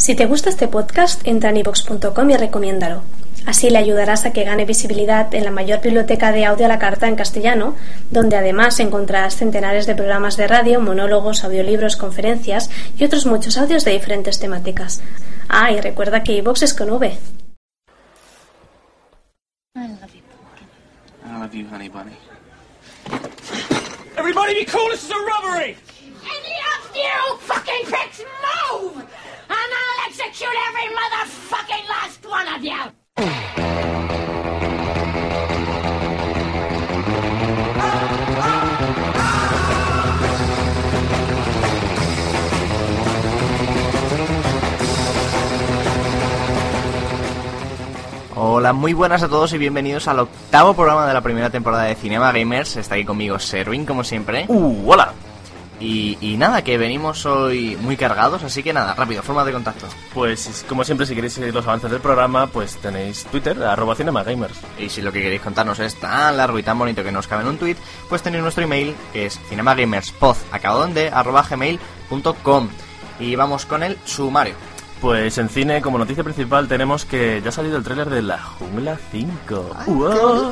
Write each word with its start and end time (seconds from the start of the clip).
Si 0.00 0.14
te 0.14 0.24
gusta 0.24 0.48
este 0.48 0.66
podcast, 0.66 1.20
entra 1.26 1.50
en 1.50 1.58
ivox.com 1.58 2.30
y 2.30 2.36
recomiéndalo. 2.38 3.02
Así 3.44 3.68
le 3.68 3.76
ayudarás 3.76 4.24
a 4.24 4.32
que 4.32 4.44
gane 4.44 4.64
visibilidad 4.64 5.34
en 5.34 5.44
la 5.44 5.50
mayor 5.50 5.82
biblioteca 5.82 6.32
de 6.32 6.46
audio 6.46 6.64
a 6.64 6.70
la 6.70 6.78
carta 6.78 7.06
en 7.06 7.16
castellano, 7.16 7.76
donde 8.10 8.38
además 8.38 8.80
encontrarás 8.80 9.36
centenares 9.36 9.84
de 9.84 9.94
programas 9.94 10.38
de 10.38 10.48
radio, 10.48 10.80
monólogos, 10.80 11.44
audiolibros, 11.44 11.98
conferencias 11.98 12.70
y 12.96 13.04
otros 13.04 13.26
muchos 13.26 13.58
audios 13.58 13.84
de 13.84 13.90
diferentes 13.90 14.38
temáticas. 14.40 15.02
Ah, 15.50 15.70
y 15.70 15.82
recuerda 15.82 16.22
que 16.22 16.32
iVox 16.32 16.62
es 16.62 16.72
con 16.72 16.88
V. 16.88 17.08
I 19.74 19.80
love 19.80 20.14
you, 20.14 20.22
pumpkin. 20.32 20.66
I 21.26 21.38
love 21.38 21.52
you, 21.52 21.66
honey 21.70 21.90
bunny. 21.90 22.16
Everybody 24.16 24.54
be 24.54 24.64
cool, 24.64 24.88
this 24.88 25.04
is 25.04 25.10
a 25.10 25.18
robbery! 25.18 25.76
Any 26.24 26.56
of 26.72 26.96
you 26.96 27.36
fucking 27.40 27.84
pricks 27.84 28.24
move! 28.72 29.04
And 29.50 29.58
I'll 29.58 30.06
execute 30.06 30.56
every 30.68 30.88
motherfucking 30.94 31.86
last 31.88 32.24
one 32.24 32.46
of 32.54 32.62
you! 32.62 32.78
Hola, 48.36 48.72
muy 48.72 48.92
buenas 48.92 49.22
a 49.24 49.28
todos 49.28 49.52
y 49.52 49.58
bienvenidos 49.58 50.06
al 50.06 50.20
octavo 50.20 50.74
programa 50.74 51.08
de 51.08 51.14
la 51.14 51.22
primera 51.22 51.50
temporada 51.50 51.84
de 51.84 51.96
Cinema 51.96 52.30
Gamers. 52.30 52.76
Está 52.76 52.94
aquí 52.94 53.04
conmigo 53.04 53.40
Serwin, 53.40 53.84
como 53.84 54.04
siempre. 54.04 54.44
Uh, 54.46 54.92
hola. 54.92 55.12
Y, 55.80 56.18
y 56.20 56.36
nada, 56.36 56.62
que 56.62 56.76
venimos 56.76 57.24
hoy 57.24 57.76
muy 57.80 57.96
cargados, 57.96 58.42
así 58.42 58.62
que 58.62 58.72
nada, 58.72 58.94
rápido, 58.94 59.22
forma 59.22 59.44
de 59.46 59.52
contacto. 59.52 59.86
Pues 60.12 60.64
como 60.68 60.84
siempre, 60.84 61.06
si 61.06 61.14
queréis 61.14 61.32
seguir 61.32 61.54
los 61.54 61.66
avances 61.66 61.90
del 61.90 62.00
programa, 62.00 62.46
pues 62.48 62.76
tenéis 62.76 63.24
Twitter, 63.24 63.62
arroba 63.62 63.94
cinemagamers. 63.94 64.60
Y 64.78 64.90
si 64.90 65.00
lo 65.00 65.10
que 65.10 65.22
queréis 65.22 65.40
contarnos 65.40 65.78
es 65.80 65.94
tan 65.94 66.36
largo 66.36 66.58
y 66.58 66.62
tan 66.62 66.78
bonito 66.78 67.02
que 67.02 67.10
nos 67.10 67.26
cabe 67.26 67.42
en 67.42 67.48
un 67.48 67.58
tweet, 67.58 67.76
pues 68.10 68.22
tenéis 68.22 68.42
nuestro 68.42 68.62
email, 68.62 68.94
que 69.14 69.24
es 69.26 69.40
cinemagamerspod, 69.48 70.36
acabado 70.52 70.86
de, 70.88 71.08
arroba 71.08 71.46
gmail.com. 71.48 72.68
Y 73.18 73.34
vamos 73.36 73.64
con 73.64 73.82
el 73.82 73.96
sumario. 74.04 74.54
Pues 75.00 75.38
en 75.38 75.48
cine, 75.48 75.80
como 75.80 75.96
noticia 75.96 76.22
principal, 76.22 76.68
tenemos 76.68 77.06
que 77.06 77.40
ya 77.42 77.48
ha 77.48 77.52
salido 77.52 77.78
el 77.78 77.84
tráiler 77.84 78.10
de 78.10 78.20
La 78.20 78.38
Jungla 78.38 78.98
5. 79.10 79.70
Ay, 79.78 79.86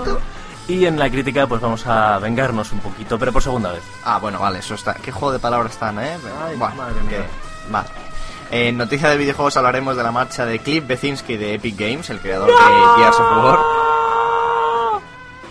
qué. 0.05 0.11
Y 0.69 0.85
en 0.85 0.99
la 0.99 1.09
crítica, 1.11 1.47
pues 1.47 1.61
vamos 1.63 1.87
a 1.87 2.19
vengarnos 2.19 2.73
un 2.73 2.81
poquito, 2.81 3.19
pero 3.19 3.33
por 3.33 3.43
segunda 3.43 3.73
vez. 3.73 3.83
Ah, 4.05 4.19
bueno, 4.19 4.39
vale, 4.39 4.59
eso 4.59 4.75
está. 4.75 4.95
¿Qué 4.95 5.11
juego 5.11 5.33
de 5.33 5.39
palabras 5.39 5.73
están, 5.73 5.99
eh? 5.99 6.17
Ay, 6.47 6.57
Buah, 6.57 6.75
madre 6.75 7.01
mía. 7.03 7.19
que- 7.19 7.73
Vale. 7.73 7.89
En 8.51 8.77
noticia 8.79 9.09
de 9.09 9.17
videojuegos 9.17 9.57
hablaremos 9.57 9.97
de 9.97 10.03
la 10.03 10.13
marcha 10.13 10.45
de 10.45 10.59
Cliff 10.59 10.87
Bezinski 10.87 11.37
de 11.37 11.55
Epic 11.55 11.79
Games, 11.79 12.09
el 12.11 12.21
creador 12.21 12.49
de 12.49 12.55
Gears 13.03 13.19
of 13.19 13.45
War. 13.45 13.59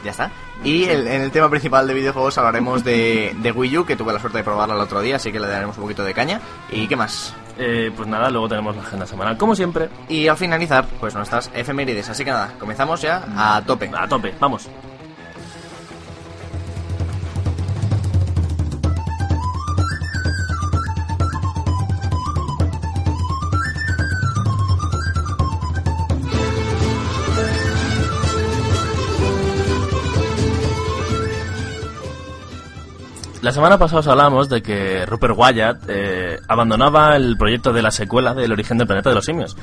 Ya 0.04 0.12
está. 0.12 0.32
Y 0.64 0.86
el- 0.86 1.08
en 1.08 1.22
el 1.22 1.32
tema 1.32 1.50
principal 1.50 1.88
de 1.88 1.94
videojuegos 1.96 2.38
hablaremos 2.38 2.84
de, 2.84 3.36
de 3.40 3.52
Wii 3.52 3.78
U, 3.80 3.86
que 3.86 3.96
tuve 3.96 4.14
la 4.14 4.20
suerte 4.20 4.40
de 4.40 4.44
probarla 4.44 4.76
el 4.76 4.82
otro 4.82 5.02
día, 5.02 5.16
así 5.18 5.32
que 5.32 5.40
le 5.40 5.48
daremos 5.48 5.78
un 5.78 5.84
poquito 5.84 6.04
de 6.04 6.14
caña. 6.14 6.40
¿Y 6.72 6.88
qué 6.88 6.96
más? 6.96 7.34
Eh, 7.58 7.92
pues 7.96 8.08
nada, 8.08 8.30
luego 8.30 8.48
tenemos 8.48 8.76
la 8.76 8.84
agenda 8.84 9.08
semanal, 9.08 9.36
como 9.38 9.56
siempre. 9.56 9.90
Y 10.10 10.28
al 10.28 10.38
finalizar, 10.38 10.86
pues 11.00 11.16
nuestras 11.16 11.50
efemérides. 11.56 12.08
Así 12.10 12.24
que 12.24 12.30
nada, 12.32 12.54
comenzamos 12.60 13.02
ya 13.02 13.24
a 13.36 13.62
tope. 13.64 13.90
A 13.96 14.08
tope, 14.08 14.34
vamos. 14.40 14.68
La 33.48 33.54
semana 33.54 33.78
pasada 33.78 34.02
os 34.02 34.08
hablamos 34.08 34.50
de 34.50 34.62
que 34.62 35.06
Rupert 35.06 35.34
Wyatt 35.38 35.84
eh, 35.88 36.38
abandonaba 36.50 37.16
el 37.16 37.38
proyecto 37.38 37.72
de 37.72 37.82
la 37.82 37.92
secuela 37.92 38.34
del 38.34 38.52
origen 38.52 38.78
del 38.78 38.88
planeta 38.88 39.08
de 39.08 39.16
los 39.16 39.24
simios. 39.24 39.56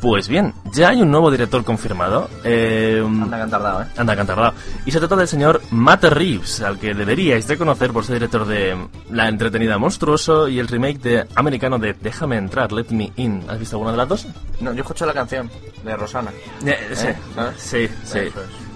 Pues 0.00 0.26
bien, 0.26 0.52
ya 0.72 0.88
hay 0.88 1.02
un 1.02 1.12
nuevo 1.12 1.30
director 1.30 1.62
confirmado. 1.62 2.28
eh, 2.42 3.00
Anda 3.00 3.36
que 3.36 3.42
han 3.44 3.50
tardado, 3.50 3.82
¿eh? 3.82 3.86
Anda, 3.96 4.14
que 4.16 4.20
han 4.22 4.26
tardado. 4.26 4.54
Y 4.86 4.90
se 4.90 4.98
trata 4.98 5.14
del 5.14 5.28
señor 5.28 5.62
Matt 5.70 6.02
Reeves, 6.02 6.62
al 6.62 6.80
que 6.80 6.94
deberíais 6.94 7.46
de 7.46 7.56
conocer 7.56 7.92
por 7.92 8.04
ser 8.04 8.14
director 8.14 8.44
de 8.44 8.76
La 9.12 9.28
entretenida 9.28 9.78
Monstruoso 9.78 10.48
y 10.48 10.58
el 10.58 10.66
remake 10.66 10.98
de 10.98 11.28
americano 11.36 11.78
de 11.78 11.92
Déjame 11.92 12.38
entrar, 12.38 12.72
Let 12.72 12.86
Me 12.90 13.12
In. 13.14 13.44
¿Has 13.48 13.60
visto 13.60 13.76
alguna 13.76 13.92
de 13.92 13.98
las 13.98 14.08
dos? 14.08 14.26
No, 14.60 14.72
yo 14.72 14.80
escucho 14.80 15.06
la 15.06 15.14
canción 15.14 15.48
de 15.84 15.96
Rosana. 15.96 16.32
Eh, 16.66 16.88
sí, 16.92 17.06
¿sabes? 17.36 17.54
sí, 17.56 17.88
sí. 18.02 18.18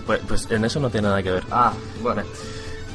Pues, 0.06 0.20
pues 0.28 0.48
en 0.52 0.64
eso 0.64 0.78
no 0.78 0.88
tiene 0.88 1.08
nada 1.08 1.20
que 1.20 1.32
ver. 1.32 1.42
Ah, 1.50 1.72
bueno. 2.00 2.22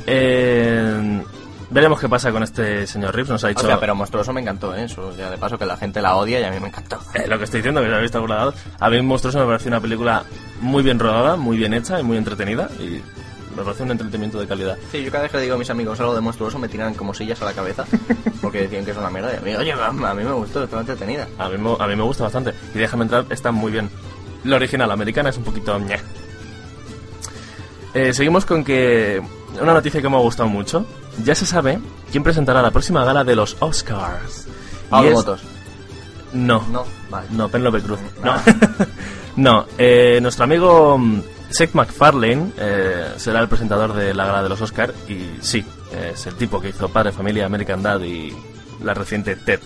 Eh, 0.05 1.21
veremos 1.69 1.99
qué 1.99 2.09
pasa 2.09 2.31
con 2.31 2.43
este 2.43 2.87
señor 2.87 3.13
Reeves. 3.13 3.31
Nos 3.31 3.43
ha 3.43 3.49
dicho... 3.49 3.63
O 3.63 3.67
sea, 3.67 3.79
pero 3.79 3.95
Monstruoso 3.95 4.33
me 4.33 4.41
encantó, 4.41 4.75
¿eh? 4.75 4.83
Eso, 4.83 5.15
ya 5.15 5.29
de 5.29 5.37
paso 5.37 5.57
que 5.57 5.65
la 5.65 5.77
gente 5.77 6.01
la 6.01 6.15
odia 6.15 6.39
y 6.39 6.43
a 6.43 6.51
mí 6.51 6.59
me 6.59 6.67
encantó. 6.67 6.99
Eh, 7.13 7.27
lo 7.27 7.37
que 7.37 7.45
estoy 7.45 7.59
diciendo, 7.59 7.81
que 7.81 7.87
se 7.87 7.95
ha 7.95 7.99
visto 7.99 8.17
alguna 8.17 8.35
lado. 8.35 8.53
A 8.79 8.89
mí 8.89 9.01
Monstruoso 9.01 9.39
me 9.39 9.45
parece 9.45 9.69
una 9.69 9.79
película 9.79 10.23
muy 10.61 10.83
bien 10.83 10.99
rodada, 10.99 11.35
muy 11.35 11.57
bien 11.57 11.73
hecha 11.73 11.99
y 11.99 12.03
muy 12.03 12.17
entretenida. 12.17 12.69
Y 12.79 13.01
me 13.55 13.63
parece 13.63 13.83
un 13.83 13.91
entretenimiento 13.91 14.39
de 14.39 14.47
calidad. 14.47 14.77
Sí, 14.91 15.03
yo 15.03 15.11
cada 15.11 15.23
vez 15.23 15.31
que 15.31 15.37
le 15.37 15.43
digo 15.43 15.55
a 15.55 15.57
mis 15.57 15.69
amigos 15.69 15.99
algo 15.99 16.13
de 16.13 16.21
monstruoso 16.21 16.59
me 16.59 16.69
tiran 16.69 16.93
como 16.93 17.13
sillas 17.13 17.41
a 17.41 17.45
la 17.45 17.53
cabeza 17.53 17.85
porque 18.41 18.61
decían 18.61 18.85
que 18.85 18.91
es 18.91 18.97
una 18.97 19.09
mierda. 19.09 19.33
Y 19.33 19.37
a 19.37 19.41
mí, 19.41 19.55
oye, 19.55 19.71
a 19.71 19.91
mí 19.91 20.23
me 20.23 20.33
gustó, 20.33 20.63
estaba 20.63 20.81
entretenida. 20.81 21.27
A 21.39 21.49
mí, 21.49 21.55
a 21.79 21.87
mí 21.87 21.95
me 21.95 22.03
gusta 22.03 22.23
bastante. 22.23 22.53
Y 22.75 22.77
déjame 22.77 23.03
entrar, 23.03 23.25
está 23.29 23.51
muy 23.51 23.71
bien. 23.71 23.89
La 24.43 24.57
original, 24.57 24.91
americana, 24.91 25.29
es 25.29 25.37
un 25.37 25.43
poquito... 25.43 25.77
ñe. 25.79 25.99
Eh, 27.93 28.13
seguimos 28.13 28.45
con 28.45 28.63
que... 28.63 29.21
Una 29.59 29.73
noticia 29.73 30.01
que 30.01 30.07
me 30.07 30.17
ha 30.17 30.19
gustado 30.19 30.47
mucho. 30.47 30.85
Ya 31.23 31.35
se 31.35 31.45
sabe 31.45 31.79
quién 32.11 32.23
presentará 32.23 32.61
la 32.61 32.71
próxima 32.71 33.03
gala 33.03 33.23
de 33.23 33.35
los 33.35 33.57
Oscars. 33.59 34.45
Pablo 34.89 35.11
Motos. 35.11 35.41
No. 36.33 36.63
No, 36.71 36.85
vale. 37.09 37.27
No, 37.31 37.49
Penélope 37.49 37.81
Cruz. 37.81 37.99
No. 38.23 38.31
Ah. 38.31 38.43
no, 39.35 39.65
eh, 39.77 40.19
nuestro 40.21 40.43
amigo 40.43 40.97
mm, 40.97 41.21
Seth 41.49 41.73
MacFarlane 41.73 42.51
eh, 42.57 43.07
será 43.17 43.39
el 43.39 43.47
presentador 43.47 43.93
de 43.93 44.13
la 44.13 44.25
gala 44.25 44.43
de 44.43 44.49
los 44.49 44.61
Oscars. 44.61 44.93
Y 45.09 45.37
sí, 45.41 45.65
es 45.91 46.25
el 46.27 46.35
tipo 46.35 46.61
que 46.61 46.69
hizo 46.69 46.89
Padre, 46.89 47.11
Familia, 47.11 47.45
American 47.45 47.81
Dad 47.81 48.01
y 48.01 48.35
la 48.83 48.93
reciente 48.93 49.35
TED. 49.35 49.59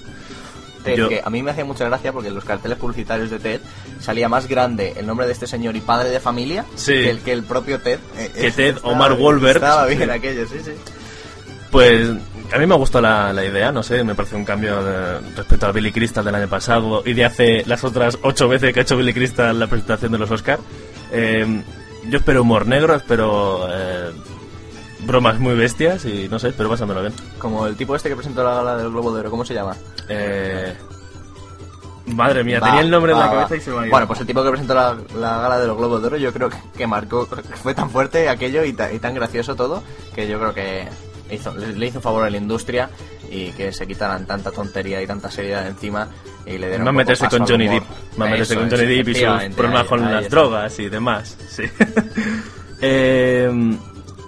Ted, 0.83 0.95
Yo- 0.95 1.09
que 1.09 1.21
a 1.23 1.29
mí 1.29 1.43
me 1.43 1.51
hacía 1.51 1.65
mucha 1.65 1.85
gracia 1.85 2.11
porque 2.11 2.29
en 2.29 2.35
los 2.35 2.43
carteles 2.43 2.77
publicitarios 2.77 3.29
de 3.29 3.37
TED 3.39 3.61
salía 3.99 4.27
más 4.29 4.47
grande 4.47 4.93
el 4.97 5.05
nombre 5.05 5.27
de 5.27 5.33
este 5.33 5.45
señor 5.45 5.75
y 5.75 5.81
padre 5.81 6.09
de 6.09 6.19
familia 6.19 6.65
Sí. 6.75 6.93
que, 6.93 7.09
el, 7.11 7.19
que 7.19 7.33
el 7.33 7.43
propio 7.43 7.79
TED. 7.79 7.99
Eh, 8.17 8.31
Que 8.33 8.51
Ted 8.51 8.77
Omar 8.83 9.13
Wahlberg. 9.13 9.57
Estaba 9.57 9.85
bien 9.85 10.05
Sí. 10.05 10.09
aquello, 10.09 10.47
sí, 10.47 10.55
sí. 10.63 10.71
Pues 11.71 12.09
a 12.53 12.57
mí 12.57 12.65
me 12.65 12.75
gustó 12.75 12.99
la, 12.99 13.31
la 13.31 13.45
idea, 13.45 13.71
no 13.71 13.81
sé, 13.81 14.03
me 14.03 14.13
parece 14.13 14.35
un 14.35 14.43
cambio 14.43 14.83
de- 14.83 15.19
respecto 15.37 15.67
a 15.67 15.71
Billy 15.71 15.91
Crystal 15.91 16.23
del 16.25 16.35
año 16.35 16.49
pasado 16.49 17.01
y 17.05 17.13
de 17.13 17.23
hace 17.25 17.63
las 17.65 17.83
otras 17.85 18.17
ocho 18.23 18.49
veces 18.49 18.73
que 18.73 18.81
ha 18.81 18.83
hecho 18.83 18.97
Billy 18.97 19.13
Crystal 19.13 19.57
la 19.57 19.67
presentación 19.67 20.11
de 20.11 20.17
los 20.17 20.29
Oscar. 20.31 20.59
Eh, 21.11 21.63
yo 22.09 22.17
espero 22.17 22.41
humor 22.41 22.67
negro, 22.67 22.93
espero 22.95 23.67
eh, 23.71 24.11
bromas 25.05 25.39
muy 25.39 25.55
bestias 25.55 26.03
y 26.05 26.27
no 26.29 26.39
sé, 26.39 26.49
espero 26.49 26.69
pasármelo 26.69 27.01
bien. 27.01 27.13
Como 27.37 27.65
el 27.67 27.75
tipo 27.77 27.95
este 27.95 28.09
que 28.09 28.15
presentó 28.15 28.43
la 28.43 28.55
gala 28.55 28.75
del 28.77 28.89
Globo 28.89 29.13
de 29.13 29.21
Oro, 29.21 29.31
¿cómo 29.31 29.45
se 29.45 29.53
llama? 29.53 29.75
Eh, 30.09 30.75
madre 32.07 32.43
mía, 32.43 32.59
Va, 32.59 32.67
tenía 32.67 32.81
el 32.81 32.89
nombre 32.91 33.13
en 33.13 33.19
la 33.19 33.27
va. 33.27 33.31
cabeza 33.47 33.55
y 33.55 33.61
se 33.61 33.69
me 33.71 33.77
ha 33.77 33.81
ido. 33.83 33.91
Bueno, 33.91 34.07
pues 34.07 34.19
el 34.19 34.27
tipo 34.27 34.43
que 34.43 34.49
presentó 34.49 34.73
la, 34.73 34.97
la 35.15 35.37
gala 35.41 35.57
de 35.59 35.67
los 35.67 35.77
Globos 35.77 36.01
de 36.01 36.07
Oro, 36.07 36.17
yo 36.17 36.33
creo 36.33 36.49
que, 36.49 36.57
que 36.77 36.85
marcó, 36.87 37.25
fue 37.63 37.73
tan 37.73 37.89
fuerte 37.89 38.27
aquello 38.27 38.65
y, 38.65 38.73
ta- 38.73 38.91
y 38.91 38.99
tan 38.99 39.13
gracioso 39.15 39.55
todo, 39.55 39.83
que 40.13 40.27
yo 40.27 40.37
creo 40.39 40.53
que 40.53 40.87
hizo, 41.31 41.53
le, 41.55 41.87
hizo 41.87 42.01
favor 42.01 42.25
a 42.25 42.29
la 42.29 42.37
industria 42.37 42.89
y 43.29 43.51
que 43.51 43.71
se 43.71 43.87
quitaran 43.87 44.25
tanta 44.25 44.51
tontería 44.51 45.01
y 45.01 45.07
tanta 45.07 45.31
seriedad 45.31 45.63
de 45.63 45.69
encima 45.69 46.07
y 46.45 46.57
le 46.57 46.67
dieron 46.67 46.85
Va 46.85 46.89
a 46.89 46.91
un 46.91 46.97
poco 46.97 47.11
meterse 47.11 47.27
con 47.29 47.47
Johnny. 47.47 47.67
Depp. 47.67 47.83
Va 48.19 48.25
a 48.25 48.29
meterse 48.29 48.55
con 48.55 48.69
Johnny 48.69 48.85
Depp 48.85 49.07
y 49.09 49.15
sus 49.15 49.55
problemas 49.55 49.87
con 49.87 50.05
ahí 50.05 50.13
las 50.13 50.23
está. 50.23 50.35
drogas 50.35 50.79
y 50.79 50.89
demás. 50.89 51.37
Sí. 51.49 51.63
Eh, 52.83 53.77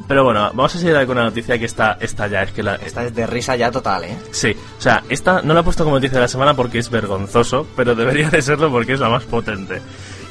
pero 0.08 0.26
bueno, 0.26 0.42
vamos 0.54 0.76
a 0.76 0.78
seguir 0.78 0.96
con 1.08 1.18
una 1.18 1.24
noticia 1.24 1.58
que 1.58 1.66
está, 1.66 1.98
esta 2.00 2.28
ya 2.28 2.44
es 2.44 2.52
que 2.52 2.62
la, 2.62 2.76
Esta 2.76 3.06
es 3.06 3.16
de 3.16 3.26
risa 3.26 3.56
ya 3.56 3.72
total, 3.72 4.04
¿eh? 4.04 4.18
Sí, 4.32 4.56
o 4.78 4.82
sea, 4.82 5.02
esta 5.10 5.42
no 5.42 5.54
la 5.54 5.62
he 5.62 5.64
puesto 5.64 5.84
como 5.84 5.96
noticia 5.96 6.18
de 6.18 6.24
la 6.26 6.28
semana 6.28 6.54
porque 6.54 6.80
es 6.80 6.90
vergonzoso, 6.90 7.66
pero 7.76 7.96
debería 7.96 8.30
de 8.30 8.42
serlo 8.42 8.70
porque 8.70 8.94
es 8.94 9.00
la 9.00 9.10
más 9.10 9.24
potente. 9.24 9.82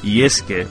Y 0.03 0.23
es 0.23 0.41
que 0.41 0.67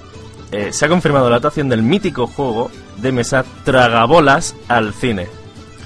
eh, 0.52 0.72
se 0.72 0.87
ha 0.87 0.88
confirmado 0.88 1.28
la 1.28 1.37
adaptación 1.37 1.69
del 1.69 1.82
mítico 1.82 2.26
juego 2.26 2.70
de 2.98 3.10
mesa 3.10 3.44
Tragabolas 3.64 4.55
al 4.69 4.94
cine. 4.94 5.28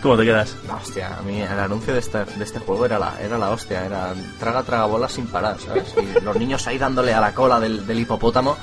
¿Cómo 0.02 0.16
te 0.16 0.24
quedas? 0.24 0.56
La 0.66 0.76
hostia, 0.76 1.16
a 1.18 1.22
mí 1.22 1.40
el 1.40 1.58
anuncio 1.58 1.92
de 1.92 2.00
este, 2.00 2.24
de 2.24 2.44
este 2.44 2.58
juego 2.60 2.84
era 2.86 2.98
la, 2.98 3.20
era 3.20 3.38
la 3.38 3.50
hostia, 3.50 3.84
era 3.84 4.12
traga, 4.38 4.62
traga 4.62 4.86
bolas 4.86 5.12
sin 5.12 5.26
parar, 5.26 5.56
¿sabes? 5.58 5.94
Y 5.96 6.24
los 6.24 6.36
niños 6.36 6.66
ahí 6.66 6.78
dándole 6.78 7.12
a 7.14 7.20
la 7.20 7.32
cola 7.32 7.58
del, 7.58 7.86
del 7.86 8.00
hipopótamo, 8.00 8.56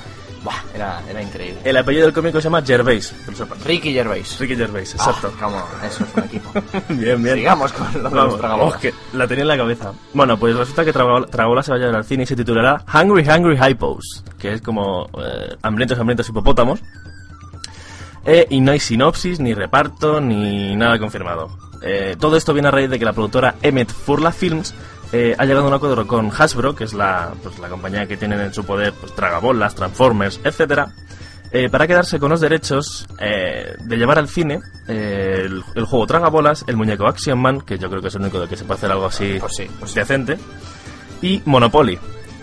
Buah, 0.44 0.62
era, 0.74 1.02
era 1.08 1.22
increíble. 1.22 1.58
El 1.64 1.74
apellido 1.78 2.04
del 2.04 2.12
cómico 2.12 2.38
se 2.38 2.44
llama 2.44 2.60
Gervais. 2.60 3.14
Ricky 3.64 3.94
Gervais. 3.94 4.38
Ricky 4.38 4.54
Gervais, 4.54 4.92
exacto. 4.94 5.32
Ah, 5.36 5.42
como, 5.42 5.56
eso 5.82 6.04
es 6.04 6.14
un 6.14 6.24
equipo. 6.24 6.52
bien, 6.90 7.22
bien. 7.22 7.36
Sigamos 7.36 7.72
con 7.72 7.86
lo 7.86 7.92
de 7.92 8.02
los 8.02 8.12
Vamos, 8.12 8.38
tragabolas. 8.38 8.72
vamos, 8.74 8.76
que 8.76 8.94
la 9.16 9.26
tenía 9.26 9.42
en 9.42 9.48
la 9.48 9.56
cabeza. 9.56 9.92
Bueno, 10.12 10.38
pues 10.38 10.54
resulta 10.54 10.84
que 10.84 10.92
Tragabola 10.92 11.26
Tragabola 11.28 11.62
se 11.62 11.70
va 11.70 11.76
a 11.78 11.80
llevar 11.80 11.96
al 11.96 12.04
cine 12.04 12.24
y 12.24 12.26
se 12.26 12.36
titulará 12.36 12.84
Hungry 12.92 13.26
Hungry 13.26 13.58
Hippos, 13.58 14.22
que 14.38 14.52
es 14.52 14.60
como 14.60 15.08
eh, 15.18 15.56
hambrientos 15.62 15.98
hambrientos 15.98 16.28
hipopótamos. 16.28 16.80
Eh, 18.26 18.46
y 18.50 18.60
no 18.60 18.72
hay 18.72 18.80
sinopsis, 18.80 19.40
ni 19.40 19.54
reparto, 19.54 20.20
ni 20.20 20.74
nada 20.76 20.98
confirmado. 20.98 21.50
Eh, 21.82 22.16
todo 22.18 22.36
esto 22.36 22.54
viene 22.54 22.68
a 22.68 22.70
raíz 22.70 22.88
de 22.88 22.98
que 22.98 23.04
la 23.04 23.12
productora 23.12 23.56
Emmet 23.62 23.90
Furla 23.90 24.32
Films 24.32 24.74
eh, 25.12 25.34
ha 25.38 25.44
llegado 25.44 25.66
a 25.66 25.68
un 25.68 25.74
acuerdo 25.74 26.06
con 26.06 26.30
Hasbro, 26.36 26.74
que 26.74 26.84
es 26.84 26.94
la, 26.94 27.32
pues, 27.42 27.58
la 27.58 27.68
compañía 27.68 28.06
que 28.06 28.16
tienen 28.16 28.40
en 28.40 28.54
su 28.54 28.64
poder 28.64 28.92
pues, 28.94 29.14
Tragabolas, 29.14 29.74
Transformers, 29.74 30.40
etcétera, 30.42 30.92
eh, 31.52 31.68
para 31.68 31.86
quedarse 31.86 32.18
con 32.18 32.30
los 32.30 32.40
derechos 32.40 33.06
eh, 33.20 33.76
de 33.78 33.96
llevar 33.96 34.18
al 34.18 34.28
cine 34.28 34.60
el, 34.88 35.62
el 35.74 35.84
juego 35.84 36.06
Tragabolas, 36.06 36.64
el 36.66 36.76
muñeco 36.76 37.06
Action 37.06 37.38
Man, 37.38 37.60
que 37.60 37.78
yo 37.78 37.88
creo 37.88 38.02
que 38.02 38.08
es 38.08 38.14
el 38.16 38.22
único 38.22 38.40
de 38.40 38.48
que 38.48 38.56
se 38.56 38.64
puede 38.64 38.78
hacer 38.78 38.90
algo 38.90 39.06
así 39.06 39.36
Pues 39.38 39.52
sí, 39.56 39.70
pues 39.78 39.92
sí. 39.92 40.00
decente, 40.00 40.38
y 41.22 41.42
Monopoly, 41.44 41.98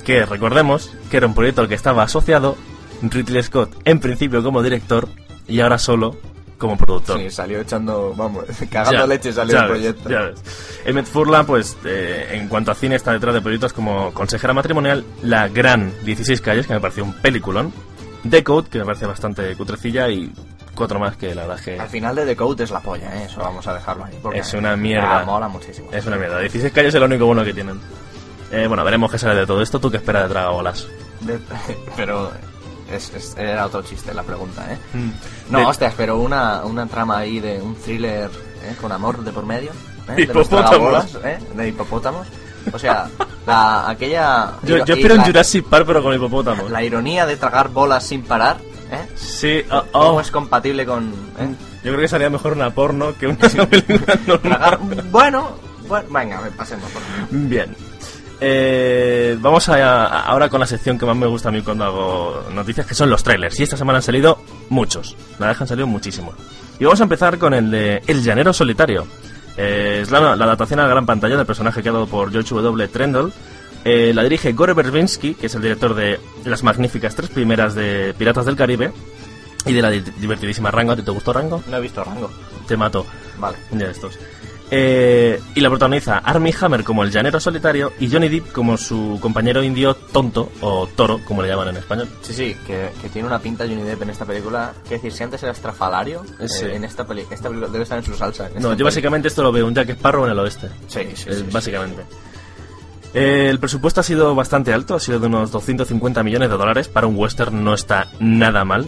que 0.06 0.26
recordemos 0.26 0.94
que 1.10 1.18
era 1.18 1.28
un 1.28 1.34
proyecto 1.34 1.62
al 1.62 1.68
que 1.68 1.76
estaba 1.76 2.04
asociado 2.04 2.56
Ridley 3.02 3.44
Scott 3.44 3.76
en 3.84 4.00
principio 4.00 4.44
como 4.44 4.62
director 4.64 5.10
y 5.52 5.62
ahora 5.62 5.78
solo 5.78 6.16
como 6.58 6.78
productor. 6.78 7.18
Sí, 7.20 7.32
salió 7.32 7.60
echando, 7.62 8.14
vamos, 8.16 8.46
cagando 8.72 8.92
Ya, 9.00 9.08
leche 9.08 9.34
salió 9.34 9.60
el 9.60 9.66
proyecto. 9.68 10.10
ya 10.10 10.22
ves. 10.22 10.44
Emmett 10.86 11.08
Furla, 11.08 11.44
pues, 11.44 11.76
eh, 11.86 12.30
en 12.34 12.48
cuanto 12.48 12.72
a 12.72 12.76
cine, 12.76 12.96
está 12.96 13.12
detrás 13.14 13.34
de 13.34 13.42
proyectos 13.42 13.74
como 13.74 14.14
Consejera 14.14 14.54
Matrimonial, 14.54 15.04
La 15.24 15.48
Gran 15.48 15.92
16 16.04 16.40
Calles, 16.42 16.68
que 16.68 16.74
me 16.74 16.80
pareció 16.80 17.04
un 17.04 17.14
peliculón, 17.14 17.74
Decode, 18.24 18.70
que 18.70 18.78
me 18.80 18.86
parece 18.86 19.08
bastante 19.08 19.56
cutrecilla, 19.56 20.08
y 20.10 20.32
cuatro 20.76 21.00
más 21.00 21.18
que 21.18 21.34
la 21.34 21.42
verdad 21.42 21.58
es 21.58 21.66
que 21.66 21.80
Al 21.80 21.90
final 21.90 22.16
de 22.16 22.26
The 22.28 22.36
Code 22.36 22.64
es 22.64 22.70
la 22.72 22.80
polla, 22.80 23.08
¿eh? 23.16 23.26
eso 23.26 23.40
vamos 23.42 23.66
a 23.68 23.74
dejarlo 23.74 24.06
ahí. 24.06 24.20
Es 24.36 24.54
una 24.54 24.76
mierda. 24.76 25.22
ah, 25.22 25.26
mola 25.26 25.48
muchísimo. 25.48 25.90
es 25.92 26.06
una 26.06 26.18
mierda. 26.18 26.40
16 26.40 26.72
Calles 26.72 26.94
es 26.94 27.00
lo 27.00 27.08
único 27.08 27.26
bueno 27.26 27.44
que 27.44 27.54
tienen. 27.56 27.80
Eh, 28.52 28.68
bueno, 28.68 28.84
veremos 28.84 29.10
qué 29.10 29.18
sale 29.18 29.34
de 29.40 29.48
todo 29.48 29.62
esto. 29.64 29.80
¿Tú 29.80 29.90
qué 29.90 29.98
esperas 29.98 30.24
de 30.24 30.30
Tragabolas? 30.30 30.88
De- 31.22 31.40
pero 31.98 32.32
es, 32.92 33.14
es- 33.14 33.36
era 33.38 33.66
otro 33.66 33.82
chiste 33.82 34.14
la 34.14 34.24
pregunta, 34.24 34.66
¿eh? 34.72 34.78
Mm. 34.94 35.12
No, 35.52 35.60
De- 35.60 35.66
hostias, 35.66 35.94
pero 35.98 36.18
una, 36.20 36.64
una 36.64 36.86
trama 36.88 37.18
ahí 37.20 37.40
de 37.40 37.62
un 37.62 37.76
thriller 37.76 38.30
¿eh? 38.64 38.76
con 38.80 38.92
amor 38.92 39.24
de 39.24 39.32
por 39.32 39.46
medio. 39.46 39.72
¿eh? 40.10 40.16
De 40.16 40.22
Hipopótamos. 40.24 40.50
tragabolas, 40.70 41.16
¿eh? 41.24 41.40
De 41.56 41.68
hipopótamos. 41.70 42.28
O 42.74 42.78
sea, 42.80 43.10
la, 43.48 43.90
aquella... 43.90 44.54
Yo, 44.64 44.84
yo 44.86 44.94
espero 44.96 45.16
un 45.16 45.22
Jurassic 45.24 45.66
Park, 45.66 45.86
pero 45.88 46.04
con 46.04 46.14
hipopótamos. 46.14 46.70
La 46.70 46.84
ironía 46.84 47.26
de 47.26 47.36
tragar 47.38 47.70
bolas 47.70 48.06
sin 48.06 48.22
parar, 48.24 48.58
¿eh? 48.92 49.08
Sí, 49.16 49.64
oh, 49.72 49.84
¿Cómo 49.92 50.08
oh. 50.18 50.22
es 50.22 50.30
compatible 50.30 50.86
con...? 50.86 51.10
¿eh? 51.40 51.48
Yo 51.84 51.92
creo 51.94 52.02
que 52.02 52.08
sería 52.08 52.30
mejor 52.30 52.54
una 52.54 52.70
porno 52.70 53.16
que 53.18 53.26
una 53.28 53.38
película 53.70 54.16
normal. 54.28 54.40
Tragar... 54.42 54.80
Bueno, 55.10 55.50
bueno, 55.88 56.08
venga, 56.12 56.40
pasemos. 56.56 56.86
por. 56.92 57.02
Bien. 57.32 57.76
Eh, 58.44 59.38
vamos 59.40 59.70
a, 59.70 59.76
a- 60.06 60.22
ahora 60.24 60.50
con 60.50 60.60
la 60.60 60.66
sección 60.66 60.98
que 60.98 61.06
más 61.06 61.16
me 61.16 61.28
gusta 61.28 61.50
a 61.50 61.52
mí 61.52 61.62
cuando 61.62 61.86
hago 61.86 62.44
noticias, 62.52 62.88
que 62.88 62.96
son 62.96 63.10
los 63.10 63.24
trailers. 63.24 63.60
Y 63.60 63.64
esta 63.64 63.78
semana 63.78 63.98
han 63.98 64.04
salido 64.04 64.40
muchos. 64.70 65.16
La 65.40 65.46
verdad 65.48 65.62
han 65.62 65.68
salido 65.68 65.86
muchísimos. 65.88 66.34
Y 66.80 66.84
vamos 66.86 67.00
a 67.00 67.04
empezar 67.04 67.38
con 67.38 67.54
el 67.54 67.70
de 67.70 68.02
El 68.08 68.24
Llanero 68.24 68.52
Solitario. 68.52 69.06
Eh, 69.58 70.00
es 70.02 70.10
la, 70.10 70.36
la 70.36 70.46
adaptación 70.46 70.80
a 70.80 70.84
la 70.84 70.90
gran 70.90 71.06
pantalla 71.06 71.38
del 71.38 71.46
personaje 71.46 71.82
creado 71.82 72.08
por 72.08 72.32
George 72.32 72.56
W. 72.56 72.88
Trendle. 72.88 73.32
Eh, 73.86 74.12
la 74.14 74.24
dirige 74.24 74.54
Gore 74.54 74.74
Verbinski, 74.74 75.36
que 75.36 75.46
es 75.48 75.56
el 75.56 75.62
director 75.62 75.94
de 75.94 76.20
las 76.46 76.64
magníficas 76.64 77.16
tres 77.16 77.30
primeras 77.30 77.76
de 77.76 78.14
Piratas 78.18 78.46
del 78.48 78.56
Caribe. 78.56 78.92
Y 79.68 79.74
de 79.74 79.82
la 79.84 79.92
di- 79.92 80.02
divertidísima 80.18 80.72
Rango. 80.72 80.94
¿A 80.94 80.96
ti 80.96 81.04
te 81.04 81.12
gustó 81.12 81.32
Rango? 81.32 81.64
No 81.70 81.78
he 81.78 81.82
visto 81.82 82.04
rango. 82.04 82.32
Te 82.68 82.76
mato. 82.76 83.06
Vale. 83.38 83.58
De 83.70 83.92
estos. 83.92 84.18
Eh, 84.74 85.38
y 85.54 85.60
la 85.60 85.68
protagoniza 85.70 86.20
Armie 86.20 86.56
Hammer 86.62 86.86
como 86.86 87.04
el 87.04 87.12
llanero 87.12 87.42
solitario 87.42 87.92
y 88.00 88.10
Johnny 88.10 88.30
Depp 88.30 88.54
como 88.54 88.78
su 88.78 89.20
compañero 89.22 89.62
indio 89.62 89.94
tonto 89.96 90.50
o 90.62 90.88
toro, 90.88 91.20
como 91.26 91.42
le 91.42 91.50
llaman 91.50 91.68
en 91.68 91.78
español. 91.78 92.08
Sí, 92.22 92.34
sí, 92.34 92.56
que, 92.66 92.90
que 93.02 93.10
tiene 93.10 93.28
una 93.28 93.40
pinta 93.40 93.66
Johnny 93.66 93.84
Depp 93.84 94.04
en 94.04 94.12
esta 94.12 94.24
película. 94.24 94.72
Quiero 94.84 94.96
decir, 95.04 95.12
si 95.12 95.24
antes 95.24 95.44
era 95.44 95.52
estrafalario, 95.52 96.24
eh, 96.40 96.48
Sí. 96.48 96.66
en 96.66 96.86
esta, 96.86 97.06
peli 97.06 97.26
esta 97.30 97.50
película 97.50 97.68
debe 97.70 97.84
estar 97.84 97.98
en 97.98 98.06
su 98.06 98.14
salsa. 98.16 98.48
en 98.48 98.62
No, 98.64 98.74
yo 98.74 98.86
básicamente 98.86 99.28
esto 99.28 99.44
lo 99.44 99.52
veo 99.52 99.68
un 99.68 99.76
Jack 99.76 99.90
Sparrow 99.90 100.24
en 100.26 100.32
el 100.32 100.40
oeste. 100.40 100.70
Sí, 100.88 101.02
sí, 101.16 101.30
Eh, 101.30 101.34
sí, 101.34 101.34
sí. 101.36 101.46
básicamente. 101.52 102.04
Eh, 103.14 103.48
el 103.50 103.60
presupuesto 103.60 104.00
ha 104.00 104.04
sido 104.04 104.34
bastante 104.36 104.72
alto, 104.72 104.96
ha 104.96 105.00
sido 105.02 105.20
de 105.20 105.28
unos 105.28 105.52
250 105.52 106.24
millones 106.24 106.50
de 106.50 106.56
dólares. 106.56 106.88
Para 106.88 107.08
un 107.08 107.18
western 107.18 107.62
no 107.62 107.74
está 107.74 108.08
nada 108.22 108.64
mal. 108.64 108.88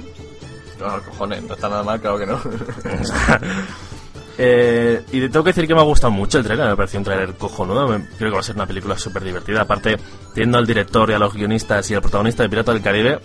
No, 0.80 1.02
cojones, 1.04 1.44
no 1.44 1.56
está 1.56 1.68
nada 1.68 1.84
mal, 1.84 2.00
claro 2.00 2.18
que 2.18 2.26
no. 2.26 2.40
Eh, 4.38 5.04
y 5.12 5.20
te 5.20 5.30
tengo 5.30 5.44
que 5.44 5.52
decir 5.52 5.68
que 5.68 5.76
me 5.76 5.82
ha 5.82 5.84
gustado 5.84 6.12
mucho 6.12 6.40
el 6.40 6.44
trailer, 6.44 6.70
me 6.70 6.76
pareció 6.76 6.98
un 7.00 7.06
trailer 7.06 7.36
cojonudo, 7.36 7.88
me- 7.88 8.08
creo 8.18 8.32
que 8.32 8.36
va 8.36 8.40
a 8.40 8.44
ser 8.44 8.56
una 8.56 8.66
película 8.66 8.98
súper 8.98 9.24
divertida. 9.24 9.62
Aparte, 9.62 9.98
teniendo 10.34 10.58
al 10.58 10.66
director 10.66 11.10
y 11.12 11.14
a 11.14 11.20
los 11.20 11.34
guionistas 11.34 11.90
y 11.92 11.96
al 11.96 12.02
protagonista 12.02 12.42
de 12.44 12.50
Pirata 12.50 12.74
del 12.74 12.82
Caribe, 12.82 13.20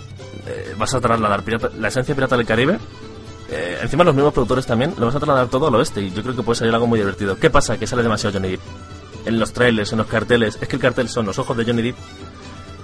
eh, 0.47 0.75
vas 0.77 0.93
a 0.95 1.01
trasladar 1.01 1.43
Pirata- 1.45 1.71
la 1.79 1.89
esencia 1.89 2.13
de 2.13 2.17
Pirata 2.17 2.37
del 2.37 2.47
Caribe. 2.47 2.79
eh, 3.51 3.79
encima 3.81 4.05
los 4.05 4.15
mismos 4.15 4.35
productores 4.35 4.67
también, 4.67 4.93
lo 4.99 5.07
vas 5.07 5.15
a 5.15 5.19
trasladar 5.21 5.49
todo 5.49 5.69
al 5.69 5.75
oeste 5.77 6.03
y 6.03 6.11
yo 6.13 6.23
creo 6.23 6.37
que 6.37 6.43
puede 6.43 6.59
salir 6.59 6.75
algo 6.75 6.87
muy 6.87 6.99
divertido. 6.99 7.39
¿Qué 7.39 7.49
pasa? 7.49 7.79
Que 7.79 7.87
sale 7.87 8.03
demasiado 8.03 8.35
Johnny 8.35 8.51
Depp. 8.51 8.61
En 9.25 9.39
los 9.41 9.55
trailers, 9.55 9.91
en 9.93 9.99
los 9.99 10.07
carteles, 10.07 10.59
es 10.61 10.69
que 10.69 10.77
el 10.77 10.83
cartel 10.83 11.09
son 11.09 11.25
los 11.25 11.39
ojos 11.39 11.57
de 11.57 11.65
Johnny 11.65 11.81
Depp 11.81 11.97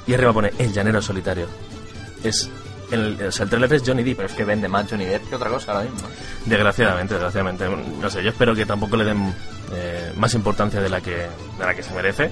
y 0.06 0.14
arriba 0.14 0.32
pone 0.32 0.52
El 0.58 0.72
Llanero 0.72 1.02
Solitario. 1.02 1.46
Es, 2.22 2.48
el, 2.90 3.18
o 3.28 3.32
sea, 3.32 3.46
es 3.46 3.82
Johnny 3.84 4.02
Depp. 4.02 4.16
Pero 4.16 4.28
es 4.28 4.34
que 4.34 4.44
vende 4.44 4.68
más 4.68 4.88
Johnny 4.88 5.04
Depp 5.04 5.28
que 5.28 5.36
otra 5.36 5.50
cosa 5.50 5.72
ahora 5.72 5.90
mismo. 5.90 6.08
Desgraciadamente, 6.46 7.14
desgraciadamente. 7.14 7.68
No 8.00 8.10
sé, 8.10 8.22
yo 8.22 8.30
espero 8.30 8.54
que 8.54 8.66
tampoco 8.66 8.96
le 8.96 9.04
den 9.04 9.34
eh, 9.72 10.12
más 10.16 10.34
importancia 10.34 10.80
de 10.80 10.88
la 10.88 11.00
que 11.00 11.16
de 11.58 11.64
la 11.64 11.74
que 11.74 11.82
se 11.82 11.94
merece 11.94 12.30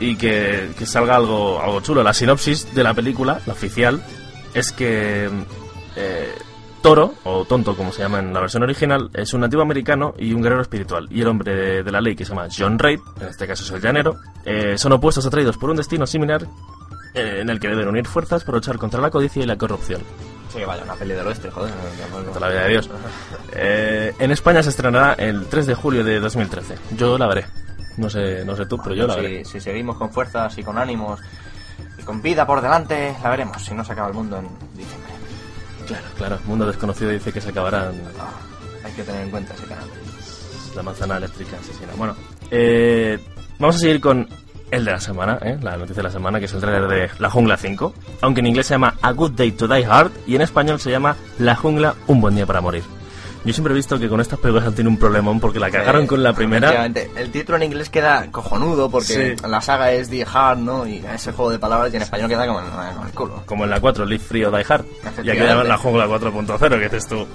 y 0.00 0.16
que, 0.16 0.70
salga 0.84 1.16
algo, 1.16 1.60
algo 1.60 1.80
chulo. 1.80 2.02
La 2.02 2.14
sinopsis 2.14 2.74
de 2.74 2.82
la 2.82 2.94
película, 2.94 3.40
la 3.46 3.52
oficial, 3.52 4.02
es 4.54 4.72
que 4.72 5.28
eh, 5.96 6.34
Toro, 6.82 7.14
o 7.24 7.44
Tonto 7.44 7.76
como 7.76 7.92
se 7.92 8.02
llama 8.02 8.20
en 8.20 8.32
la 8.32 8.40
versión 8.40 8.62
original, 8.62 9.10
es 9.14 9.34
un 9.34 9.40
nativo 9.40 9.62
americano 9.62 10.14
y 10.18 10.32
un 10.32 10.42
guerrero 10.42 10.62
espiritual. 10.62 11.08
Y 11.10 11.20
el 11.20 11.28
hombre 11.28 11.54
de, 11.54 11.82
de 11.82 11.92
la 11.92 12.00
ley, 12.00 12.14
que 12.14 12.24
se 12.24 12.30
llama 12.30 12.48
John 12.56 12.78
Reid, 12.78 13.00
en 13.20 13.28
este 13.28 13.46
caso 13.46 13.64
es 13.64 13.70
el 13.70 13.80
llanero, 13.80 14.16
eh, 14.44 14.78
son 14.78 14.92
opuestos 14.92 15.26
atraídos 15.26 15.56
por 15.56 15.70
un 15.70 15.76
destino 15.76 16.06
similar 16.06 16.46
eh, 17.20 17.40
en 17.40 17.50
el 17.50 17.58
que 17.60 17.68
deben 17.68 17.88
unir 17.88 18.06
fuerzas 18.06 18.44
para 18.44 18.56
luchar 18.58 18.78
contra 18.78 19.00
la 19.00 19.10
codicia 19.10 19.42
y 19.42 19.46
la 19.46 19.56
corrupción. 19.56 20.02
Sí, 20.52 20.60
vaya, 20.66 20.82
una 20.82 20.94
peli 20.94 21.14
del 21.14 21.26
oeste, 21.26 21.50
joder. 21.50 21.72
Contra 22.10 22.40
la 22.40 22.48
vida 22.48 22.62
de 22.64 22.68
Dios. 22.70 22.90
Eh, 23.52 24.14
en 24.18 24.30
España 24.30 24.62
se 24.62 24.70
estrenará 24.70 25.12
el 25.14 25.46
3 25.46 25.66
de 25.66 25.74
julio 25.74 26.02
de 26.04 26.20
2013. 26.20 26.74
Yo 26.96 27.18
la 27.18 27.26
veré. 27.26 27.44
No 27.98 28.08
sé, 28.08 28.44
no 28.44 28.56
sé 28.56 28.64
tú, 28.66 28.78
pero 28.82 28.94
yo 28.94 29.06
la 29.06 29.16
veré. 29.16 29.44
si, 29.44 29.52
si 29.52 29.60
seguimos 29.60 29.96
con 29.96 30.10
fuerzas 30.10 30.56
y 30.56 30.62
con 30.62 30.78
ánimos 30.78 31.20
y 31.98 32.02
con 32.02 32.22
vida 32.22 32.46
por 32.46 32.62
delante, 32.62 33.14
la 33.22 33.30
veremos. 33.30 33.62
Si 33.62 33.74
no 33.74 33.84
se 33.84 33.92
acaba 33.92 34.08
el 34.08 34.14
mundo 34.14 34.38
en 34.38 34.48
diciembre. 34.76 35.12
Claro, 35.86 36.04
claro. 36.16 36.38
Mundo 36.46 36.66
Desconocido 36.66 37.10
dice 37.10 37.32
que 37.32 37.40
se 37.40 37.50
acabará 37.50 37.90
en 37.90 38.00
Ah, 38.20 38.30
hay 38.84 38.92
que 38.92 39.02
tener 39.02 39.22
en 39.22 39.30
cuenta 39.30 39.52
ese 39.54 39.64
canal. 39.66 39.84
la 40.76 40.82
manzana 40.82 41.16
eléctrica 41.16 41.56
asesina. 41.58 41.92
Bueno, 41.96 42.14
eh, 42.50 43.18
vamos 43.58 43.76
a 43.76 43.78
seguir 43.80 44.00
con 44.00 44.28
el 44.70 44.84
de 44.84 44.92
la 44.92 45.00
semana, 45.00 45.38
¿eh? 45.42 45.58
la 45.62 45.76
noticia 45.76 45.96
de 45.96 46.02
la 46.04 46.10
semana, 46.10 46.38
que 46.38 46.44
es 46.46 46.52
el 46.52 46.60
trailer 46.60 46.86
de 46.88 47.10
La 47.18 47.30
Jungla 47.30 47.56
5. 47.56 47.94
Aunque 48.22 48.40
en 48.40 48.46
inglés 48.46 48.66
se 48.66 48.74
llama 48.74 48.94
A 49.02 49.12
Good 49.12 49.32
Day 49.32 49.52
to 49.52 49.66
Die 49.68 49.84
Hard 49.84 50.10
y 50.26 50.34
en 50.36 50.42
español 50.42 50.80
se 50.80 50.90
llama 50.90 51.16
La 51.38 51.54
Jungla, 51.56 51.94
un 52.06 52.20
buen 52.20 52.34
día 52.34 52.46
para 52.46 52.60
morir. 52.60 52.82
Yo 53.44 53.52
siempre 53.54 53.72
he 53.72 53.76
visto 53.76 53.98
que 53.98 54.08
con 54.08 54.20
estas 54.20 54.38
películas 54.40 54.74
tenido 54.74 54.90
un 54.90 54.98
problemón 54.98 55.38
porque 55.40 55.60
la 55.60 55.70
cagaron 55.70 56.04
Eh, 56.04 56.06
con 56.08 56.22
la 56.22 56.32
primera. 56.34 56.84
El 56.84 57.30
título 57.30 57.56
en 57.56 57.62
inglés 57.62 57.88
queda 57.88 58.30
cojonudo 58.30 58.90
porque 58.90 59.36
Sí. 59.38 59.46
la 59.48 59.60
saga 59.60 59.92
es 59.92 60.10
Die 60.10 60.26
Hard, 60.30 60.58
¿no? 60.58 60.86
Y 60.86 60.96
ese 61.14 61.32
juego 61.32 61.52
de 61.52 61.58
palabras 61.58 61.92
y 61.92 61.96
en 61.96 62.02
español 62.02 62.28
queda 62.28 62.46
como, 62.46 62.60
en- 62.60 62.66
el 63.06 63.14
culo. 63.14 63.42
Como 63.46 63.64
en 63.64 63.70
la 63.70 63.80
4, 63.80 64.04
Live 64.04 64.24
Free 64.24 64.44
o 64.44 64.50
Die 64.50 64.66
Hard. 64.68 64.84
Y 65.24 65.30
aquí 65.30 65.38
llaman 65.40 65.68
la 65.68 65.78
jungla 65.78 66.06
4.0, 66.06 66.68
que 66.78 66.84
dices 66.84 67.06
tú. 67.06 67.26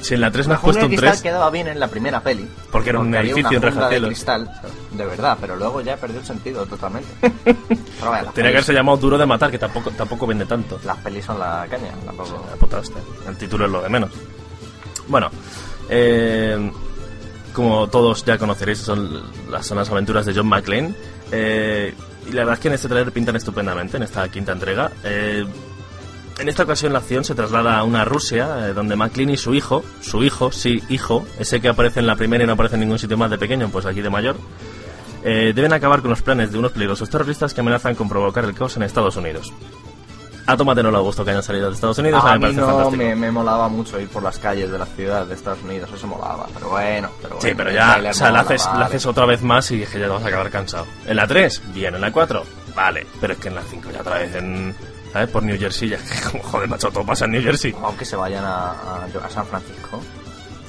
Si 0.00 0.14
en 0.14 0.20
la 0.20 0.30
3 0.30 0.46
me 0.46 0.50
La 0.52 0.56
has 0.56 0.62
puesto 0.62 0.84
un 0.84 0.90
de 0.90 0.96
cristal 0.96 1.20
3, 1.20 1.22
quedaba 1.22 1.50
bien 1.50 1.68
en 1.68 1.80
la 1.80 1.88
primera 1.88 2.20
peli. 2.20 2.48
Porque 2.70 2.90
era 2.90 2.98
un 3.00 3.14
había 3.14 3.32
edificio 3.32 3.56
en 3.56 3.62
una 3.62 3.72
jungla 3.72 3.88
de 3.88 4.02
cristal, 4.02 4.50
de 4.92 5.06
verdad, 5.06 5.38
pero 5.40 5.56
luego 5.56 5.80
ya 5.80 5.96
perdió 5.96 6.20
el 6.20 6.26
sentido 6.26 6.66
totalmente. 6.66 7.08
Pero 7.98 8.10
vaya, 8.10 8.30
tenía 8.32 8.50
que 8.50 8.56
haberse 8.58 8.74
llamado 8.74 8.98
Duro 8.98 9.18
de 9.18 9.26
Matar, 9.26 9.50
que 9.50 9.58
tampoco, 9.58 9.90
tampoco 9.90 10.26
vende 10.26 10.44
tanto. 10.44 10.78
Las 10.84 10.98
pelis 10.98 11.24
son 11.24 11.38
la 11.38 11.66
caña, 11.68 11.92
tampoco. 12.04 12.46
La 12.50 12.56
puta 12.56 12.78
hostia. 12.78 13.00
El 13.26 13.36
título 13.36 13.64
es 13.64 13.70
lo 13.72 13.82
de 13.82 13.88
menos. 13.88 14.10
Bueno, 15.08 15.30
eh, 15.88 16.70
como 17.52 17.88
todos 17.88 18.24
ya 18.24 18.36
conoceréis, 18.36 18.78
son 18.78 19.22
las, 19.50 19.66
son 19.66 19.78
las 19.78 19.88
aventuras 19.90 20.26
de 20.26 20.34
John 20.34 20.46
McClane. 20.46 20.94
Eh, 21.32 21.94
y 22.28 22.32
la 22.32 22.42
verdad 22.42 22.54
es 22.54 22.60
que 22.60 22.68
en 22.68 22.74
este 22.74 22.88
trailer 22.88 23.12
pintan 23.12 23.36
estupendamente, 23.36 23.96
en 23.96 24.02
esta 24.02 24.28
quinta 24.28 24.52
entrega. 24.52 24.90
Eh, 25.04 25.44
en 26.38 26.48
esta 26.48 26.64
ocasión 26.64 26.92
la 26.92 26.98
acción 26.98 27.24
se 27.24 27.34
traslada 27.34 27.78
a 27.78 27.84
una 27.84 28.04
Rusia, 28.04 28.68
eh, 28.68 28.72
donde 28.74 28.96
McLean 28.96 29.30
y 29.30 29.36
su 29.36 29.54
hijo, 29.54 29.84
su 30.00 30.22
hijo, 30.22 30.52
sí, 30.52 30.82
hijo, 30.88 31.26
ese 31.38 31.60
que 31.60 31.68
aparece 31.68 32.00
en 32.00 32.06
la 32.06 32.16
primera 32.16 32.44
y 32.44 32.46
no 32.46 32.52
aparece 32.54 32.74
en 32.76 32.80
ningún 32.82 32.98
sitio 32.98 33.16
más 33.16 33.30
de 33.30 33.38
pequeño, 33.38 33.68
pues 33.70 33.86
aquí 33.86 34.02
de 34.02 34.10
mayor, 34.10 34.36
eh, 35.24 35.52
deben 35.54 35.72
acabar 35.72 36.00
con 36.02 36.10
los 36.10 36.22
planes 36.22 36.52
de 36.52 36.58
unos 36.58 36.72
peligrosos 36.72 37.08
terroristas 37.10 37.54
que 37.54 37.60
amenazan 37.60 37.94
con 37.94 38.08
provocar 38.08 38.44
el 38.44 38.54
caos 38.54 38.76
en 38.76 38.82
Estados 38.82 39.16
Unidos. 39.16 39.52
A 40.48 40.56
Tomate 40.56 40.80
no 40.80 40.92
le 40.92 40.98
gusto 40.98 41.24
que 41.24 41.30
hayan 41.32 41.42
salido 41.42 41.66
de 41.68 41.74
Estados 41.74 41.98
Unidos, 41.98 42.22
a 42.24 42.28
me 42.32 42.34
mí 42.34 42.40
parece 42.42 42.60
no 42.60 42.66
fantástico. 42.68 42.96
me, 43.02 43.16
me 43.16 43.30
molaba 43.32 43.68
mucho 43.68 43.98
ir 43.98 44.06
por 44.08 44.22
las 44.22 44.38
calles 44.38 44.70
de 44.70 44.78
la 44.78 44.86
ciudad 44.86 45.26
de 45.26 45.34
Estados 45.34 45.60
Unidos, 45.64 45.90
eso 45.92 46.06
molaba, 46.06 46.46
pero 46.54 46.68
bueno, 46.68 47.10
pero 47.20 47.34
Sí, 47.40 47.48
bueno, 47.48 47.56
pero 47.56 47.70
ya, 47.72 47.98
o 48.10 48.14
sea, 48.14 48.30
la 48.30 48.40
haces, 48.40 48.64
la 48.66 48.84
haces 48.86 49.06
otra 49.06 49.26
vez 49.26 49.42
más 49.42 49.68
y 49.72 49.78
dije, 49.78 49.98
ya 49.98 50.04
te 50.04 50.12
vas 50.12 50.22
a 50.22 50.28
acabar 50.28 50.48
cansado. 50.50 50.86
En 51.04 51.16
la 51.16 51.26
3, 51.26 51.62
bien, 51.74 51.96
en 51.96 52.00
la 52.00 52.12
4, 52.12 52.44
vale, 52.76 53.04
pero 53.20 53.32
es 53.32 53.40
que 53.40 53.48
en 53.48 53.56
la 53.56 53.62
5 53.62 53.88
ya 53.92 54.00
otra 54.02 54.18
vez 54.18 54.36
en, 54.36 54.72
¿sabes? 55.16 55.30
Por 55.30 55.42
New 55.42 55.58
Jersey, 55.58 55.88
ya, 55.88 55.98
joder, 56.42 56.68
macho, 56.68 56.90
todo 56.90 57.04
pasa 57.04 57.24
en 57.24 57.32
New 57.32 57.42
Jersey. 57.42 57.74
Aunque 57.82 58.04
se 58.04 58.16
vayan 58.16 58.44
a, 58.44 58.70
a- 58.72 59.06
a 59.24 59.30
San 59.30 59.46
Francisco 59.46 60.02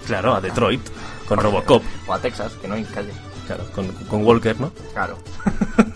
Claro, 0.05 0.35
a 0.35 0.39
Detroit, 0.41 0.81
con 1.27 1.37
Robocop, 1.37 1.83
o 2.07 2.13
a 2.13 2.19
Texas, 2.19 2.53
que 2.61 2.67
no 2.69 2.75
hay 2.75 2.85
calle. 2.85 3.11
claro, 3.45 3.65
con, 3.75 3.87
con 4.07 4.23
Walker, 4.25 4.57
¿no? 4.59 4.71
Claro. 4.93 5.17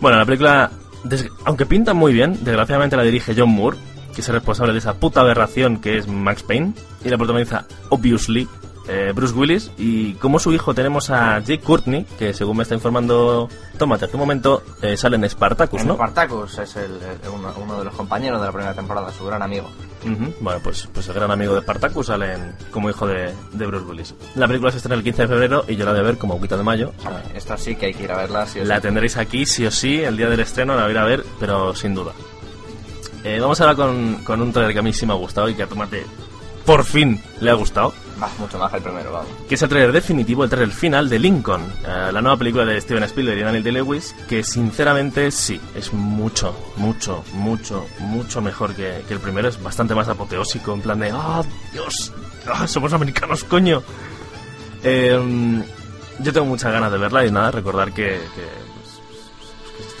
Bueno, 0.00 0.16
la 0.16 0.24
película, 0.24 0.70
aunque 1.44 1.66
pinta 1.66 1.92
muy 1.92 2.12
bien, 2.14 2.38
desgraciadamente 2.42 2.96
la 2.96 3.02
dirige 3.02 3.34
John 3.36 3.50
Moore, 3.50 3.76
que 4.14 4.22
es 4.22 4.28
el 4.28 4.34
responsable 4.36 4.72
de 4.72 4.78
esa 4.78 4.94
puta 4.94 5.20
aberración 5.20 5.78
que 5.78 5.98
es 5.98 6.06
Max 6.08 6.42
Payne, 6.42 6.72
y 7.04 7.08
la 7.10 7.18
protagoniza, 7.18 7.66
obviously, 7.90 8.48
eh, 8.92 9.12
Bruce 9.14 9.34
Willis, 9.34 9.70
y 9.78 10.14
como 10.14 10.38
su 10.40 10.52
hijo 10.52 10.74
tenemos 10.74 11.10
a 11.10 11.38
Jake 11.38 11.60
Courtney, 11.60 12.04
que 12.18 12.34
según 12.34 12.56
me 12.56 12.64
está 12.64 12.74
informando 12.74 13.48
Tomate 13.78 14.06
hace 14.06 14.16
un 14.16 14.20
momento, 14.20 14.62
eh, 14.82 14.96
sale 14.96 15.14
en 15.16 15.28
Spartacus, 15.30 15.80
En 15.82 15.88
¿no? 15.88 15.94
Spartacus 15.94 16.58
es 16.58 16.74
el, 16.76 16.92
el- 16.92 17.28
uno, 17.32 17.52
uno 17.62 17.78
de 17.78 17.84
los 17.84 17.94
compañeros 17.94 18.40
de 18.40 18.46
la 18.46 18.52
primera 18.52 18.74
temporada, 18.74 19.12
su 19.12 19.24
gran 19.24 19.42
amigo. 19.42 19.68
Bueno, 20.40 20.60
pues, 20.64 20.88
pues 20.92 21.06
el 21.08 21.14
gran 21.14 21.30
amigo 21.30 21.54
de 21.54 21.60
Spartacus 21.60 22.06
sale 22.06 22.32
en- 22.34 22.54
como 22.70 22.90
hijo 22.90 23.06
de, 23.06 23.32
de 23.52 23.66
Bruce 23.66 23.84
Willis. 23.86 24.14
La 24.34 24.46
película 24.48 24.70
se 24.72 24.78
estrena 24.78 24.96
el 24.96 25.02
15 25.04 25.22
de 25.22 25.28
febrero 25.28 25.64
y 25.68 25.76
yo 25.76 25.84
la 25.84 25.92
voy 25.92 26.00
a 26.00 26.04
ver 26.04 26.18
como 26.18 26.34
agüita 26.34 26.56
de 26.56 26.62
mayo. 26.64 26.92
o 26.98 27.02
sea, 27.02 27.22
Esta 27.34 27.56
sí 27.56 27.76
que 27.76 27.86
hay 27.86 27.94
que 27.94 28.04
ir 28.04 28.12
a 28.12 28.16
verla, 28.16 28.46
sí 28.46 28.60
o 28.60 28.64
La 28.64 28.76
sí. 28.76 28.82
tendréis 28.82 29.16
aquí, 29.16 29.46
sí 29.46 29.64
o 29.66 29.70
sí, 29.70 30.00
el 30.02 30.16
día 30.16 30.28
del 30.28 30.40
estreno 30.40 30.74
la 30.74 30.82
voy 30.82 30.88
a 30.90 30.92
ir 30.92 30.98
a 30.98 31.04
ver, 31.04 31.24
pero 31.38 31.74
sin 31.74 31.94
duda. 31.94 32.12
Eh, 33.22 33.38
vamos 33.40 33.60
ahora 33.60 33.74
con, 33.74 34.16
con 34.24 34.40
un 34.40 34.52
trailer 34.52 34.72
que 34.72 34.78
a 34.78 34.82
mí 34.82 34.92
sí 34.92 35.04
me 35.06 35.12
ha 35.12 35.16
gustado 35.16 35.48
y 35.48 35.54
que 35.54 35.62
a 35.62 35.66
Tomate 35.66 36.04
por 36.64 36.84
fin 36.84 37.20
le 37.40 37.50
ha 37.50 37.54
gustado, 37.54 37.92
Va, 38.22 38.30
mucho 38.38 38.58
más 38.58 38.72
el 38.74 38.82
primero, 38.82 39.12
vamos. 39.12 39.30
que 39.48 39.54
es 39.54 39.62
el 39.62 39.68
trailer 39.68 39.92
definitivo, 39.92 40.44
el 40.44 40.50
trailer 40.50 40.74
final 40.74 41.08
de 41.08 41.18
Lincoln, 41.18 41.62
eh, 41.86 42.10
la 42.12 42.20
nueva 42.20 42.36
película 42.36 42.64
de 42.64 42.80
Steven 42.80 43.02
Spielberg 43.04 43.38
y 43.38 43.42
Daniel 43.42 43.62
Day-Lewis, 43.62 44.14
que 44.28 44.42
sinceramente 44.42 45.30
sí, 45.30 45.60
es 45.74 45.92
mucho, 45.92 46.54
mucho, 46.76 47.24
mucho, 47.32 47.86
mucho 48.00 48.40
mejor 48.42 48.74
que, 48.74 49.02
que 49.08 49.14
el 49.14 49.20
primero, 49.20 49.48
es 49.48 49.62
bastante 49.62 49.94
más 49.94 50.08
apoteósico, 50.08 50.74
en 50.74 50.82
plan 50.82 51.00
de, 51.00 51.10
¡ah, 51.12 51.42
Dios! 51.72 52.12
¡Ah, 52.46 52.66
somos 52.66 52.92
americanos, 52.92 53.44
coño! 53.44 53.82
Eh, 54.82 55.62
yo 56.22 56.32
tengo 56.32 56.46
muchas 56.46 56.72
ganas 56.72 56.92
de 56.92 56.98
verla 56.98 57.24
y 57.24 57.30
nada, 57.30 57.50
recordar 57.50 57.92
que, 57.92 58.20
que, 58.34 58.59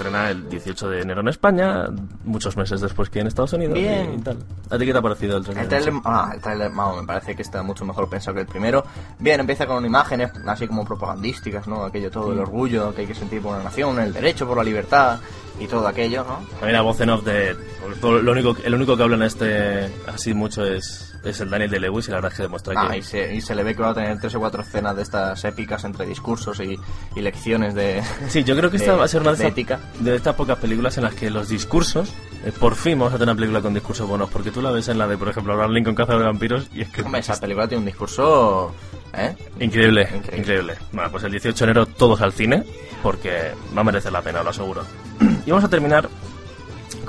estrena 0.00 0.30
el 0.30 0.48
18 0.48 0.88
de 0.88 1.02
enero 1.02 1.20
en 1.20 1.28
España, 1.28 1.88
muchos 2.24 2.56
meses 2.56 2.80
después 2.80 3.10
que 3.10 3.20
en 3.20 3.26
Estados 3.26 3.52
Unidos. 3.52 3.74
Bien. 3.74 4.14
y 4.14 4.22
tal. 4.22 4.38
¿A 4.70 4.78
ti 4.78 4.86
qué 4.86 4.92
te 4.92 4.98
ha 4.98 5.02
parecido 5.02 5.36
el 5.36 5.44
trailer? 5.44 5.64
El 5.64 5.68
trailer, 5.68 5.94
ah, 6.04 6.30
el 6.34 6.40
trailer, 6.40 6.70
vamos, 6.70 7.02
me 7.02 7.06
parece 7.06 7.36
que 7.36 7.42
está 7.42 7.62
mucho 7.62 7.84
mejor 7.84 8.08
pensado 8.08 8.34
que 8.34 8.40
el 8.40 8.46
primero. 8.46 8.82
Bien, 9.18 9.40
empieza 9.40 9.66
con 9.66 9.84
imágenes 9.84 10.32
así 10.46 10.66
como 10.66 10.86
propagandísticas, 10.86 11.68
¿no? 11.68 11.84
Aquello 11.84 12.10
todo, 12.10 12.32
el 12.32 12.38
orgullo 12.38 12.94
que 12.94 13.02
hay 13.02 13.06
que 13.06 13.14
sentir 13.14 13.42
por 13.42 13.54
una 13.54 13.64
nación, 13.64 14.00
el 14.00 14.12
derecho 14.12 14.46
por 14.46 14.56
la 14.56 14.64
libertad 14.64 15.18
y 15.58 15.66
todo 15.66 15.86
aquello, 15.86 16.24
¿no? 16.24 16.40
A 16.62 16.66
mí 16.66 16.72
la 16.72 16.80
voz 16.80 16.98
en 17.02 17.10
off 17.10 17.22
de... 17.22 17.54
todo 18.00 18.22
lo 18.22 18.32
único, 18.32 18.56
el 18.64 18.74
único 18.74 18.96
que 18.96 19.02
habla 19.02 19.16
en 19.16 19.22
este 19.24 19.92
así 20.06 20.32
mucho 20.32 20.64
es, 20.64 21.09
es 21.24 21.40
el 21.40 21.50
Daniel 21.50 21.70
de 21.70 21.80
Lewis 21.80 22.08
y 22.08 22.10
la 22.10 22.16
verdad 22.18 22.32
es 22.32 22.36
que 22.36 22.42
demuestra 22.44 22.74
Ah, 22.76 22.88
que... 22.90 22.98
y, 22.98 23.02
se, 23.02 23.34
y 23.34 23.40
se 23.40 23.54
le 23.54 23.62
ve 23.62 23.74
que 23.74 23.82
va 23.82 23.90
a 23.90 23.94
tener 23.94 24.18
tres 24.18 24.34
o 24.34 24.40
cuatro 24.40 24.62
escenas 24.62 24.96
de 24.96 25.02
estas 25.02 25.44
épicas 25.44 25.84
entre 25.84 26.06
discursos 26.06 26.58
y, 26.60 26.78
y 27.14 27.20
lecciones 27.20 27.74
de... 27.74 28.02
Sí, 28.28 28.42
yo 28.44 28.56
creo 28.56 28.70
que 28.70 28.78
esta 28.78 28.92
de- 28.92 28.98
va 28.98 29.04
a 29.04 29.08
ser 29.08 29.20
una 29.20 29.32
de, 29.32 29.36
de 29.38 29.42
estas- 29.44 29.52
ética. 29.52 29.80
de 30.00 30.16
estas 30.16 30.34
pocas 30.34 30.58
películas 30.58 30.96
en 30.98 31.04
las 31.04 31.14
que 31.14 31.30
los 31.30 31.48
discursos, 31.48 32.12
eh, 32.44 32.52
por 32.58 32.74
fin 32.76 32.98
vamos 32.98 33.12
a 33.14 33.18
tener 33.18 33.32
una 33.32 33.36
película 33.38 33.60
con 33.60 33.74
discursos 33.74 34.08
buenos, 34.08 34.30
porque 34.30 34.50
tú 34.50 34.62
la 34.62 34.70
ves 34.70 34.88
en 34.88 34.98
la 34.98 35.06
de, 35.06 35.18
por 35.18 35.28
ejemplo, 35.28 35.52
Abraham 35.52 35.72
Lincoln 35.72 35.94
Cazador 35.94 36.20
de 36.22 36.26
Vampiros 36.28 36.68
y 36.74 36.82
es 36.82 36.88
que... 36.88 37.02
Hombre, 37.02 37.20
esa 37.20 37.38
película 37.38 37.68
tiene 37.68 37.80
un 37.80 37.86
discurso... 37.86 38.74
¿Eh? 39.12 39.34
Increíble, 39.58 40.02
Increíble. 40.02 40.38
increíble. 40.38 40.74
Bueno, 40.92 41.10
pues 41.10 41.24
el 41.24 41.32
18 41.32 41.64
de 41.66 41.70
enero 41.72 41.86
todos 41.86 42.20
al 42.20 42.32
cine, 42.32 42.62
porque 43.02 43.52
va 43.76 43.80
a 43.80 43.84
merecer 43.84 44.12
la 44.12 44.22
pena, 44.22 44.42
lo 44.44 44.50
aseguro. 44.50 44.84
Y 45.46 45.50
vamos 45.50 45.64
a 45.64 45.68
terminar 45.68 46.08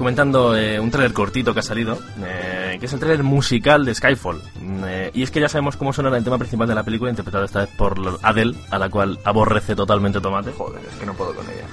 comentando 0.01 0.55
eh, 0.57 0.79
un 0.79 0.89
tráiler 0.91 1.13
cortito 1.13 1.53
que 1.53 1.59
ha 1.61 1.63
salido, 1.63 1.99
eh, 2.25 2.77
que 2.79 2.85
es 2.87 2.93
el 2.93 2.99
tráiler 2.99 3.23
musical 3.23 3.85
de 3.85 3.93
Skyfall. 3.95 4.41
Eh, 4.85 5.11
y 5.13 5.23
es 5.23 5.31
que 5.31 5.39
ya 5.39 5.47
sabemos 5.47 5.77
cómo 5.77 5.93
suena 5.93 6.15
el 6.17 6.23
tema 6.23 6.37
principal 6.37 6.67
de 6.67 6.75
la 6.75 6.83
película, 6.83 7.09
interpretado 7.09 7.45
esta 7.45 7.59
vez 7.61 7.69
por 7.77 8.19
Adele, 8.23 8.55
a 8.69 8.77
la 8.79 8.89
cual 8.89 9.19
aborrece 9.23 9.75
totalmente 9.75 10.19
Tomate. 10.19 10.51
Joder, 10.51 10.81
es 10.91 10.95
que 10.99 11.05
no 11.05 11.13
puedo 11.13 11.33
con 11.35 11.45
ella. 11.45 11.65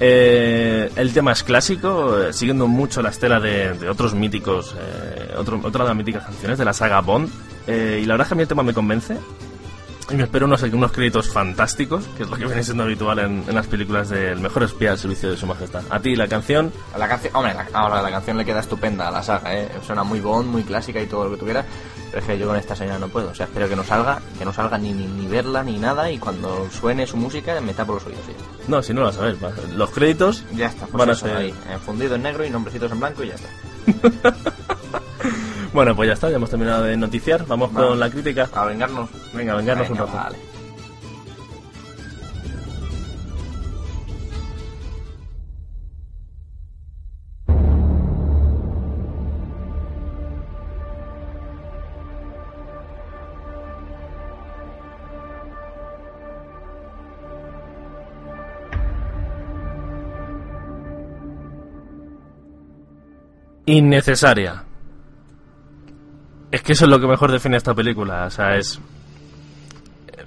Eh, 0.00 0.90
el 0.96 1.12
tema 1.12 1.32
es 1.32 1.42
clásico, 1.42 2.18
eh, 2.20 2.32
siguiendo 2.32 2.66
mucho 2.66 3.00
la 3.00 3.08
estela 3.10 3.40
de, 3.40 3.72
de 3.74 3.88
otros 3.88 4.14
míticos, 4.14 4.74
eh, 4.78 5.34
otro- 5.38 5.60
otra 5.62 5.84
de 5.84 5.88
las 5.88 5.96
míticas 5.96 6.24
canciones 6.24 6.58
de 6.58 6.64
la 6.64 6.72
saga 6.72 7.00
Bond. 7.00 7.30
Y 7.68 8.04
la 8.06 8.14
verdad 8.14 8.26
es 8.26 8.28
que 8.28 8.34
a 8.34 8.36
mí 8.36 8.42
el 8.42 8.48
tema 8.48 8.62
me 8.62 8.72
convence. 8.74 9.16
Y 10.08 10.14
me 10.14 10.22
espero 10.22 10.46
unos, 10.46 10.62
unos 10.62 10.92
créditos 10.92 11.28
fantásticos, 11.28 12.04
que 12.16 12.22
es 12.22 12.30
lo 12.30 12.36
que 12.36 12.46
viene 12.46 12.62
siendo 12.62 12.84
habitual 12.84 13.18
en, 13.18 13.44
en 13.48 13.54
las 13.54 13.66
películas 13.66 14.08
del 14.08 14.38
mejor 14.38 14.62
espía 14.62 14.92
al 14.92 14.98
servicio 14.98 15.30
de 15.30 15.36
su 15.36 15.46
majestad. 15.46 15.82
A 15.90 15.98
ti 15.98 16.14
la 16.14 16.28
canción, 16.28 16.72
La 16.96 17.08
canción, 17.08 17.34
hombre, 17.34 17.54
la, 17.54 17.66
ahora 17.72 18.00
la 18.02 18.10
canción 18.10 18.36
le 18.38 18.44
queda 18.44 18.60
estupenda 18.60 19.08
a 19.08 19.10
la 19.10 19.22
saga, 19.24 19.52
¿eh? 19.56 19.68
Suena 19.84 20.04
muy 20.04 20.20
Bond, 20.20 20.48
muy 20.48 20.62
clásica 20.62 21.00
y 21.02 21.06
todo 21.06 21.24
lo 21.24 21.30
que 21.32 21.36
tuviera. 21.38 21.64
Pero 22.12 22.20
es 22.20 22.24
que 22.24 22.38
yo 22.38 22.46
con 22.46 22.54
esta 22.56 22.76
señora 22.76 23.00
no 23.00 23.08
puedo. 23.08 23.30
O 23.30 23.34
sea, 23.34 23.46
espero 23.46 23.68
que 23.68 23.74
no 23.74 23.82
salga, 23.82 24.20
que 24.38 24.44
no 24.44 24.52
salga 24.52 24.78
ni, 24.78 24.92
ni, 24.92 25.06
ni 25.08 25.26
verla 25.26 25.64
ni 25.64 25.76
nada. 25.76 26.08
Y 26.08 26.18
cuando 26.18 26.68
suene 26.70 27.04
su 27.08 27.16
música, 27.16 27.60
me 27.60 27.74
tapo 27.74 27.94
los 27.94 28.06
oídos. 28.06 28.20
no, 28.68 28.80
si 28.84 28.94
no 28.94 29.00
lo 29.00 29.12
sabes, 29.12 29.42
va- 29.42 29.50
los 29.74 29.90
créditos 29.90 30.44
Ya 30.54 30.66
está, 30.68 30.86
pues 30.86 30.98
van 30.98 31.10
a 31.10 31.14
ser... 31.16 31.36
ahí, 31.36 31.54
fundido 31.84 32.14
en 32.14 32.22
negro 32.22 32.44
y 32.46 32.50
nombrecitos 32.50 32.92
en 32.92 33.00
blanco 33.00 33.24
y 33.24 33.28
ya 33.28 33.34
está. 33.34 34.32
Bueno, 35.76 35.94
pues 35.94 36.06
ya 36.06 36.14
está, 36.14 36.30
ya 36.30 36.36
hemos 36.36 36.48
terminado 36.48 36.84
de 36.84 36.96
noticiar, 36.96 37.46
vamos 37.46 37.70
con 37.70 38.00
la 38.00 38.08
crítica. 38.08 38.48
A 38.54 38.64
vengarnos. 38.64 39.10
Venga, 39.34 39.54
vengarnos 39.56 39.90
un 39.90 39.98
rato. 39.98 40.12
Vale. 40.14 40.38
innecesaria. 63.66 64.64
Es 66.56 66.62
que 66.62 66.72
eso 66.72 66.84
es 66.86 66.90
lo 66.90 66.98
que 66.98 67.06
mejor 67.06 67.30
define 67.30 67.56
esta 67.56 67.74
película. 67.74 68.24
O 68.26 68.30
sea, 68.30 68.56
es. 68.56 68.80
eh, 70.08 70.24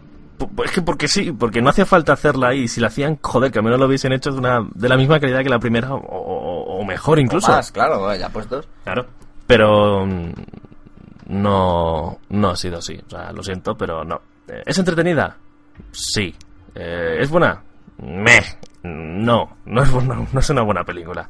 Es 0.65 0.71
que 0.71 0.81
porque 0.81 1.07
sí, 1.07 1.31
porque 1.31 1.61
no 1.61 1.69
hacía 1.69 1.85
falta 1.85 2.13
hacerla 2.13 2.49
ahí. 2.49 2.67
Si 2.67 2.79
la 2.79 2.87
hacían, 2.87 3.17
joder, 3.21 3.51
que 3.51 3.59
al 3.59 3.65
menos 3.65 3.79
lo 3.79 3.87
hubiesen 3.87 4.11
hecho 4.13 4.31
de, 4.31 4.37
una, 4.39 4.59
de 4.73 4.89
la 4.89 4.97
misma 4.97 5.19
calidad 5.19 5.41
que 5.43 5.49
la 5.49 5.59
primera, 5.59 5.93
o, 5.93 5.97
o- 5.97 6.79
o 6.79 6.85
mejor 6.85 7.19
incluso. 7.19 7.51
O 7.51 7.55
más, 7.55 7.71
claro, 7.71 8.13
ya 8.15 8.29
puestos. 8.29 8.67
Claro. 8.83 9.05
Pero. 9.47 10.05
mm, 10.05 10.31
No. 11.27 12.19
No 12.29 12.49
ha 12.49 12.55
sido 12.55 12.77
así. 12.79 12.99
O 13.05 13.09
sea, 13.09 13.31
lo 13.31 13.43
siento, 13.43 13.75
pero 13.75 14.03
no. 14.03 14.21
Eh, 14.47 14.63
¿Es 14.65 14.77
entretenida? 14.77 15.35
Sí. 15.91 16.33
Eh, 16.75 17.17
¿Es 17.19 17.29
buena? 17.29 17.61
Meh. 18.01 18.43
No, 18.83 19.57
no 19.65 19.83
es, 19.83 19.91
buena- 19.91 20.25
no 20.31 20.39
es 20.39 20.49
una 20.49 20.61
buena 20.61 20.83
película. 20.83 21.29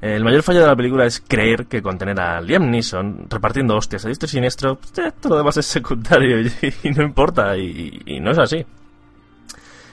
El 0.00 0.22
mayor 0.22 0.42
fallo 0.44 0.60
de 0.60 0.66
la 0.66 0.76
película 0.76 1.06
es 1.06 1.20
creer 1.26 1.66
que 1.66 1.82
con 1.82 1.98
tener 1.98 2.20
a 2.20 2.40
Liam 2.40 2.70
Neeson 2.70 3.26
repartiendo 3.28 3.76
hostias 3.76 4.04
a 4.04 4.08
diestro 4.08 4.26
y 4.26 4.30
siniestro, 4.30 4.76
pues, 4.76 4.96
eh, 4.98 5.12
todo 5.20 5.30
lo 5.32 5.38
demás 5.38 5.56
es 5.56 5.66
secundario 5.66 6.40
y, 6.84 6.90
no 6.90 7.02
importa, 7.02 7.56
y, 7.56 8.18
no 8.20 8.30
es 8.30 8.38
así. 8.38 8.64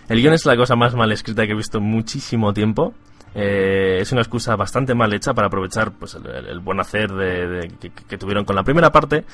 El 0.07 0.21
guion 0.21 0.33
es 0.33 0.45
la 0.45 0.55
cosa 0.55 0.75
más 0.75 0.93
mal 0.93 1.11
escrita 1.11 1.45
que 1.47 1.53
he 1.53 1.55
visto 1.55 1.79
en 1.79 1.85
muchísimo 1.85 2.53
tiempo. 2.53 2.93
Eh, 3.33 3.97
es 3.99 4.11
una 4.11 4.21
excusa 4.21 4.55
bastante 4.55 4.93
mal 4.93 5.11
hecha 5.13 5.33
para 5.33 5.47
aprovechar 5.47 5.91
pues, 5.91 6.15
el, 6.15 6.59
buen 6.59 6.79
hacer 6.79 7.11
de, 7.11 7.47
de- 7.47 7.67
que, 7.79 7.89
que 7.91 8.17
tuvieron 8.17 8.45
con 8.45 8.55
la 8.55 8.63
primera 8.63 8.91
parte 8.91 9.25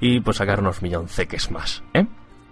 y 0.00 0.20
pues 0.20 0.38
sacar 0.38 0.60
unos 0.60 0.80
millonceques 0.82 1.50
más. 1.50 1.82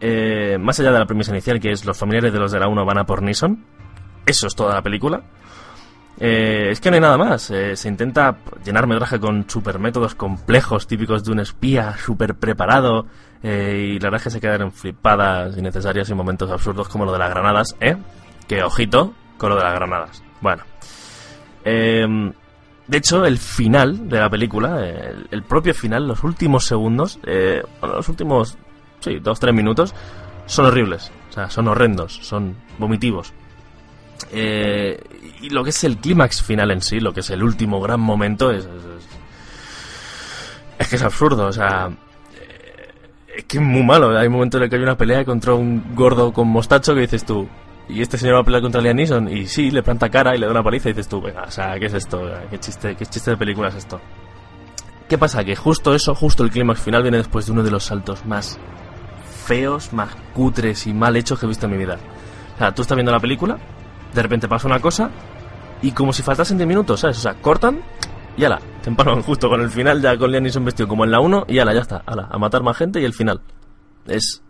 Eh, 0.01 0.59
más 0.61 0.79
allá 0.79 0.93
de 0.93 0.99
la 0.99 1.07
premisa 1.07 1.31
inicial, 1.33 1.59
que 1.59 1.73
es 1.73 1.85
los 1.87 1.97
familiares 1.99 2.33
de 2.33 2.39
los 2.39 2.53
de 2.53 2.61
la 2.61 2.69
1 2.69 2.85
van 2.85 2.99
a 2.99 3.05
por 3.05 3.23
Neeson, 3.23 3.65
eso 4.33 4.47
es 4.47 4.55
toda 4.55 4.75
la 4.75 4.83
película. 4.83 5.23
Eh, 6.19 6.69
es 6.71 6.81
que 6.81 6.91
no 6.91 6.95
hay 6.95 7.01
nada 7.01 7.19
más. 7.19 7.51
Eh, 7.51 7.77
se 7.77 7.89
intenta 7.89 8.37
llenar 8.65 8.87
metraje 8.87 9.19
con 9.19 9.49
super 9.49 9.79
métodos 9.79 10.15
complejos 10.15 10.87
típicos 10.87 11.25
de 11.25 11.33
un 11.33 11.41
espía 11.41 11.97
super 11.97 12.35
preparado. 12.35 13.07
eh, 13.43 13.95
y 13.95 13.99
la 13.99 14.07
verdad 14.07 14.19
es 14.19 14.25
que 14.25 14.31
se 14.31 14.41
quedan 14.41 14.63
en 14.63 14.73
flipadas 14.73 15.57
innecesarias 15.57 16.09
y 16.11 16.15
momentos 16.15 16.51
absurdos 16.51 16.89
como 16.89 17.05
lo 17.05 17.13
de 17.13 17.19
las 17.19 17.31
granadas, 17.31 17.77
¿eh? 17.81 17.97
Que 18.47 18.63
ojito 18.63 19.15
con 19.37 19.51
lo 19.51 19.57
de 19.57 19.65
las 19.65 19.75
granadas. 19.75 20.23
Bueno. 20.41 20.63
Eh, 21.65 22.07
de 22.87 22.99
hecho, 22.99 23.25
el 23.25 23.39
final 23.39 24.09
de 24.09 24.21
la 24.21 24.29
película, 24.29 24.85
el, 24.85 25.43
propio 25.45 25.73
final, 25.73 26.07
los 26.07 26.25
últimos 26.25 26.67
segundos, 26.67 27.19
los 27.81 28.09
últimos, 28.09 28.59
sí, 29.01 29.19
dos, 29.21 29.41
tres 29.41 29.55
minutos, 29.55 29.95
son 30.47 30.67
horribles. 30.67 31.11
O 31.31 31.33
sea, 31.33 31.49
son 31.49 31.69
horrendos, 31.69 32.19
son 32.23 32.57
vomitivos. 32.79 33.33
Eh, 34.31 34.99
y 35.41 35.51
lo 35.51 35.65
que 35.65 35.71
es 35.71 35.85
el 35.85 35.99
clímax 35.99 36.43
final 36.43 36.71
en 36.71 36.81
sí, 36.81 37.01
lo 37.01 37.13
que 37.13 37.21
es 37.21 37.31
el 37.31 37.43
último 37.43 37.81
gran 37.81 38.01
momento, 38.01 38.51
es, 38.51 38.69
es, 40.79 40.89
que 40.89 40.97
es 40.97 41.03
absurdo, 41.03 41.47
o 41.47 41.53
sea, 41.53 41.89
eh, 42.35 42.89
es 43.37 43.45
que 43.45 43.59
es 43.59 43.63
muy 43.63 43.83
malo. 43.83 44.17
Hay 44.17 44.27
un 44.27 44.35
momento 44.35 44.57
en 44.59 44.65
el 44.65 44.71
que 44.71 44.77
hay 44.77 44.83
una 44.83 44.97
pelea 44.97 45.25
contra 45.25 45.55
un 45.55 45.95
gordo 45.95 46.33
con 46.33 46.49
mostacho 46.49 46.95
que 46.95 47.01
dices 47.01 47.25
tú, 47.25 47.49
y 47.89 48.01
este 48.01 48.17
señor 48.17 48.37
va 48.37 48.41
a 48.41 48.45
pelear 48.45 48.63
contra 48.63 48.81
Liam 48.81 48.97
Neeson, 48.97 49.29
y 49.29 49.47
sí, 49.47 49.71
le 49.71 49.83
planta 49.83 50.09
cara 50.09 50.35
y 50.35 50.39
le 50.39 50.47
da 50.47 50.53
una 50.53 50.63
paliza 50.63 50.89
y 50.89 50.93
dices 50.93 51.09
tú, 51.09 51.21
venga, 51.21 51.43
o 51.43 51.51
sea, 51.51 51.79
¿qué 51.79 51.87
es 51.87 51.95
esto? 51.95 52.31
¿Qué 52.51 52.59
chiste, 52.59 52.95
qué 52.95 53.07
chiste 53.07 53.33
de 53.33 53.37
película 53.37 53.69
es 53.69 53.75
esto? 53.75 54.01
¿Qué 55.09 55.19
pasa? 55.19 55.45
Que 55.45 55.57
justo 55.57 55.95
eso, 55.95 56.15
justo 56.15 56.43
el 56.43 56.51
clímax 56.51 56.81
final 56.81 57.03
viene 57.03 57.19
después 57.19 57.45
de 57.45 57.53
uno 57.53 57.63
de 57.63 57.71
los 57.71 57.85
saltos 57.85 58.25
más 58.25 58.59
feos, 59.45 59.93
más 59.93 60.15
cutres 60.33 60.87
y 60.87 60.95
mal 60.95 61.17
hechos 61.17 61.39
que 61.39 61.47
he 61.47 61.49
visto 61.49 61.67
en 61.67 61.73
mi 61.73 61.79
vida. 61.79 61.99
O 62.55 62.59
sea, 62.59 62.73
tú 62.73 62.83
estás 62.83 62.97
viendo 62.97 63.13
la 63.13 63.21
película, 63.21 63.59
de 64.13 64.23
repente 64.23 64.49
pasa 64.49 64.67
una 64.67 64.81
cosa, 64.81 65.11
y 65.83 65.93
como 65.93 66.13
si 66.13 66.23
faltasen 66.23 66.57
10 66.57 66.69
minutos, 66.69 67.01
¿sabes? 67.01 67.19
O 67.19 67.21
sea, 67.21 67.35
cortan 67.35 67.83
y 68.37 68.45
ala, 68.45 68.61
te 68.83 68.91
justo 69.23 69.49
con 69.49 69.61
el 69.61 69.71
final, 69.71 70.01
ya 70.01 70.17
con 70.17 70.31
Liam 70.31 70.43
Neeson 70.43 70.65
vestido 70.65 70.89
como 70.89 71.05
en 71.05 71.11
la 71.11 71.21
1, 71.21 71.47
y 71.49 71.59
ala, 71.59 71.75
ya 71.75 71.81
está, 71.81 72.03
ala, 72.07 72.29
a 72.31 72.39
matar 72.39 72.63
más 72.63 72.77
gente 72.77 73.01
y 73.01 73.05
el 73.05 73.13
final. 73.13 73.41
Es. 74.07 74.43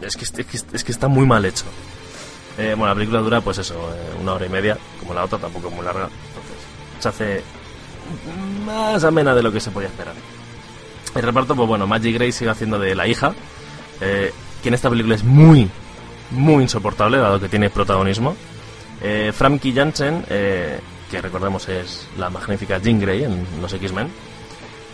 Es 0.00 0.16
que, 0.16 0.24
es 0.24 0.32
que, 0.32 0.76
es 0.76 0.84
que 0.84 0.92
está 0.92 1.06
muy 1.06 1.26
mal 1.26 1.44
hecho. 1.44 1.64
Eh, 2.58 2.74
bueno, 2.76 2.88
la 2.88 2.94
película 2.94 3.20
dura, 3.20 3.40
pues 3.40 3.58
eso, 3.58 3.74
eh, 3.74 4.20
una 4.20 4.34
hora 4.34 4.46
y 4.46 4.48
media, 4.48 4.76
como 4.98 5.14
la 5.14 5.24
otra, 5.24 5.38
tampoco 5.38 5.68
es 5.68 5.74
muy 5.74 5.84
larga. 5.84 6.08
Entonces, 6.28 6.56
se 6.98 7.08
hace 7.08 7.44
más 8.66 9.04
amena 9.04 9.34
de 9.34 9.42
lo 9.42 9.52
que 9.52 9.60
se 9.60 9.70
podía 9.70 9.88
esperar. 9.88 10.14
El 11.14 11.22
reparto, 11.22 11.54
pues 11.54 11.68
bueno, 11.68 11.86
Maggie 11.86 12.12
Grace 12.12 12.32
sigue 12.32 12.50
haciendo 12.50 12.78
de 12.78 12.94
la 12.94 13.06
hija, 13.06 13.32
eh, 14.00 14.32
que 14.62 14.68
en 14.68 14.74
esta 14.74 14.90
película 14.90 15.14
es 15.14 15.24
muy, 15.24 15.70
muy 16.32 16.64
insoportable, 16.64 17.18
dado 17.18 17.40
que 17.40 17.48
tiene 17.48 17.70
protagonismo. 17.70 18.36
Eh, 19.00 19.32
Frankie 19.34 19.72
Janssen, 19.72 20.24
eh, 20.28 20.78
que 21.12 21.20
recordemos 21.20 21.68
es 21.68 22.08
la 22.16 22.30
magnífica 22.30 22.78
Jean 22.78 22.98
Grey 22.98 23.24
en 23.24 23.46
los 23.60 23.72
X-Men, 23.72 24.08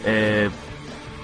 eh, 0.05 0.51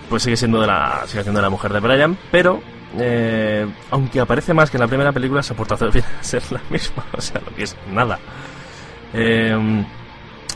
pues 0.08 0.22
sigue 0.22 0.36
siendo 0.36 0.60
de 0.60 0.68
la, 0.68 1.02
sigue 1.06 1.22
siendo 1.22 1.42
la 1.42 1.50
mujer 1.50 1.72
de 1.72 1.80
Brian, 1.80 2.16
pero 2.30 2.60
eh, 2.96 3.66
aunque 3.90 4.20
aparece 4.20 4.54
más 4.54 4.70
que 4.70 4.76
en 4.76 4.82
la 4.82 4.86
primera 4.86 5.10
película, 5.10 5.42
su 5.42 5.52
aportación 5.52 5.90
viene 5.92 6.08
a 6.20 6.22
ser 6.22 6.42
la 6.52 6.60
misma, 6.70 7.04
o 7.12 7.20
sea, 7.20 7.40
lo 7.44 7.54
que 7.56 7.64
es 7.64 7.76
nada. 7.90 8.20
Eh, 9.12 9.84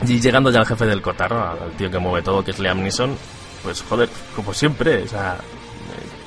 y 0.06 0.20
llegando 0.20 0.50
ya 0.50 0.60
al 0.60 0.66
jefe 0.66 0.86
del 0.86 1.02
cotarro, 1.02 1.44
al 1.44 1.72
tío 1.72 1.90
que 1.90 1.98
mueve 1.98 2.22
todo, 2.22 2.44
que 2.44 2.52
es 2.52 2.60
Liam 2.60 2.80
Neeson, 2.80 3.16
pues 3.64 3.82
joder, 3.82 4.08
como 4.36 4.54
siempre, 4.54 5.02
o 5.02 5.08
sea, 5.08 5.38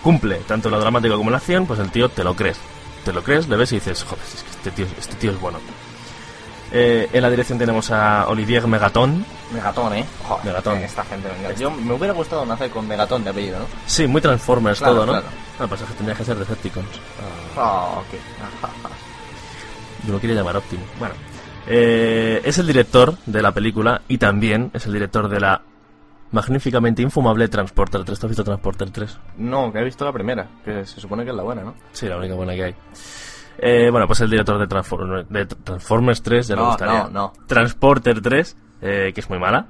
cumple 0.04 0.38
tanto 0.48 0.70
lo 0.70 0.80
dramático 0.82 1.16
como 1.16 1.30
la 1.32 1.38
acción, 1.38 1.66
pues 1.66 1.80
el 1.80 1.90
tío 1.92 2.10
te 2.10 2.26
lo 2.26 2.36
crees. 2.36 2.60
Te 3.06 3.14
lo 3.14 3.24
crees, 3.24 3.48
le 3.48 3.56
ves 3.58 3.72
y 3.72 3.76
dices, 3.76 4.04
joder, 4.04 4.24
es 4.24 4.44
que 4.44 4.50
este 4.50 4.72
tío, 4.72 4.86
este 4.98 5.16
tío 5.16 5.32
es 5.32 5.40
bueno. 5.40 5.60
Eh, 6.74 7.10
en 7.12 7.22
la 7.22 7.30
dirección 7.30 7.58
tenemos 7.60 7.92
a 7.92 8.28
Olivier 8.28 8.66
Megaton. 8.68 9.26
Megatón, 9.52 9.94
¿eh? 9.94 10.06
Joder, 10.24 10.46
Megatón. 10.46 10.78
Esta 10.78 11.04
gente, 11.04 11.28
venga. 11.30 11.54
Yo 11.56 11.70
me 11.72 11.94
hubiera 11.94 12.14
gustado 12.14 12.46
nacer 12.46 12.70
con 12.70 12.88
Megatón 12.88 13.24
de 13.24 13.32
apellido, 13.32 13.60
¿no? 13.60 13.66
Sí, 13.86 14.08
muy 14.08 14.22
Transformers 14.22 14.80
Claro, 14.80 14.94
todo, 14.94 15.06
¿no? 15.08 15.12
claro. 15.14 15.28
No, 15.60 15.68
pues 15.68 15.82
es 15.82 15.88
que 15.88 15.94
tendría 15.96 16.18
que 16.18 16.24
ser 16.24 16.38
Decepticons. 16.38 16.88
Ah, 17.58 17.96
ok. 17.98 18.90
Yo 20.08 20.14
lo 20.14 20.20
quería 20.22 20.38
llamar 20.38 20.58
Optimus. 20.58 20.88
Bueno, 20.98 21.14
eh, 21.68 22.42
es 22.44 22.58
el 22.58 22.68
director 22.68 23.16
de 23.26 23.42
la 23.42 23.52
película 23.52 24.02
y 24.08 24.18
también 24.18 24.72
es 24.74 24.86
el 24.86 24.94
director 24.94 25.28
de 25.28 25.40
la 25.40 25.62
magníficamente 26.32 27.02
infumable 27.02 27.48
Transporter 27.48 28.04
3. 28.04 28.20
¿Tú 28.20 28.26
has 28.26 28.30
visto 28.30 28.44
Transporter 28.44 28.90
3? 28.90 29.20
No, 29.38 29.72
que 29.72 29.80
he 29.80 29.84
visto 29.84 30.06
la 30.06 30.14
primera, 30.14 30.48
que 30.64 30.86
se 30.86 31.00
supone 31.02 31.24
que 31.24 31.32
es 31.32 31.36
la 31.36 31.44
buena, 31.44 31.64
¿no? 31.64 31.76
Sí, 31.92 32.08
la 32.08 32.18
única 32.18 32.36
buena 32.36 32.54
que 32.54 32.64
hay. 32.64 32.76
Eh, 33.58 33.90
bueno, 33.92 34.08
pues 34.08 34.22
el 34.22 34.30
director 34.30 34.58
de, 34.58 34.68
Transform- 34.68 35.28
de 35.28 35.46
Transformers 35.46 36.22
3, 36.24 36.48
ya 36.48 36.56
No, 36.56 36.68
gustaría. 36.68 37.04
no, 37.04 37.10
no. 37.10 37.34
Transporter 37.48 38.22
3, 38.22 38.58
eh, 38.82 39.12
que 39.14 39.20
es 39.22 39.30
muy 39.30 39.40
mala. 39.40 39.68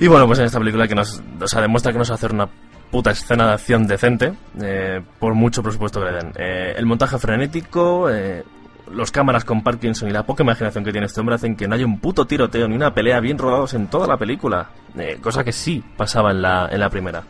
Y 0.00 0.08
bueno, 0.08 0.26
pues 0.26 0.38
en 0.40 0.46
esta 0.46 0.58
película 0.58 0.88
que 0.88 0.94
nos, 0.94 1.22
o 1.40 1.46
sea, 1.46 1.60
demuestra 1.60 1.92
que 1.92 1.98
nos 1.98 2.10
va 2.10 2.14
a 2.14 2.16
hacer 2.16 2.32
una 2.32 2.48
puta 2.90 3.10
escena 3.12 3.46
de 3.46 3.52
acción 3.52 3.86
decente, 3.86 4.32
eh, 4.60 5.00
por 5.18 5.34
mucho 5.34 5.62
presupuesto 5.62 6.00
que 6.00 6.06
le 6.06 6.12
den. 6.12 6.32
Eh, 6.36 6.74
el 6.76 6.86
montaje 6.86 7.18
frenético, 7.18 8.10
eh, 8.10 8.42
los 8.90 9.10
cámaras 9.10 9.44
con 9.44 9.62
Parkinson 9.62 10.08
y 10.08 10.12
la 10.12 10.24
poca 10.24 10.42
imaginación 10.42 10.84
que 10.84 10.92
tiene 10.92 11.06
este 11.06 11.20
hombre 11.20 11.34
hacen 11.36 11.56
que 11.56 11.66
no 11.68 11.74
haya 11.74 11.86
un 11.86 11.98
puto 12.00 12.26
tiroteo 12.26 12.66
ni 12.68 12.76
una 12.76 12.92
pelea 12.92 13.20
bien 13.20 13.38
rodados 13.38 13.74
en 13.74 13.86
toda 13.88 14.06
la 14.06 14.16
película. 14.16 14.70
Eh, 14.98 15.18
cosa 15.22 15.44
que 15.44 15.52
sí 15.52 15.82
pasaba 15.96 16.30
en 16.30 16.42
la, 16.42 16.68
en 16.70 16.80
la 16.80 16.90
primera. 16.90 17.22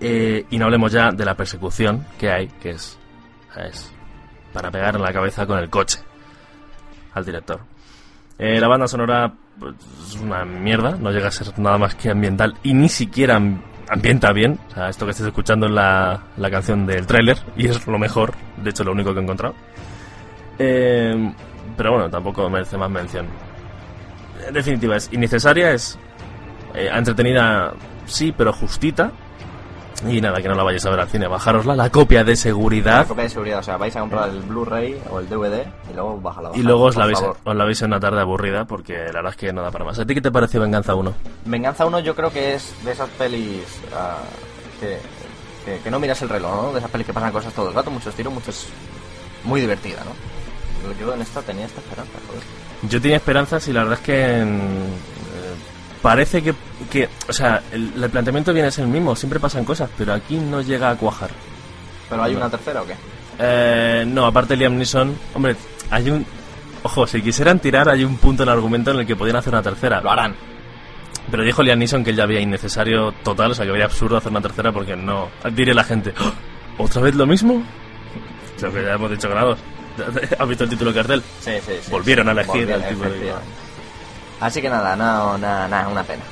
Eh, 0.00 0.44
y 0.50 0.58
no 0.58 0.64
hablemos 0.64 0.90
ya 0.92 1.10
de 1.12 1.24
la 1.24 1.34
persecución 1.36 2.04
que 2.18 2.30
hay, 2.30 2.48
que 2.60 2.70
es, 2.70 2.98
es 3.56 3.92
para 4.52 4.70
pegar 4.70 4.96
en 4.96 5.02
la 5.02 5.12
cabeza 5.12 5.46
con 5.46 5.58
el 5.58 5.70
coche 5.70 5.98
al 7.14 7.24
director. 7.24 7.60
Eh, 8.38 8.58
la 8.60 8.68
banda 8.68 8.88
sonora 8.88 9.32
pues, 9.58 9.74
es 10.08 10.16
una 10.16 10.44
mierda, 10.44 10.96
no 10.96 11.10
llega 11.12 11.28
a 11.28 11.30
ser 11.30 11.56
nada 11.58 11.78
más 11.78 11.94
que 11.94 12.10
ambiental 12.10 12.54
y 12.62 12.74
ni 12.74 12.88
siquiera 12.88 13.36
am- 13.36 13.62
ambienta 13.88 14.32
bien. 14.32 14.58
O 14.70 14.74
sea, 14.74 14.88
esto 14.88 15.04
que 15.06 15.12
estés 15.12 15.26
escuchando 15.28 15.66
es 15.66 15.72
la, 15.72 16.24
la 16.36 16.50
canción 16.50 16.84
del 16.86 17.06
tráiler 17.06 17.38
y 17.56 17.68
es 17.68 17.86
lo 17.86 17.98
mejor, 17.98 18.34
de 18.56 18.70
hecho 18.70 18.82
lo 18.82 18.92
único 18.92 19.12
que 19.14 19.20
he 19.20 19.22
encontrado. 19.22 19.54
Eh, 20.58 21.32
pero 21.76 21.92
bueno, 21.92 22.10
tampoco 22.10 22.48
merece 22.48 22.76
más 22.76 22.90
mención. 22.90 23.26
En 24.46 24.54
definitiva, 24.54 24.96
es 24.96 25.08
innecesaria, 25.12 25.72
es 25.72 25.98
eh, 26.74 26.88
entretenida, 26.92 27.72
sí, 28.06 28.32
pero 28.36 28.52
justita. 28.52 29.12
Y 30.06 30.20
nada, 30.20 30.42
que 30.42 30.48
no 30.48 30.54
la 30.54 30.62
vayáis 30.62 30.84
a 30.84 30.90
ver 30.90 31.00
al 31.00 31.08
cine, 31.08 31.26
bajárosla, 31.26 31.74
la 31.74 31.88
copia 31.88 32.22
de 32.22 32.32
La 32.32 32.36
seguridad. 32.36 33.06
copia 33.06 33.24
de 33.24 33.30
seguridad, 33.30 33.60
o 33.60 33.62
sea, 33.62 33.78
vais 33.78 33.96
a 33.96 34.00
comprar 34.00 34.28
el 34.28 34.42
Blu-ray 34.42 35.00
o 35.10 35.20
el 35.20 35.28
DVD 35.28 35.66
y 35.90 35.94
luego 35.94 36.20
bájala. 36.20 36.50
Y 36.54 36.62
luego 36.62 36.84
os 36.84 36.96
la, 36.96 37.06
veis, 37.06 37.18
favor. 37.18 37.38
os 37.42 37.56
la 37.56 37.64
veis 37.64 37.80
en 37.80 37.86
una 37.88 37.98
tarde 37.98 38.20
aburrida 38.20 38.66
porque 38.66 38.92
la 39.06 39.12
verdad 39.22 39.30
es 39.30 39.36
que 39.36 39.52
no 39.54 39.62
da 39.62 39.70
para 39.70 39.86
más. 39.86 39.98
¿A 39.98 40.04
ti 40.04 40.12
qué 40.14 40.20
te 40.20 40.30
pareció 40.30 40.60
Venganza 40.60 40.94
1? 40.94 41.14
Venganza 41.46 41.86
1 41.86 42.00
yo 42.00 42.14
creo 42.14 42.30
que 42.30 42.54
es 42.56 42.74
de 42.84 42.92
esas 42.92 43.08
pelis 43.10 43.64
que, 44.80 44.98
que, 45.64 45.80
que 45.80 45.90
no 45.90 45.98
miras 45.98 46.20
el 46.20 46.28
reloj, 46.28 46.54
¿no? 46.66 46.72
De 46.72 46.78
esas 46.80 46.90
pelis 46.90 47.06
que 47.06 47.14
pasan 47.14 47.32
cosas 47.32 47.54
todo 47.54 47.70
el 47.70 47.74
rato, 47.74 47.90
muchos 47.90 48.14
tiros, 48.14 48.32
muchos... 48.34 48.68
Muy 49.44 49.62
divertida, 49.62 50.04
¿no? 50.04 50.10
Yo 51.00 51.14
en 51.14 51.22
esta 51.22 51.42
tenía 51.42 51.66
esta 51.66 51.80
esperanza, 51.80 52.12
joder. 52.26 52.42
Yo 52.90 53.00
tenía 53.00 53.16
esperanzas 53.16 53.68
y 53.68 53.72
la 53.72 53.82
verdad 53.84 53.98
es 54.00 54.04
que 54.04 54.44
mm, 54.44 54.48
eh, 54.48 55.54
parece 56.02 56.42
que, 56.42 56.54
que 56.90 57.08
o 57.28 57.32
sea, 57.32 57.62
el, 57.72 57.92
el 58.02 58.10
planteamiento 58.10 58.52
viene 58.52 58.68
a 58.68 58.70
ser 58.70 58.84
el 58.84 58.90
mismo, 58.90 59.14
siempre 59.16 59.40
pasan 59.40 59.64
cosas, 59.64 59.88
pero 59.96 60.12
aquí 60.12 60.36
no 60.38 60.60
llega 60.62 60.90
a 60.90 60.96
cuajar. 60.96 61.30
¿Pero 62.08 62.22
hay 62.22 62.34
una 62.34 62.48
tercera 62.50 62.82
o 62.82 62.86
qué? 62.86 62.94
Eh, 63.38 64.04
no, 64.06 64.26
aparte 64.26 64.56
Liam 64.56 64.76
Neeson, 64.76 65.14
hombre, 65.34 65.56
hay 65.90 66.10
un... 66.10 66.24
Ojo, 66.82 67.06
si 67.06 67.20
quisieran 67.20 67.58
tirar 67.58 67.88
hay 67.88 68.04
un 68.04 68.16
punto 68.18 68.44
en 68.44 68.48
el 68.48 68.54
argumento 68.54 68.92
en 68.92 68.98
el 69.00 69.06
que 69.06 69.16
podían 69.16 69.36
hacer 69.36 69.52
una 69.52 69.62
tercera. 69.62 70.00
Lo 70.00 70.10
harán. 70.10 70.34
Pero 71.30 71.42
dijo 71.42 71.62
Liam 71.62 71.78
Neeson 71.80 72.04
que 72.04 72.10
él 72.10 72.16
ya 72.16 72.22
había 72.22 72.40
innecesario 72.40 73.10
total, 73.24 73.50
o 73.50 73.54
sea 73.54 73.64
que 73.64 73.72
había 73.72 73.86
absurdo 73.86 74.16
hacer 74.16 74.30
una 74.30 74.40
tercera 74.40 74.70
porque 74.70 74.94
no... 74.94 75.28
Diré 75.52 75.74
la 75.74 75.82
gente, 75.82 76.14
"¿Ah! 76.18 76.32
¿otra 76.78 77.02
vez 77.02 77.14
lo 77.16 77.26
mismo? 77.26 77.62
Lo 78.62 78.72
que 78.72 78.82
ya 78.84 78.92
hemos 78.94 79.10
dicho 79.10 79.28
grados. 79.28 79.58
¿Has 80.38 80.48
visto 80.48 80.64
el 80.64 80.70
título 80.70 80.92
de 80.92 80.98
cartel? 80.98 81.22
Sí, 81.40 81.52
sí, 81.64 81.72
sí. 81.82 81.90
Volvieron 81.90 82.28
a 82.28 82.32
elegir 82.32 82.72
al 82.72 82.88
tipo 82.88 83.04
de-. 83.04 83.32
Así 84.40 84.60
que 84.60 84.68
nada, 84.68 84.94
no, 84.96 85.38
nada, 85.38 85.66
nada, 85.68 85.88
una 85.88 86.02
pena. 86.02 86.22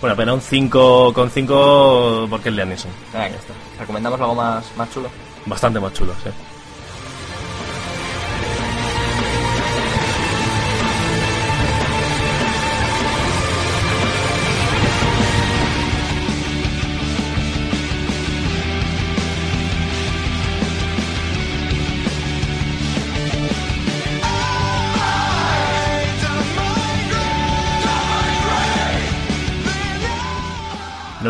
Bueno, 0.00 0.16
pero 0.16 0.34
un 0.34 0.40
5 0.40 1.12
con 1.12 1.30
5 1.30 2.26
porque 2.28 2.48
es. 2.48 2.86
Venga, 3.12 3.36
¿recomendamos 3.78 4.20
algo 4.20 4.34
más, 4.34 4.64
más 4.76 4.92
chulo? 4.92 5.08
Bastante 5.46 5.78
más 5.78 5.92
chulo, 5.92 6.12
sí. 6.24 6.30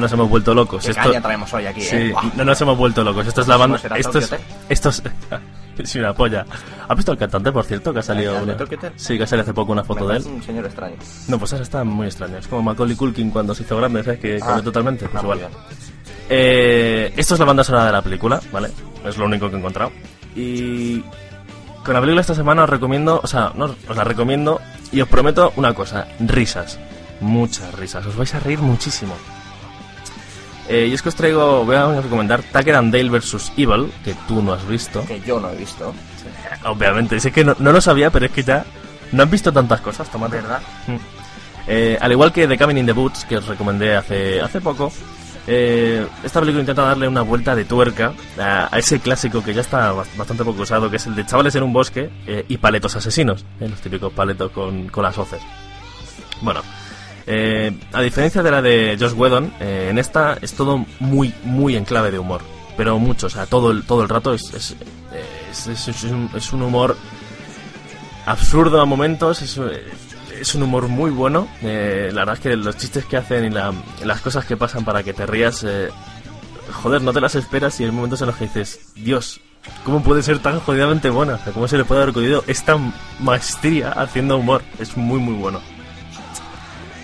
Nos 0.03 0.13
hemos 0.13 0.29
vuelto 0.29 0.53
locos. 0.55 0.85
¿Qué 0.85 0.91
Esto, 0.91 1.03
caña 1.03 1.21
traemos 1.23 1.53
hoy 1.55 1.67
aquí, 1.67 1.81
sí, 1.81 1.97
eh? 1.97 2.15
No 2.37 2.45
nos 2.45 2.61
hemos 2.61 2.77
vuelto 2.77 3.03
locos. 3.03 3.27
Esto 3.27 3.41
es 3.41 3.49
la 3.49 3.57
banda. 3.57 3.81
Esto 3.97 4.19
es. 4.19 4.35
Esto 4.69 4.89
es. 4.91 5.03
es 5.79 5.95
una 5.97 6.13
polla. 6.13 6.45
¿Has 6.87 6.97
visto 6.97 7.13
al 7.13 7.19
cantante, 7.19 7.51
por 7.51 7.65
cierto, 7.65 7.93
que 7.93 8.01
ha 8.01 8.03
salido 8.03 8.39
¿El 8.39 8.47
de 8.47 8.55
una-? 8.55 8.93
Sí, 8.97 9.17
que 9.17 9.25
ha 9.25 9.27
salido 9.27 9.43
hace 9.45 9.55
poco 9.55 9.73
una 9.73 9.83
foto 9.85 10.05
Me 10.05 10.13
de 10.15 10.19
él. 10.19 10.27
un 10.27 10.43
señor 10.43 10.67
extraño. 10.67 10.97
No, 11.29 11.39
pues 11.39 11.53
esa 11.55 11.63
está 11.63 11.83
muy 11.85 12.07
extraña. 12.07 12.39
Es 12.39 12.47
como 12.49 12.63
Macaulay 12.63 12.97
Culkin 12.97 13.31
cuando 13.31 13.55
se 13.55 13.63
hizo 13.63 13.77
grande, 13.79 14.05
¿sabes? 14.05 14.21
Que 14.21 14.37
Ah, 14.37 14.47
cambió 14.47 14.65
totalmente. 14.65 15.09
Pues 15.09 15.17
ah, 15.17 15.27
igual. 15.27 15.41
Eh, 16.29 17.13
esto 17.17 17.35
es 17.35 17.41
la 17.41 17.47
banda 17.47 17.65
sonora 17.65 17.87
de 17.87 17.93
la 17.93 18.03
película, 18.03 18.41
¿vale? 18.53 18.71
Es 19.05 19.17
lo 19.17 19.27
único 19.27 19.49
que 19.49 19.57
he 19.57 19.59
encontrado. 19.59 19.93
Y 20.35 21.01
con 21.85 21.95
la 21.95 22.01
película 22.01 22.21
esta 22.21 22.35
semana 22.35 22.65
os 22.65 22.71
recomiendo, 22.71 23.21
o 23.23 23.27
sea, 23.27 23.53
no, 23.55 23.75
os 23.89 23.97
la 23.97 24.05
recomiendo 24.05 24.61
y 24.93 25.01
os 25.01 25.09
prometo 25.09 25.53
una 25.57 25.75
cosa, 25.75 26.07
risas. 26.21 26.79
Muchas 27.21 27.73
risas, 27.75 28.05
os 28.07 28.17
vais 28.17 28.35
a 28.35 28.41
reír 28.41 28.59
muchísimo. 28.61 29.15
Eh, 30.69 30.87
y 30.91 30.95
es 30.95 31.03
que 31.03 31.09
os 31.09 31.15
traigo, 31.15 31.65
voy 31.65 31.77
a 31.77 32.01
recomendar 32.01 32.43
Tucker 32.43 32.75
and 32.77 32.93
Dale 32.95 33.11
vs. 33.11 33.53
Evil, 33.57 33.93
que 34.05 34.15
tú 34.29 34.41
no 34.43 34.53
has 34.53 34.67
visto. 34.67 35.05
Que 35.07 35.21
yo 35.21 35.41
no 35.41 35.51
he 35.51 35.57
visto. 35.57 35.93
Obviamente, 36.65 37.19
sé 37.21 37.33
que 37.33 37.45
no, 37.45 37.57
no 37.59 37.73
lo 37.73 37.81
sabía, 37.81 38.11
pero 38.11 38.27
es 38.27 38.33
que 38.33 38.43
ya 38.45 38.65
no 39.11 39.23
han 39.25 39.31
visto 39.31 39.53
tantas 39.53 39.81
cosas, 39.81 40.09
tomate. 40.11 40.37
¿Verdad? 40.37 40.61
Mm. 40.87 40.97
Eh, 41.67 41.99
al 42.01 42.13
igual 42.13 42.33
que 42.33 42.47
The 42.49 42.57
Cabin 42.57 42.79
in 42.79 42.87
the 42.87 42.93
Woods, 42.93 43.25
que 43.25 43.37
os 43.37 43.47
recomendé 43.47 43.97
hace, 43.97 44.41
hace 44.41 44.61
poco, 44.61 44.93
eh, 45.47 46.07
esta 46.23 46.41
película 46.41 46.61
intenta 46.61 46.83
darle 46.83 47.07
una 47.09 47.23
vuelta 47.23 47.55
de 47.57 47.65
tuerca 47.65 48.13
a, 48.39 48.69
a 48.75 48.79
ese 48.79 49.01
clásico 49.01 49.43
que 49.43 49.53
ya 49.55 49.61
está 49.61 49.93
bas- 49.93 50.17
bastante 50.17 50.45
poco 50.45 50.63
usado, 50.63 50.89
que 50.91 50.97
es 50.97 51.07
el 51.07 51.15
de 51.17 51.27
chavales 51.27 51.55
en 51.57 51.65
un 51.65 51.73
bosque 51.73 52.11
eh, 52.27 52.45
y 52.49 52.57
paletos 52.59 52.95
asesinos, 52.97 53.45
eh, 53.61 53.69
los 53.69 53.81
típicos 53.81 54.13
paletos 54.13 54.51
con, 54.53 54.89
con 54.89 55.03
las 55.05 55.17
hoces. 55.19 55.43
Bueno, 56.41 56.63
eh, 57.27 57.73
a 57.93 58.01
diferencia 58.01 58.43
de 58.43 58.51
la 58.51 58.63
de 58.63 58.97
Josh 58.99 59.13
Whedon, 59.15 59.53
eh, 59.61 59.89
en 59.91 59.99
esta 59.99 60.39
es 60.41 60.53
todo 60.55 60.85
muy, 61.01 61.33
muy 61.45 61.77
en 61.77 61.85
clave 61.85 62.11
de 62.11 62.19
humor. 62.19 62.41
Pero 62.77 62.99
mucho, 62.99 63.27
o 63.27 63.31
sea, 63.31 63.47
todo 63.47 63.71
el, 63.71 63.85
todo 63.85 64.03
el 64.03 64.09
rato 64.09 64.33
es, 64.33 64.53
es, 64.55 64.77
es, 65.69 65.89
es- 65.89 66.53
un, 66.53 66.63
humor 66.63 66.97
absurdo 68.27 68.81
a 68.81 68.85
momentos, 68.87 69.43
es, 69.43 70.55
un 70.55 70.63
humor 70.63 70.89
muy 70.89 71.11
bueno. 71.11 71.49
eh, 71.63 72.11
la 72.13 72.23
verdad 72.23 72.35
es 72.37 72.41
que 72.41 72.57
los 72.57 72.77
chistes 72.77 73.05
que 73.05 73.17
hacen 73.17 73.45
y 73.45 73.51
la- 73.51 73.73
las 74.05 74.21
cosas 74.21 74.45
que 74.45 74.57
pasan 74.57 74.85
para 74.85 75.03
que 75.03 75.13
te 75.13 75.27
rías, 75.27 75.65
eh, 75.69 75.91
joder, 76.83 77.03
no 77.03 77.13
te 77.13 77.21
las 77.21 77.35
esperas 77.35 77.79
y 77.81 77.85
hay 77.85 77.91
momentos 77.91 78.21
en 78.23 78.29
los 78.29 78.37
que 78.37 78.45
dices, 78.45 78.81
Dios, 78.95 79.41
¿cómo 79.85 80.03
puede 80.03 80.23
ser 80.23 80.39
tan 80.39 80.59
jodidamente 80.61 81.11
buena? 81.11 81.39
¿Cómo 81.53 81.69
se 81.69 81.77
le 81.77 81.85
puede 81.85 82.01
haber 82.03 82.11
ocurrido 82.11 82.43
esta 82.47 82.79
maestría 83.21 83.91
haciendo 83.91 84.39
humor? 84.39 84.63
Es 84.79 84.97
muy, 84.97 85.19
muy 85.19 85.35
bueno. 85.35 85.61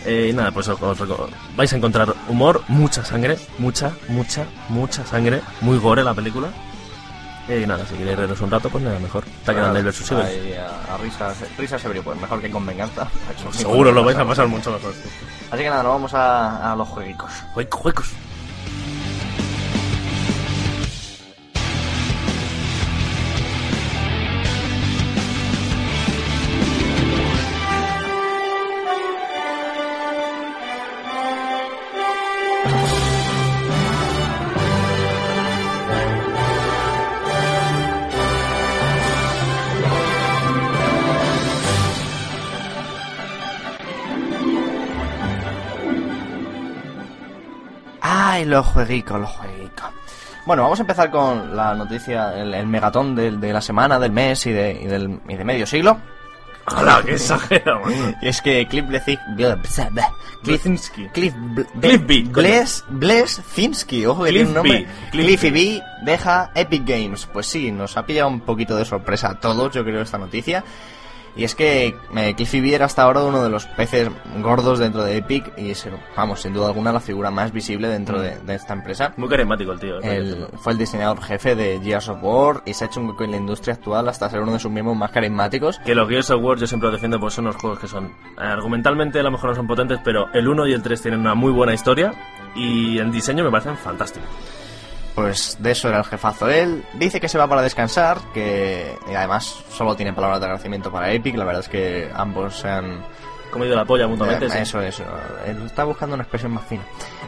Eh, 0.08 0.28
y 0.30 0.32
nada, 0.32 0.50
pues 0.50 0.66
os, 0.68 0.78
vais 1.54 1.70
a 1.70 1.76
encontrar 1.76 2.14
humor, 2.28 2.62
mucha 2.68 3.04
sangre, 3.04 3.36
mucha, 3.58 3.92
mucha, 4.08 4.46
mucha 4.70 5.04
sangre, 5.04 5.42
muy 5.60 5.76
gore 5.78 6.02
la 6.02 6.14
película. 6.14 6.48
Eh, 7.46 7.60
y 7.62 7.66
nada, 7.66 7.84
si 7.86 7.94
queréis 7.94 8.16
reíros 8.16 8.40
un 8.40 8.50
rato, 8.50 8.70
pues 8.70 8.82
nada, 8.82 8.98
mejor. 8.98 9.24
Tucker 9.44 9.58
and 9.64 9.74
Dale 9.74 9.90
vs. 9.90 10.12
Evil. 10.12 10.56
A, 10.56 10.94
a 10.94 10.96
risas, 10.96 11.36
risas 11.58 11.82
seguro, 11.82 12.02
pues 12.02 12.18
mejor 12.18 12.40
que 12.40 12.50
con 12.50 12.64
venganza. 12.64 13.06
Seguro 13.50 13.92
lo 13.92 14.02
vais 14.02 14.16
a 14.16 14.24
pasar 14.24 14.48
mucho 14.48 14.72
mejor. 14.72 14.94
Así 15.50 15.62
que 15.62 15.68
nada, 15.68 15.82
nos 15.82 15.92
vamos 15.92 16.14
a, 16.14 16.72
a 16.72 16.74
los 16.74 16.88
jueguicos. 16.88 17.30
Juegos, 17.52 18.08
los 48.48 48.66
jueguicos, 48.66 49.20
los 49.20 49.30
jueguicos. 49.30 49.90
Bueno, 50.46 50.62
vamos 50.62 50.78
a 50.78 50.82
empezar 50.82 51.10
con 51.10 51.54
la 51.54 51.74
noticia, 51.74 52.34
el, 52.40 52.54
el 52.54 52.66
megatón 52.66 53.14
del- 53.14 53.38
de, 53.40 53.52
la 53.52 53.60
semana, 53.60 53.98
del 53.98 54.12
mes 54.12 54.46
y 54.46 54.52
de, 54.52 54.72
y 54.82 54.86
del, 54.86 55.20
y 55.28 55.36
de 55.36 55.44
medio 55.44 55.66
siglo. 55.66 55.98
¡Hala, 56.66 57.02
qué 57.04 57.12
exagerado! 57.14 57.82
Y 58.22 58.28
es 58.28 58.42
que 58.42 58.66
Cliff 58.66 58.86
Blesik... 58.86 59.18
Cliff... 60.42 60.60
Cliff... 61.12 61.34
B, 61.74 62.22
coño. 62.24 62.32
Bles... 62.32 62.84
Blesinski, 62.88 64.04
ojo 64.06 64.24
que 64.24 64.30
tiene 64.30 64.48
un 64.48 64.54
nombre. 64.54 64.80
B, 64.80 64.86
Cliff 65.10 65.40
Cliffy 65.40 65.50
B 65.50 65.82
deja 66.02 66.50
Epic 66.54 66.82
Games. 66.86 67.26
Pues 67.32 67.46
sí, 67.46 67.70
nos 67.72 67.96
ha 67.96 68.04
pillado 68.04 68.28
un 68.28 68.40
poquito 68.40 68.76
de 68.76 68.84
sorpresa 68.84 69.30
a 69.30 69.40
todos, 69.40 69.72
yo 69.74 69.82
creo, 69.84 70.02
esta 70.02 70.18
noticia. 70.18 70.62
Y 71.38 71.44
es 71.44 71.54
que 71.54 71.94
eh, 72.16 72.34
Cliffy 72.36 72.60
B 72.60 72.74
era 72.74 72.84
hasta 72.86 73.04
ahora 73.04 73.22
uno 73.22 73.42
de 73.42 73.48
los 73.48 73.64
peces 73.64 74.10
gordos 74.42 74.78
dentro 74.80 75.04
de 75.04 75.16
Epic 75.18 75.52
y 75.56 75.70
es, 75.70 75.88
vamos, 76.16 76.42
sin 76.42 76.52
duda 76.52 76.66
alguna 76.66 76.92
la 76.92 76.98
figura 77.00 77.30
más 77.30 77.52
visible 77.52 77.88
dentro 77.88 78.20
de, 78.20 78.36
de 78.40 78.54
esta 78.56 78.74
empresa. 78.74 79.14
Muy 79.16 79.28
carismático 79.28 79.70
el 79.72 79.78
tío. 79.80 80.00
El- 80.00 80.48
fue 80.58 80.72
el 80.72 80.78
diseñador 80.78 81.22
jefe 81.22 81.54
de 81.54 81.80
Gears 81.80 82.08
of 82.08 82.18
War 82.22 82.62
y 82.66 82.74
se 82.74 82.84
ha 82.84 82.86
hecho 82.88 83.00
un 83.00 83.06
hueco 83.10 83.22
en 83.24 83.30
la 83.30 83.36
industria 83.36 83.74
actual 83.74 84.08
hasta 84.08 84.28
ser 84.28 84.40
uno 84.40 84.52
de 84.52 84.58
sus 84.58 84.70
miembros 84.72 84.96
más 84.96 85.12
carismáticos. 85.12 85.78
Que 85.78 85.94
los 85.94 86.08
Gears 86.08 86.28
of 86.30 86.42
War 86.42 86.58
yo 86.58 86.66
siempre 86.66 86.88
lo 86.88 86.92
defiendo 86.94 87.20
porque 87.20 87.36
son 87.36 87.46
unos 87.46 87.56
juegos 87.56 87.78
que 87.78 87.86
son 87.86 88.06
eh, 88.06 88.10
argumentalmente 88.40 89.20
a 89.20 89.22
lo 89.22 89.30
mejor 89.30 89.50
no 89.50 89.54
son 89.56 89.68
potentes, 89.68 90.00
pero 90.04 90.26
el 90.34 90.48
1 90.48 90.66
y 90.66 90.72
el 90.72 90.82
3 90.82 91.00
tienen 91.00 91.20
una 91.20 91.36
muy 91.36 91.52
buena 91.52 91.72
historia 91.72 92.12
y 92.56 92.98
en 92.98 93.12
diseño 93.12 93.44
me 93.44 93.50
parecen 93.52 93.76
fantásticos. 93.76 94.28
Pues 95.22 95.56
de 95.60 95.70
eso 95.72 95.88
era 95.88 95.98
el 95.98 96.04
jefazo 96.04 96.48
él. 96.48 96.84
Dice 96.94 97.20
que 97.20 97.28
se 97.28 97.38
va 97.38 97.46
para 97.48 97.62
descansar, 97.62 98.18
que 98.32 98.96
además 99.16 99.64
solo 99.70 99.94
tiene 99.96 100.12
palabras 100.12 100.40
de 100.40 100.46
agradecimiento 100.46 100.90
para 100.92 101.12
Epic. 101.12 101.36
La 101.36 101.44
verdad 101.44 101.62
es 101.62 101.68
que 101.68 102.10
ambos 102.14 102.54
se 102.56 102.68
han... 102.68 103.02
Comido 103.50 103.74
la 103.74 103.84
polla 103.86 104.06
mutuamente. 104.06 104.44
Eh, 104.46 104.50
sí. 104.50 104.58
Eso, 104.58 104.80
eso. 104.82 105.02
Él 105.46 105.62
está 105.64 105.84
buscando 105.84 106.14
una 106.14 106.22
expresión 106.22 106.52
más 106.52 106.64
fina. 106.66 106.82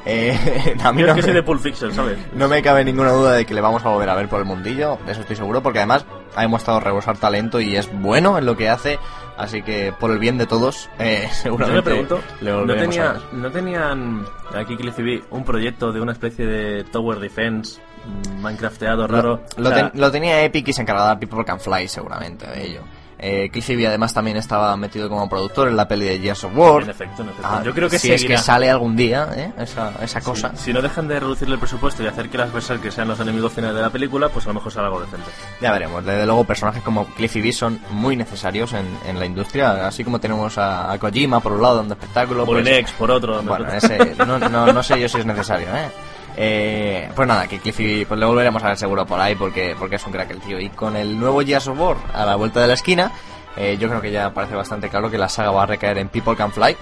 Eh, 0.04 0.76
a 0.84 0.92
mí 0.92 1.02
no 1.02 1.08
es 1.08 1.14
que 1.24 1.26
me- 1.28 1.32
de 1.32 1.42
Pulp 1.42 1.62
Fiction, 1.62 1.94
¿sabes? 1.94 2.18
No 2.34 2.46
me 2.46 2.62
cabe 2.62 2.84
ninguna 2.84 3.10
duda 3.12 3.32
de 3.32 3.46
que 3.46 3.54
le 3.54 3.62
vamos 3.62 3.82
a 3.84 3.88
volver 3.88 4.08
a 4.10 4.14
ver 4.14 4.28
por 4.28 4.38
el 4.38 4.44
mundillo, 4.44 4.98
de 5.06 5.12
eso 5.12 5.22
estoy 5.22 5.36
seguro, 5.36 5.62
porque 5.62 5.78
además 5.78 6.04
ha 6.36 6.42
demostrado 6.42 6.78
rebosar 6.78 7.16
talento 7.16 7.58
y 7.58 7.74
es 7.74 7.90
bueno 7.90 8.36
en 8.36 8.44
lo 8.44 8.54
que 8.56 8.68
hace, 8.68 8.98
así 9.40 9.62
que 9.62 9.92
por 9.98 10.10
el 10.10 10.18
bien 10.18 10.38
de 10.38 10.46
todos, 10.46 10.88
eh, 10.98 11.24
Yo 11.28 11.34
seguramente 11.34 11.76
me 11.76 11.82
pregunto, 11.82 12.20
le 12.40 12.50
¿no, 12.52 12.72
a 12.72 12.76
tenía. 12.76 13.16
¿no 13.32 13.50
tenían 13.50 14.24
aquí 14.54 14.76
Cliffy 14.76 15.02
B 15.02 15.24
un 15.30 15.44
proyecto 15.44 15.92
de 15.92 16.00
una 16.00 16.12
especie 16.12 16.46
de 16.46 16.84
Tower 16.84 17.18
Defense 17.18 17.80
mm, 18.04 18.40
Minecrafteado 18.42 19.06
raro? 19.06 19.42
Lo, 19.56 19.68
O 19.68 19.72
sea, 19.72 19.90
ten- 19.90 20.00
lo 20.00 20.10
tenía 20.10 20.42
Epic 20.44 20.68
y 20.68 20.72
se 20.72 20.82
encargaba 20.82 21.14
de 21.14 21.26
People 21.26 21.44
Can 21.44 21.60
Fly 21.60 21.88
seguramente 21.88 22.46
de 22.46 22.66
ello. 22.66 22.80
Eh, 23.22 23.50
Cliffy 23.52 23.76
B 23.76 23.86
además 23.86 24.14
también 24.14 24.36
estaba 24.38 24.74
metido 24.76 25.08
como 25.08 25.28
productor 25.28 25.68
en 25.68 25.76
la 25.76 25.86
peli 25.86 26.06
de 26.06 26.18
Gears 26.18 26.44
of 26.44 26.52
War. 26.56 26.82
En 26.82 26.90
efecto, 26.90 27.22
en 27.22 27.28
efecto. 27.28 27.46
Ah, 27.50 27.62
Yo 27.64 27.74
creo 27.74 27.88
que 27.90 27.98
si 27.98 28.10
es 28.12 28.24
que 28.24 28.38
sale 28.38 28.70
algún 28.70 28.96
día, 28.96 29.28
¿eh? 29.36 29.52
esa, 29.58 29.92
esa 30.02 30.20
Sí, 30.20 30.24
cosa. 30.26 30.52
Si 30.56 30.72
no 30.72 30.80
dejan 30.80 31.06
de 31.06 31.20
reducirle 31.20 31.54
el 31.54 31.60
presupuesto 31.60 32.02
y 32.02 32.06
hacer 32.06 32.28
que 32.30 32.38
las 32.38 32.52
Berserkers 32.52 32.94
sean 32.94 33.08
los 33.08 33.20
enemigos 33.20 33.52
finales 33.52 33.76
de 33.76 33.82
la 33.82 33.90
película, 33.90 34.28
pues 34.30 34.46
a 34.46 34.48
lo 34.48 34.54
mejor 34.54 34.72
sale 34.72 34.86
algo 34.86 35.00
decente. 35.00 35.26
Ya 35.60 35.70
veremos. 35.72 36.04
Desde 36.04 36.24
luego, 36.24 36.44
personajes 36.44 36.82
como 36.82 37.04
Cliffy 37.14 37.40
B 37.42 37.52
son 37.52 37.78
muy 37.90 38.16
necesarios 38.16 38.72
en, 38.72 38.86
en 39.06 39.18
la 39.20 39.26
industria. 39.26 39.86
Así 39.86 40.02
como 40.02 40.18
tenemos 40.18 40.56
a, 40.56 40.90
a 40.90 40.98
Kojima 40.98 41.40
por 41.40 41.52
un 41.52 41.62
lado, 41.62 41.76
dando 41.76 41.94
espectáculo. 41.94 42.46
pues- 42.46 42.62
Molinex, 42.64 42.92
por 42.92 43.10
otro. 43.10 43.42
Bueno, 43.42 43.66
ese, 43.72 44.14
no, 44.26 44.38
no, 44.38 44.72
no 44.72 44.82
sé 44.82 44.98
yo 45.00 45.08
si 45.08 45.18
es 45.18 45.26
necesario, 45.26 45.68
¿eh? 45.68 45.90
Eh, 46.36 47.10
pues 47.14 47.26
nada, 47.28 47.46
que 47.46 47.58
Cliffy 47.58 48.04
pues 48.04 48.18
le 48.18 48.26
volveremos 48.26 48.62
a 48.62 48.68
ver 48.68 48.76
seguro 48.76 49.04
por 49.04 49.20
ahí 49.20 49.34
porque, 49.34 49.74
porque 49.78 49.96
es 49.96 50.06
un 50.06 50.12
crack 50.12 50.30
el 50.30 50.40
tío. 50.40 50.58
Y 50.60 50.70
con 50.70 50.96
el 50.96 51.18
nuevo 51.18 51.40
Gears 51.40 51.68
of 51.68 51.78
War 51.78 51.96
a 52.14 52.24
la 52.24 52.36
vuelta 52.36 52.60
de 52.60 52.68
la 52.68 52.74
esquina, 52.74 53.10
eh, 53.56 53.76
yo 53.78 53.88
creo 53.88 54.00
que 54.00 54.10
ya 54.12 54.32
parece 54.32 54.54
bastante 54.54 54.88
claro 54.88 55.10
que 55.10 55.18
la 55.18 55.28
saga 55.28 55.50
va 55.50 55.64
a 55.64 55.66
recaer 55.66 55.98
en 55.98 56.08
People 56.08 56.36
Can 56.36 56.52
Fly. 56.52 56.76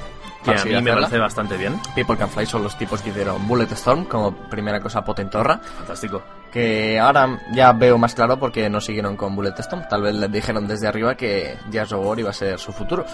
que 0.45 0.51
a 0.51 0.55
mí 0.65 0.71
me 0.71 0.77
hacerla. 0.79 0.95
parece 0.95 1.19
bastante 1.19 1.57
bien. 1.57 1.81
People 1.95 2.17
Can 2.17 2.29
Fly 2.29 2.47
son 2.47 2.63
los 2.63 2.77
tipos 2.77 3.03
que 3.03 3.11
hicieron 3.11 3.47
Bullet 3.49 3.73
Storm 3.73 4.05
como 4.05 4.33
primera 4.49 4.81
cosa 4.81 5.05
potentorra. 5.05 5.61
Fantástico. 5.79 6.23
Que 6.53 6.99
ahora 6.99 7.41
ya 7.53 7.73
veo 7.73 7.99
más 7.99 8.15
claro 8.15 8.39
porque 8.39 8.71
no 8.71 8.81
siguieron 8.81 9.17
con 9.17 9.35
Bullet 9.35 9.55
Storm. 9.59 9.87
Tal 9.89 10.03
vez 10.03 10.15
les 10.15 10.31
dijeron 10.31 10.67
desde 10.69 10.87
arriba 10.89 11.15
que 11.15 11.57
Gears 11.71 11.93
of 11.93 12.05
War 12.07 12.19
iba 12.19 12.31
a 12.31 12.35
ser 12.35 12.59
su 12.59 12.73
futuro. 12.73 13.05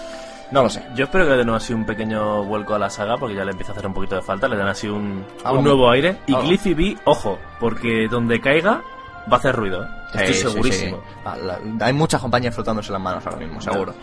No 0.51 0.61
lo 0.63 0.69
sé. 0.69 0.85
Yo 0.95 1.05
espero 1.05 1.25
que 1.25 1.31
le 1.31 1.37
den 1.37 1.49
así 1.49 1.73
un 1.73 1.85
pequeño 1.85 2.43
vuelco 2.43 2.75
a 2.75 2.79
la 2.79 2.89
saga 2.89 3.17
porque 3.17 3.35
ya 3.35 3.43
le 3.43 3.51
empieza 3.51 3.71
a 3.71 3.75
hacer 3.75 3.87
un 3.87 3.93
poquito 3.93 4.15
de 4.15 4.21
falta, 4.21 4.47
le 4.47 4.55
dan 4.55 4.67
así 4.67 4.87
un, 4.87 5.25
un 5.51 5.63
nuevo 5.63 5.89
aire. 5.89 6.17
Y. 6.27 6.35
Cliffy 6.35 6.73
B, 6.73 6.97
ojo, 7.05 7.39
porque 7.59 8.07
donde 8.09 8.39
caiga 8.39 8.81
va 9.31 9.37
a 9.37 9.39
hacer 9.39 9.55
ruido. 9.55 9.83
¿eh? 9.83 9.87
Estoy 10.13 10.33
Sí, 10.33 10.41
segurísimo. 10.41 10.97
sí. 10.97 11.03
Ah, 11.25 11.35
hay 11.81 11.93
muchas 11.93 12.21
compañías 12.21 12.53
frotándose 12.53 12.91
las 12.91 13.01
manos 13.01 13.25
ahora 13.25 13.39
mismo, 13.39 13.59
seguro. 13.59 13.93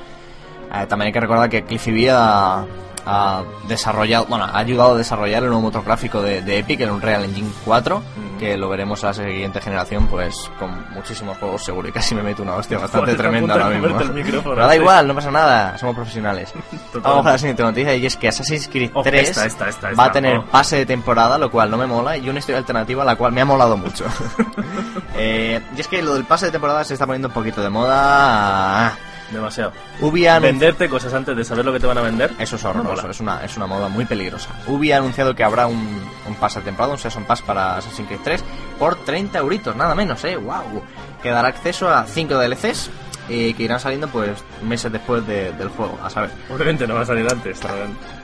Eh, 0.74 0.86
también 0.88 1.06
hay 1.08 1.12
que 1.12 1.20
recordar 1.20 1.48
que 1.48 1.62
Cliffy 1.64 1.92
B 1.92 2.10
ha, 2.10 2.64
ha 3.06 3.42
desarrollado, 3.68 4.26
bueno, 4.26 4.44
ha 4.44 4.58
ayudado 4.58 4.94
a 4.94 4.98
desarrollar 4.98 5.42
el 5.42 5.48
nuevo 5.48 5.62
motor 5.62 5.84
gráfico 5.84 6.22
de, 6.22 6.42
de 6.42 6.58
Epic 6.58 6.80
en 6.80 6.90
un 6.90 7.00
Real 7.00 7.24
Engine 7.24 7.50
4, 7.64 8.02
que 8.38 8.56
lo 8.56 8.68
veremos 8.68 9.02
a 9.04 9.08
la 9.08 9.14
siguiente 9.14 9.60
generación, 9.60 10.08
pues 10.08 10.50
con 10.58 10.90
muchísimos 10.90 11.38
juegos 11.38 11.64
seguro. 11.64 11.88
Y 11.88 11.92
casi 11.92 12.14
me 12.14 12.22
meto 12.22 12.42
una 12.42 12.54
hostia 12.54 12.78
bastante 12.78 13.14
tremenda 13.14 13.54
ahora 13.54 13.70
mismo. 13.70 14.00
el 14.00 14.42
Pero 14.42 14.66
da 14.66 14.74
igual, 14.74 15.06
no 15.06 15.14
pasa 15.14 15.30
nada, 15.30 15.78
somos 15.78 15.94
profesionales. 15.94 16.52
Total. 16.92 17.12
Vamos 17.12 17.26
a 17.26 17.32
la 17.32 17.38
siguiente 17.38 17.62
noticia 17.62 17.94
y 17.94 18.06
es 18.06 18.16
que 18.16 18.28
Assassin's 18.28 18.68
Creed 18.68 18.90
Oh, 18.94 19.02
3 19.02 19.28
esta, 19.28 19.46
esta, 19.46 19.68
esta, 19.68 19.92
va 19.92 20.06
a 20.06 20.12
tener 20.12 20.42
pase 20.44 20.76
de 20.76 20.86
temporada, 20.86 21.38
lo 21.38 21.50
cual 21.50 21.70
no 21.70 21.76
me 21.76 21.86
mola, 21.86 22.16
y 22.16 22.28
una 22.28 22.40
historia 22.40 22.58
alternativa, 22.58 23.04
la 23.04 23.16
cual 23.16 23.32
me 23.32 23.40
ha 23.40 23.44
molado 23.44 23.76
mucho. 23.76 24.04
Eh, 25.14 25.60
y 25.76 25.80
es 25.80 25.88
que 25.88 26.02
lo 26.02 26.14
del 26.14 26.24
pase 26.24 26.46
de 26.46 26.52
temporada 26.52 26.82
se 26.84 26.94
está 26.94 27.04
poniendo 27.04 27.28
un 27.28 27.34
poquito 27.34 27.62
de 27.62 27.68
moda. 27.68 28.96
Demasiado. 29.32 29.72
Ubi 30.00 30.26
ha 30.26 30.38
Venderte 30.38 30.88
cosas 30.88 31.12
antes 31.14 31.36
de 31.36 31.44
saber 31.44 31.64
lo 31.64 31.72
que 31.72 31.80
te 31.80 31.86
van 31.86 31.98
a 31.98 32.02
vender. 32.02 32.32
Eso 32.38 32.56
es 32.56 32.64
horroroso, 32.64 33.08
es 33.10 33.20
una, 33.20 33.44
es 33.44 33.56
una 33.56 33.66
moda 33.66 33.88
muy 33.88 34.04
peligrosa. 34.04 34.50
Ubi 34.66 34.92
ha 34.92 34.98
anunciado 34.98 35.34
que 35.34 35.42
habrá 35.44 35.66
un, 35.66 36.02
un 36.28 36.34
pase 36.36 36.58
de 36.60 36.66
temporada, 36.66 36.92
un 36.92 36.98
Season 36.98 37.24
Pass 37.24 37.42
para 37.42 37.76
Assassin's 37.78 38.08
Creed 38.08 38.20
3 38.22 38.44
por 38.78 38.96
30 38.96 39.38
euritos, 39.38 39.74
nada 39.76 39.94
menos, 39.94 40.22
eh, 40.24 40.36
wow. 40.36 40.82
Que 41.22 41.30
dará 41.30 41.48
acceso 41.48 41.88
a 41.88 42.04
5 42.04 42.34
DLCs 42.36 42.90
y 43.28 43.54
que 43.54 43.62
irán 43.62 43.78
saliendo 43.78 44.08
pues 44.08 44.30
meses 44.62 44.90
después 44.90 45.24
de- 45.26 45.52
del 45.52 45.68
juego, 45.68 45.96
a 46.02 46.10
saber. 46.10 46.30
Obviamente 46.52 46.86
no 46.86 46.94
va 46.94 47.02
a 47.02 47.06
salir 47.06 47.26
antes. 47.30 47.60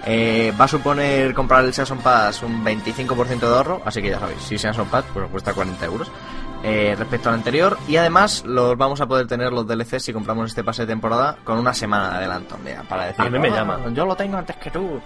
Eh, 0.04 0.52
va 0.60 0.64
a 0.64 0.68
suponer 0.68 1.32
comprar 1.34 1.64
el 1.64 1.72
Season 1.72 1.98
Pass 1.98 2.42
un 2.42 2.64
25% 2.64 3.38
de 3.48 3.56
ahorro, 3.56 3.80
así 3.84 4.02
que 4.02 4.10
ya 4.10 4.18
sabéis, 4.18 4.42
si 4.42 4.58
Season 4.58 4.86
Pass 4.88 5.04
pues 5.14 5.28
cuesta 5.30 5.52
40 5.54 5.84
euros 5.86 6.10
eh, 6.62 6.94
respecto 6.98 7.28
al 7.28 7.36
anterior 7.36 7.78
y 7.86 7.96
además 7.96 8.42
los 8.44 8.76
vamos 8.76 9.00
a 9.00 9.06
poder 9.06 9.26
tener 9.26 9.52
los 9.52 9.66
DLC 9.66 10.00
si 10.00 10.12
compramos 10.12 10.48
este 10.50 10.64
pase 10.64 10.82
de 10.82 10.88
temporada 10.88 11.36
con 11.44 11.58
una 11.58 11.72
semana 11.72 12.10
de 12.10 12.16
adelanto 12.16 12.58
mira, 12.64 12.82
para 12.82 13.06
decir 13.06 13.24
A 13.24 13.30
mí 13.30 13.38
me 13.38 13.48
"Ah, 13.48 13.54
llama". 13.56 13.80
yo 13.92 14.04
lo 14.04 14.16
tengo 14.16 14.36
antes 14.36 14.56
que 14.56 14.70
tú 14.70 15.00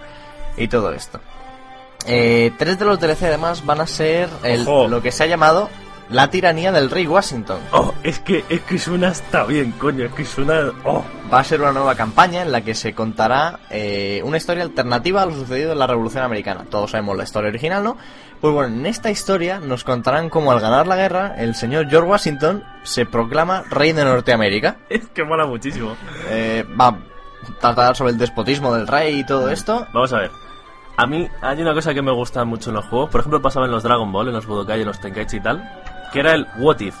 y 0.57 0.67
todo 0.67 0.91
esto. 0.91 1.19
Eh, 2.05 2.51
tres 2.57 2.77
de 2.79 2.85
los 2.85 2.99
DLC 2.99 3.23
además 3.27 3.65
van 3.65 3.81
a 3.81 3.87
ser 3.87 4.29
el- 4.43 4.65
lo 4.65 5.01
que 5.01 5.11
se 5.11 5.23
ha 5.23 5.27
llamado 5.27 5.69
la 6.09 6.29
tiranía 6.29 6.71
del 6.71 6.89
rey 6.89 7.07
Washington. 7.07 7.59
Oh, 7.71 7.93
es 8.03 8.19
que, 8.19 8.43
es 8.49 8.61
que 8.61 8.77
suena 8.77 9.09
hasta 9.09 9.45
bien, 9.45 9.71
coño, 9.71 10.05
es 10.05 10.13
que 10.13 10.25
suena... 10.25 10.71
Oh, 10.83 11.03
Va 11.33 11.39
a 11.39 11.43
ser 11.43 11.61
una 11.61 11.71
nueva 11.71 11.95
campaña 11.95 12.43
en 12.43 12.51
la 12.51 12.61
que 12.61 12.75
se 12.75 12.93
contará 12.93 13.61
eh, 13.71 14.21
una 14.23 14.37
historia 14.37 14.61
alternativa 14.61 15.23
a 15.23 15.25
lo 15.25 15.33
sucedido 15.33 15.71
en 15.71 15.79
la 15.79 15.87
Revolución 15.87 16.23
Americana. 16.23 16.65
Todos 16.69 16.91
sabemos 16.91 17.17
la 17.17 17.23
historia 17.23 17.49
original, 17.49 17.83
¿no? 17.83 17.97
Pues 18.39 18.53
bueno, 18.53 18.75
en 18.75 18.85
esta 18.85 19.09
historia 19.09 19.59
nos 19.59 19.83
contarán 19.83 20.29
cómo 20.29 20.51
al 20.51 20.59
ganar 20.59 20.85
la 20.85 20.95
guerra, 20.95 21.33
el 21.39 21.55
señor 21.55 21.89
George 21.89 22.07
Washington 22.07 22.63
se 22.83 23.07
proclama 23.07 23.63
rey 23.67 23.93
de 23.93 24.03
Norteamérica. 24.03 24.77
es 24.89 25.07
que 25.07 25.23
mola 25.23 25.47
muchísimo. 25.47 25.97
Eh, 26.29 26.63
va 26.79 26.89
a 26.89 26.97
tratar 27.59 27.95
sobre 27.95 28.11
el 28.11 28.19
despotismo 28.19 28.71
del 28.75 28.85
rey 28.85 29.21
y 29.21 29.25
todo 29.25 29.49
esto. 29.49 29.87
Vamos 29.91 30.13
a 30.13 30.19
ver. 30.19 30.31
A 30.97 31.07
mí 31.07 31.27
hay 31.41 31.61
una 31.63 31.73
cosa 31.73 31.95
que 31.95 32.03
me 32.03 32.11
gusta 32.11 32.45
mucho 32.45 32.69
en 32.69 32.75
los 32.75 32.85
juegos. 32.85 33.09
Por 33.09 33.21
ejemplo, 33.21 33.41
pasaba 33.41 33.65
en 33.65 33.71
los 33.71 33.81
Dragon 33.81 34.11
Ball, 34.11 34.27
en 34.27 34.35
los 34.35 34.45
Budokai, 34.45 34.81
en 34.81 34.87
los 34.87 34.99
Tenkaichi 34.99 35.37
y 35.37 35.41
tal. 35.41 35.83
Que 36.13 36.19
era 36.19 36.33
el 36.33 36.47
What 36.57 36.79
If. 36.79 36.95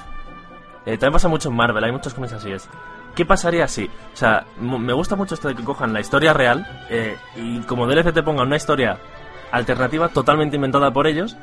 Eh, 0.85 0.97
también 0.97 1.13
pasa 1.13 1.29
mucho 1.29 1.49
en 1.49 1.55
Marvel, 1.55 1.83
hay 1.83 1.91
muchos 1.91 2.13
cómics 2.13 2.33
así 2.33 2.51
es. 2.51 2.67
¿Qué 3.15 3.25
pasaría 3.25 3.67
si? 3.67 3.85
O 3.85 4.17
sea, 4.17 4.45
me 4.59 4.91
gusta 4.91 5.15
mucho 5.15 5.35
esto 5.35 5.47
de 5.47 5.55
que 5.55 5.63
cojan 5.63 5.93
la 5.93 5.99
historia 5.99 6.33
real 6.33 6.67
eh, 6.89 7.15
y 7.35 7.59
como 7.61 7.87
DLC 7.87 8.11
te 8.11 8.23
pongan 8.23 8.47
una 8.47 8.55
historia 8.55 8.97
alternativa 9.51 10.09
totalmente 10.09 10.55
inventada 10.55 10.91
por 10.91 11.05
ellos 11.05 11.37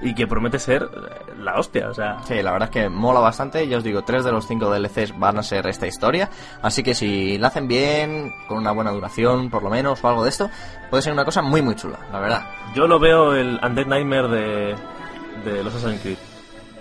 y 0.00 0.14
que 0.14 0.26
promete 0.26 0.58
ser 0.58 0.82
eh, 0.82 1.32
la 1.38 1.58
hostia, 1.58 1.90
o 1.90 1.94
sea... 1.94 2.22
Sí, 2.24 2.42
la 2.42 2.52
verdad 2.52 2.70
es 2.70 2.82
que 2.82 2.88
mola 2.88 3.20
bastante. 3.20 3.68
Ya 3.68 3.76
os 3.76 3.84
digo, 3.84 4.02
tres 4.02 4.24
de 4.24 4.32
los 4.32 4.46
cinco 4.46 4.70
DLCs 4.70 5.18
van 5.18 5.38
a 5.38 5.42
ser 5.42 5.66
esta 5.66 5.86
historia. 5.86 6.30
Así 6.62 6.82
que 6.82 6.94
si 6.94 7.36
la 7.36 7.48
hacen 7.48 7.68
bien, 7.68 8.32
con 8.48 8.56
una 8.56 8.72
buena 8.72 8.92
duración, 8.92 9.50
por 9.50 9.62
lo 9.62 9.68
menos, 9.68 10.02
o 10.02 10.08
algo 10.08 10.24
de 10.24 10.30
esto, 10.30 10.48
puede 10.88 11.02
ser 11.02 11.12
una 11.12 11.26
cosa 11.26 11.42
muy, 11.42 11.60
muy 11.60 11.74
chula, 11.74 11.98
la 12.10 12.18
verdad. 12.18 12.46
Yo 12.74 12.86
lo 12.86 12.98
veo 12.98 13.34
el 13.34 13.60
Undead 13.62 13.86
Nightmare 13.86 14.28
de, 14.28 14.76
de 15.44 15.62
los 15.62 15.74
Assassin's 15.74 16.00
Creed. 16.00 16.29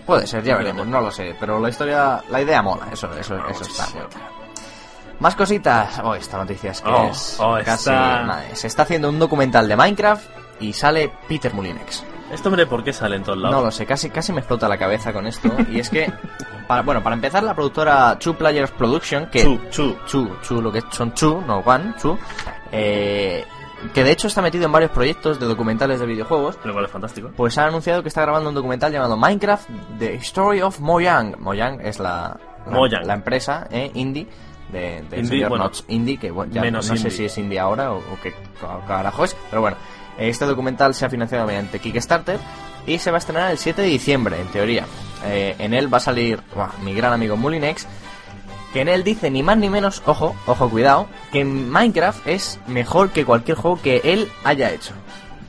Puede 0.09 0.27
ser, 0.27 0.43
ya 0.43 0.55
veremos, 0.57 0.85
no 0.87 1.01
lo 1.01 1.11
sé. 1.11 1.35
Pero 1.39 1.59
la 1.59 1.69
historia, 1.69 2.21
la 2.29 2.41
idea 2.41 2.61
mola, 2.61 2.87
eso, 2.91 3.09
eso, 3.17 3.35
eso 3.47 3.63
está 3.63 3.83
muy 3.85 3.93
claro. 4.07 4.09
Más 5.19 5.35
cositas. 5.35 5.99
Oh, 6.03 6.15
esta 6.15 6.37
noticia 6.37 6.71
es 6.71 6.81
que 6.81 6.89
Oh, 6.89 7.09
es 7.11 7.37
oh, 7.39 7.55
casi. 7.65 7.89
esta- 7.89 8.23
madre, 8.23 8.55
se 8.55 8.67
está 8.67 8.83
haciendo 8.83 9.09
un 9.09 9.19
documental 9.19 9.67
de 9.67 9.75
Minecraft 9.75 10.25
y 10.61 10.73
sale 10.73 11.11
Peter 11.27 11.53
Mulinex. 11.53 12.03
¿Este 12.31 12.47
hombre 12.47 12.65
por 12.67 12.83
qué 12.83 12.93
sale 12.93 13.15
en 13.17 13.23
todos 13.23 13.37
lados? 13.39 13.55
No 13.57 13.63
lo 13.65 13.71
sé, 13.71 13.85
casi, 13.85 14.09
casi 14.09 14.31
me 14.31 14.39
explota 14.39 14.67
la 14.69 14.77
cabeza 14.77 15.11
con 15.11 15.25
esto. 15.27 15.49
y 15.71 15.79
es 15.79 15.89
que, 15.89 16.11
para, 16.67 16.83
bueno, 16.83 17.01
para 17.03 17.15
empezar, 17.15 17.43
la 17.43 17.53
productora 17.53 18.17
Two 18.19 18.35
Players 18.37 18.71
Production, 18.71 19.27
que. 19.31 19.43
Chu, 19.43 19.59
chu. 19.69 19.97
Chu, 20.05 20.37
Chu, 20.41 20.61
lo 20.61 20.71
que 20.71 20.81
son 20.91 21.13
Chu, 21.13 21.41
no 21.45 21.57
One, 21.59 21.93
Chu. 21.99 22.17
eh, 22.71 23.45
que 23.93 24.03
de 24.03 24.11
hecho 24.11 24.27
está 24.27 24.41
metido 24.41 24.65
en 24.65 24.71
varios 24.71 24.91
proyectos 24.91 25.39
de 25.39 25.45
documentales 25.45 25.99
de 25.99 26.05
videojuegos. 26.05 26.57
Lo 26.63 26.73
cual 26.73 26.85
es 26.85 26.91
fantástico. 26.91 27.31
Pues 27.35 27.57
ha 27.57 27.65
anunciado 27.65 28.01
que 28.01 28.09
está 28.09 28.21
grabando 28.21 28.49
un 28.49 28.55
documental 28.55 28.91
llamado 28.91 29.17
Minecraft 29.17 29.69
The 29.99 30.15
Story 30.15 30.61
of 30.61 30.79
Mojang. 30.79 31.35
Mojang 31.39 31.81
es 31.81 31.99
la, 31.99 32.39
la, 32.69 33.01
la 33.03 33.13
empresa 33.13 33.67
eh, 33.71 33.91
indie 33.93 34.27
de, 34.71 35.03
del 35.09 35.19
Indie, 35.19 35.25
señor 35.25 35.49
bueno, 35.49 35.63
Notch 35.65 35.81
Indie, 35.87 36.17
que 36.17 36.31
bueno, 36.31 36.53
ya 36.53 36.61
menos 36.61 36.89
no 36.89 36.95
sé 36.95 37.09
si 37.09 37.25
es 37.25 37.37
indie 37.37 37.59
ahora 37.59 37.91
o, 37.91 37.97
o 37.97 38.19
qué 38.21 38.33
carajo 38.87 39.23
es, 39.23 39.35
pero 39.49 39.61
bueno, 39.61 39.77
este 40.17 40.45
documental 40.45 40.93
se 40.93 41.05
ha 41.05 41.09
financiado 41.09 41.47
mediante 41.47 41.79
Kickstarter 41.79 42.39
y 42.85 42.99
se 42.99 43.11
va 43.11 43.17
a 43.17 43.19
estrenar 43.19 43.51
el 43.51 43.57
7 43.57 43.81
de 43.81 43.87
diciembre, 43.87 44.39
en 44.39 44.47
teoría. 44.47 44.85
Eh, 45.25 45.55
en 45.59 45.73
él 45.73 45.93
va 45.93 45.97
a 45.97 46.01
salir 46.01 46.41
mi 46.83 46.93
gran 46.93 47.13
amigo 47.13 47.35
Mulinex, 47.35 47.87
que 48.73 48.81
en 48.81 48.87
él 48.89 49.03
dice 49.03 49.31
ni 49.31 49.43
más 49.43 49.57
ni 49.57 49.69
menos, 49.69 50.01
ojo, 50.05 50.35
ojo, 50.45 50.69
cuidado, 50.69 51.07
que 51.31 51.43
Minecraft 51.45 52.27
es 52.27 52.59
mejor 52.67 53.09
que 53.09 53.25
cualquier 53.25 53.57
juego 53.57 53.79
que 53.81 54.01
él 54.03 54.29
haya 54.43 54.71
hecho. 54.71 54.93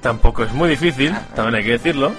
Tampoco 0.00 0.44
es 0.44 0.52
muy 0.52 0.68
difícil, 0.70 1.14
también 1.34 1.56
hay 1.56 1.64
que 1.64 1.72
decirlo. 1.72 2.12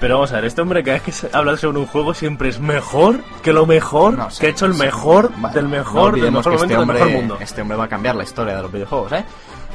Pero 0.00 0.14
vamos 0.14 0.32
a 0.32 0.36
ver, 0.36 0.46
este 0.46 0.62
hombre 0.62 0.82
cada 0.82 0.98
vez 0.98 1.20
que 1.20 1.36
habla 1.36 1.56
sobre 1.58 1.78
un 1.78 1.86
juego 1.86 2.14
siempre 2.14 2.48
es 2.48 2.58
mejor 2.58 3.22
que 3.42 3.52
lo 3.52 3.66
mejor, 3.66 4.16
No 4.16 4.28
que 4.40 4.46
ha 4.46 4.50
hecho 4.50 4.64
el 4.64 4.72
no 4.72 4.78
sé. 4.78 4.84
mejor 4.86 5.30
del 5.52 5.64
no 5.64 5.68
mejor, 5.70 6.18
del 6.18 6.32
mejor 6.32 6.52
momento, 6.54 6.54
este 6.54 6.66
del 6.68 6.78
hombre, 6.80 6.98
mejor 6.98 7.12
mundo. 7.12 7.38
Este 7.38 7.60
hombre 7.60 7.76
va 7.76 7.84
a 7.84 7.88
cambiar 7.88 8.14
la 8.16 8.22
historia 8.22 8.56
de 8.56 8.62
los 8.62 8.72
videojuegos, 8.72 9.12
¿eh? 9.12 9.24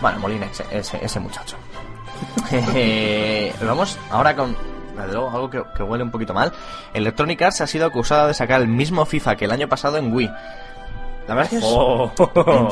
Bueno, 0.01 0.19
Molina, 0.19 0.47
ese, 0.47 0.65
ese, 0.71 0.99
ese 1.03 1.19
muchacho. 1.19 1.55
Eh, 2.51 3.53
Vamos 3.65 3.97
ahora 4.09 4.35
con, 4.35 4.55
desde 5.03 5.13
luego, 5.13 5.31
algo 5.31 5.49
que, 5.49 5.63
que 5.75 5.83
huele 5.83 6.03
un 6.03 6.11
poquito 6.11 6.33
mal. 6.33 6.51
Electronic 6.93 7.41
Arts 7.41 7.61
ha 7.61 7.67
sido 7.67 7.85
acusada 7.85 8.27
de 8.27 8.33
sacar 8.33 8.61
el 8.61 8.67
mismo 8.67 9.05
FIFA 9.05 9.35
que 9.35 9.45
el 9.45 9.51
año 9.51 9.67
pasado 9.67 9.97
en 9.97 10.13
Wii. 10.13 10.31
La 11.27 11.33
verdad 11.35 11.43
es 11.53 11.59
que 11.59 11.65
es- 11.65 11.73
Oh. 11.75 12.11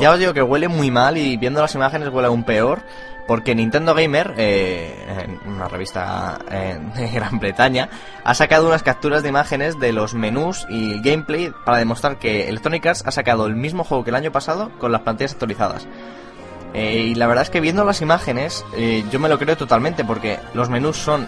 ya 0.00 0.12
os 0.12 0.18
digo 0.18 0.32
que 0.32 0.42
huele 0.42 0.68
muy 0.68 0.90
mal 0.90 1.16
y 1.16 1.36
viendo 1.36 1.60
las 1.60 1.74
imágenes 1.74 2.08
huele 2.10 2.28
aún 2.28 2.44
peor. 2.44 2.82
Porque 3.26 3.54
Nintendo 3.54 3.94
Gamer, 3.94 4.34
eh, 4.36 5.38
una 5.46 5.66
revista 5.66 6.38
eh, 6.50 6.78
de 6.94 7.08
Gran 7.08 7.38
Bretaña, 7.38 7.88
ha 8.22 8.34
sacado 8.34 8.68
unas 8.68 8.82
capturas 8.82 9.22
de 9.22 9.30
imágenes 9.30 9.80
de 9.80 9.94
los 9.94 10.12
menús 10.12 10.66
y 10.68 11.00
gameplay 11.00 11.50
para 11.64 11.78
demostrar 11.78 12.18
que 12.18 12.50
Electronic 12.50 12.84
Arts 12.84 13.02
ha 13.06 13.10
sacado 13.10 13.46
el 13.46 13.56
mismo 13.56 13.82
juego 13.82 14.04
que 14.04 14.10
el 14.10 14.16
año 14.16 14.30
pasado 14.30 14.70
con 14.78 14.92
las 14.92 15.00
pantallas 15.00 15.32
actualizadas. 15.32 15.88
Eh, 16.74 16.98
y 16.98 17.14
la 17.14 17.26
verdad 17.26 17.44
es 17.44 17.50
que 17.50 17.60
viendo 17.62 17.82
las 17.86 18.02
imágenes, 18.02 18.62
eh, 18.76 19.02
yo 19.10 19.18
me 19.18 19.30
lo 19.30 19.38
creo 19.38 19.56
totalmente 19.56 20.04
porque 20.04 20.38
los 20.52 20.68
menús 20.68 20.98
son 20.98 21.26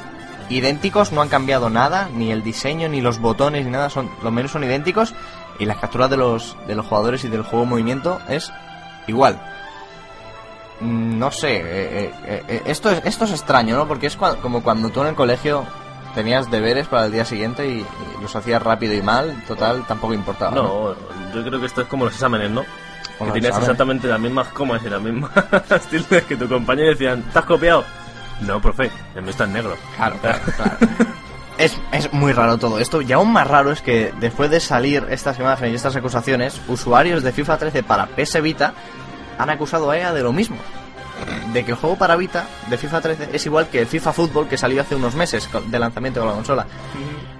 idénticos, 0.49 1.13
no 1.13 1.21
han 1.23 1.29
cambiado 1.29 1.71
nada, 1.71 2.09
ni 2.15 2.31
el 2.33 2.43
diseño, 2.43 2.89
ni 2.89 3.01
los 3.01 3.19
botones, 3.19 3.65
ni 3.65 3.71
nada, 3.71 3.91
son 3.91 4.11
los 4.23 4.33
menús 4.33 4.53
son 4.53 4.65
idénticos 4.65 5.15
y 5.59 5.65
las 5.67 5.79
capturas 5.79 6.11
de 6.11 6.17
los, 6.17 6.57
de 6.67 6.75
los 6.75 6.87
jugadores 6.87 7.25
y 7.25 7.29
del 7.29 7.43
juego 7.43 7.65
en 7.65 7.71
movimiento 7.71 8.21
es 8.29 8.53
igual. 9.07 9.41
Mm, 10.81 11.19
No 11.19 11.31
sé, 11.31 11.57
eh, 11.57 12.13
eh, 12.27 12.43
eh, 12.49 12.63
esto, 12.67 12.91
es, 12.91 13.03
esto 13.05 13.25
es 13.25 13.33
extraño, 13.33 13.77
¿no? 13.77 13.89
Porque 13.89 14.07
es 14.07 14.19
cua- 14.19 14.37
como 14.37 14.63
cuando 14.63 14.91
tú 14.91 15.01
en 15.03 15.09
el 15.09 15.15
colegio 15.15 15.65
tenías 16.15 16.51
deberes 16.51 16.87
para 16.87 17.07
el 17.07 17.13
día 17.13 17.25
siguiente 17.25 17.67
y, 17.69 17.79
y 17.81 18.23
los 18.23 18.35
hacías 18.37 18.63
rápido 18.63 18.95
y 18.95 19.03
mal, 19.03 19.43
total, 19.47 19.85
tampoco 19.87 20.15
importaba. 20.15 20.55
No, 20.55 20.95
yo 21.35 21.45
creo 21.45 21.61
que 21.61 21.67
esto 21.67 21.83
es 21.83 21.89
como 21.89 22.05
los 22.05 22.15
exámenes, 22.15 22.51
¿no? 22.51 22.63
Que 22.63 22.69
tenías 23.33 23.35
exámenes. 23.35 23.59
exactamente 23.63 24.09
las 24.09 24.21
mismas 24.21 24.49
comas 24.49 24.83
y 24.85 24.91
las 24.91 25.01
mismas 25.01 25.31
tildes 25.91 26.25
que 26.25 26.37
tu 26.37 26.47
compañero 26.49 26.89
y 26.89 26.95
decían, 26.95 27.23
¿te 27.33 27.39
has 27.39 27.45
copiado? 27.47 27.85
No, 28.41 28.61
profe, 28.61 28.91
el 29.15 29.23
mío 29.23 29.31
está 29.31 29.45
en 29.45 29.53
negro. 29.55 29.77
Claro, 29.97 30.17
claro, 30.21 30.39
claro. 30.57 30.77
Es, 31.59 31.79
es 31.93 32.13
muy 32.13 32.33
raro 32.33 32.59
todo 32.59 32.79
esto 32.79 33.01
y 33.01 33.11
aún 33.13 33.33
más 33.33 33.47
raro 33.47 33.73
es 33.73 33.81
que 33.81 34.13
después 34.21 34.51
de 34.51 34.61
salir 34.61 35.07
estas 35.11 35.39
imágenes 35.39 35.73
y 35.73 35.77
estas 35.77 35.97
acusaciones, 35.97 36.61
usuarios 36.69 37.23
de 37.23 37.33
FIFA 37.33 37.57
13 37.57 37.83
para 37.83 38.07
PS 38.07 38.43
Vita 38.43 38.75
han 39.39 39.49
acusado 39.49 39.91
a 39.91 39.97
EA 39.97 40.13
de 40.13 40.23
lo 40.23 40.33
mismo. 40.33 40.57
De 41.55 41.65
que 41.65 41.71
el 41.71 41.79
juego 41.79 41.97
para 41.97 42.15
Vita 42.17 42.45
de 42.69 42.77
FIFA 42.77 43.01
13 43.01 43.29
es 43.33 43.47
igual 43.47 43.69
que 43.69 43.81
el 43.81 43.87
FIFA 43.87 44.13
Fútbol 44.13 44.49
que 44.49 44.59
salió 44.59 44.83
hace 44.83 44.95
unos 44.97 45.15
meses 45.15 45.49
con- 45.49 45.71
de 45.71 45.79
lanzamiento 45.79 46.21
de 46.21 46.27
la 46.27 46.33
consola. 46.33 46.67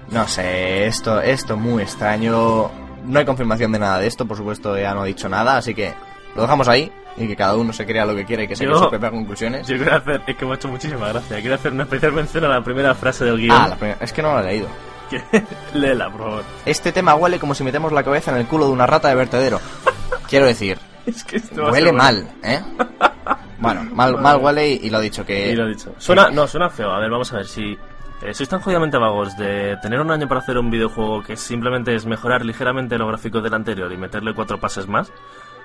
No 0.09 0.27
sé, 0.27 0.87
esto, 0.87 1.21
esto 1.21 1.55
muy 1.57 1.83
extraño. 1.83 2.71
No 3.05 3.19
hay 3.19 3.25
confirmación 3.25 3.71
de 3.71 3.77
nada 3.77 3.99
de 3.99 4.07
esto, 4.07 4.25
por 4.25 4.35
supuesto 4.35 4.75
EA 4.75 4.95
no 4.95 5.01
ha 5.01 5.05
dicho 5.05 5.29
nada, 5.29 5.57
así 5.57 5.75
que 5.75 5.93
lo 6.35 6.41
dejamos 6.41 6.67
ahí 6.67 6.91
y 7.17 7.27
que 7.27 7.35
cada 7.35 7.55
uno 7.55 7.73
se 7.73 7.85
crea 7.85 8.05
lo 8.05 8.15
que 8.15 8.25
quiera 8.25 8.43
y 8.43 8.47
que 8.47 8.55
saque 8.55 8.69
Yo- 8.69 8.77
sus 8.77 8.87
propias 8.87 9.11
conclusiones. 9.11 9.67
Yo 9.67 9.75
quiero 9.77 9.95
hacer, 9.95 10.21
es 10.27 10.35
que 10.35 10.45
me 10.45 10.51
ha 10.51 10.55
hecho 10.55 10.67
muchísima 10.67 11.07
gracia, 11.09 11.39
quiero 11.41 11.55
hacer 11.55 11.71
una 11.73 11.83
especial 11.83 12.13
mención 12.13 12.43
a 12.45 12.47
la 12.49 12.61
primera 12.63 12.93
frase 12.95 13.25
del 13.25 13.37
guion. 13.37 13.57
Ah, 13.59 13.67
la 13.69 13.75
primera- 13.75 13.97
es 14.01 14.13
que 14.13 14.21
no 14.21 14.33
lo 14.33 14.39
he 14.39 14.43
leído. 14.43 14.67
Que- 15.09 15.23
Léela, 15.73 16.09
por 16.11 16.21
favor. 16.21 16.43
Este 16.65 16.91
tema 16.91 17.15
huele 17.15 17.39
como 17.39 17.53
si 17.55 17.63
metemos 17.63 17.91
la 17.91 18.03
cabeza 18.03 18.31
en 18.31 18.37
el 18.37 18.45
culo 18.45 18.65
de 18.67 18.71
una 18.73 18.85
rata 18.85 19.07
de 19.09 19.15
vertedero. 19.15 19.59
Quiero 20.29 20.45
decir, 20.45 20.77
Es 21.05 21.23
que 21.23 21.37
esto 21.37 21.61
va 21.63 21.69
a 21.69 21.71
huele 21.71 21.91
mal, 21.91 22.27
¿eh? 22.43 22.61
Bueno, 23.59 23.83
mal, 23.91 24.17
mal 24.19 24.37
huele 24.37 24.69
y, 24.69 24.79
y 24.83 24.89
lo 24.91 24.99
he 24.99 25.03
dicho 25.03 25.25
que... 25.25 25.51
Y 25.51 25.55
lo 25.55 25.65
he 25.65 25.69
dicho. 25.69 25.93
Suena, 25.97 26.29
no, 26.29 26.45
suena 26.47 26.69
feo. 26.69 26.91
A 26.91 26.99
ver, 26.99 27.09
vamos 27.09 27.33
a 27.33 27.37
ver 27.37 27.47
si 27.47 27.75
eh, 28.21 28.33
sois 28.33 28.47
tan 28.47 28.59
jodidamente 28.59 28.97
vagos 28.99 29.35
de 29.35 29.75
tener 29.81 29.99
un 29.99 30.11
año 30.11 30.27
para 30.27 30.41
hacer 30.41 30.57
un 30.59 30.69
videojuego 30.69 31.23
que 31.23 31.35
simplemente 31.35 31.95
es 31.95 32.05
mejorar 32.05 32.45
ligeramente 32.45 32.97
los 32.99 33.07
gráficos 33.07 33.41
del 33.41 33.55
anterior 33.55 33.91
y 33.91 33.97
meterle 33.97 34.35
cuatro 34.35 34.59
pases 34.59 34.87
más. 34.87 35.11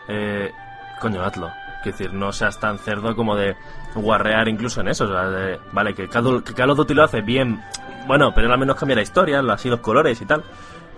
Eh, 0.09 0.51
coño, 1.03 1.23
hazlo. 1.23 1.51
Es 1.81 1.87
decir, 1.87 2.13
no 2.15 2.33
seas 2.33 2.59
tan 2.61 2.79
cerdo 2.79 3.15
como 3.17 3.35
de 3.37 3.57
guarrear 3.95 4.49
incluso 4.49 4.81
en 4.81 4.89
eso. 4.89 5.05
o 5.05 5.09
sea, 5.09 5.25
de- 5.29 5.59
vale, 5.73 5.93
que 5.95 6.09
Call, 6.09 6.43
que 6.45 6.55
Call 6.55 6.71
of 6.71 6.77
Duty 6.79 6.95
lo 6.95 7.05
hace 7.05 7.21
bien. 7.21 7.61
Bueno, 8.07 8.33
pero 8.35 8.51
al 8.53 8.59
menos 8.59 8.77
cambia 8.77 8.97
la 8.97 9.03
historia, 9.03 9.41
así 9.51 9.69
los 9.69 9.81
colores 9.81 10.21
y 10.21 10.25
tal. 10.25 10.45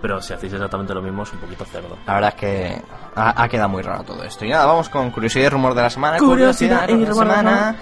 Pero 0.02 0.20
si 0.20 0.34
hacéis 0.34 0.52
exactamente 0.52 0.92
lo 0.92 1.00
mismo 1.00 1.22
es 1.22 1.32
un 1.32 1.38
poquito 1.38 1.64
cerdo. 1.64 1.96
La 2.06 2.14
verdad 2.14 2.34
es 2.34 2.40
que 2.40 2.82
ha, 3.16 3.42
ha 3.42 3.48
quedado 3.48 3.70
muy 3.70 3.82
raro 3.82 4.04
todo 4.04 4.22
esto. 4.22 4.44
Y 4.44 4.50
nada, 4.50 4.66
vamos 4.66 4.90
con 4.90 5.10
curiosidad 5.10 5.46
y 5.46 5.48
rumor 5.48 5.74
de 5.74 5.80
la 5.82 5.88
semana. 5.90 6.18
Curiosidad 6.18 6.86
y 6.90 6.92
de 6.98 7.06
la 7.06 7.08
rumor 7.12 7.26
de 7.26 7.32
la 7.32 7.36
semana. 7.38 7.76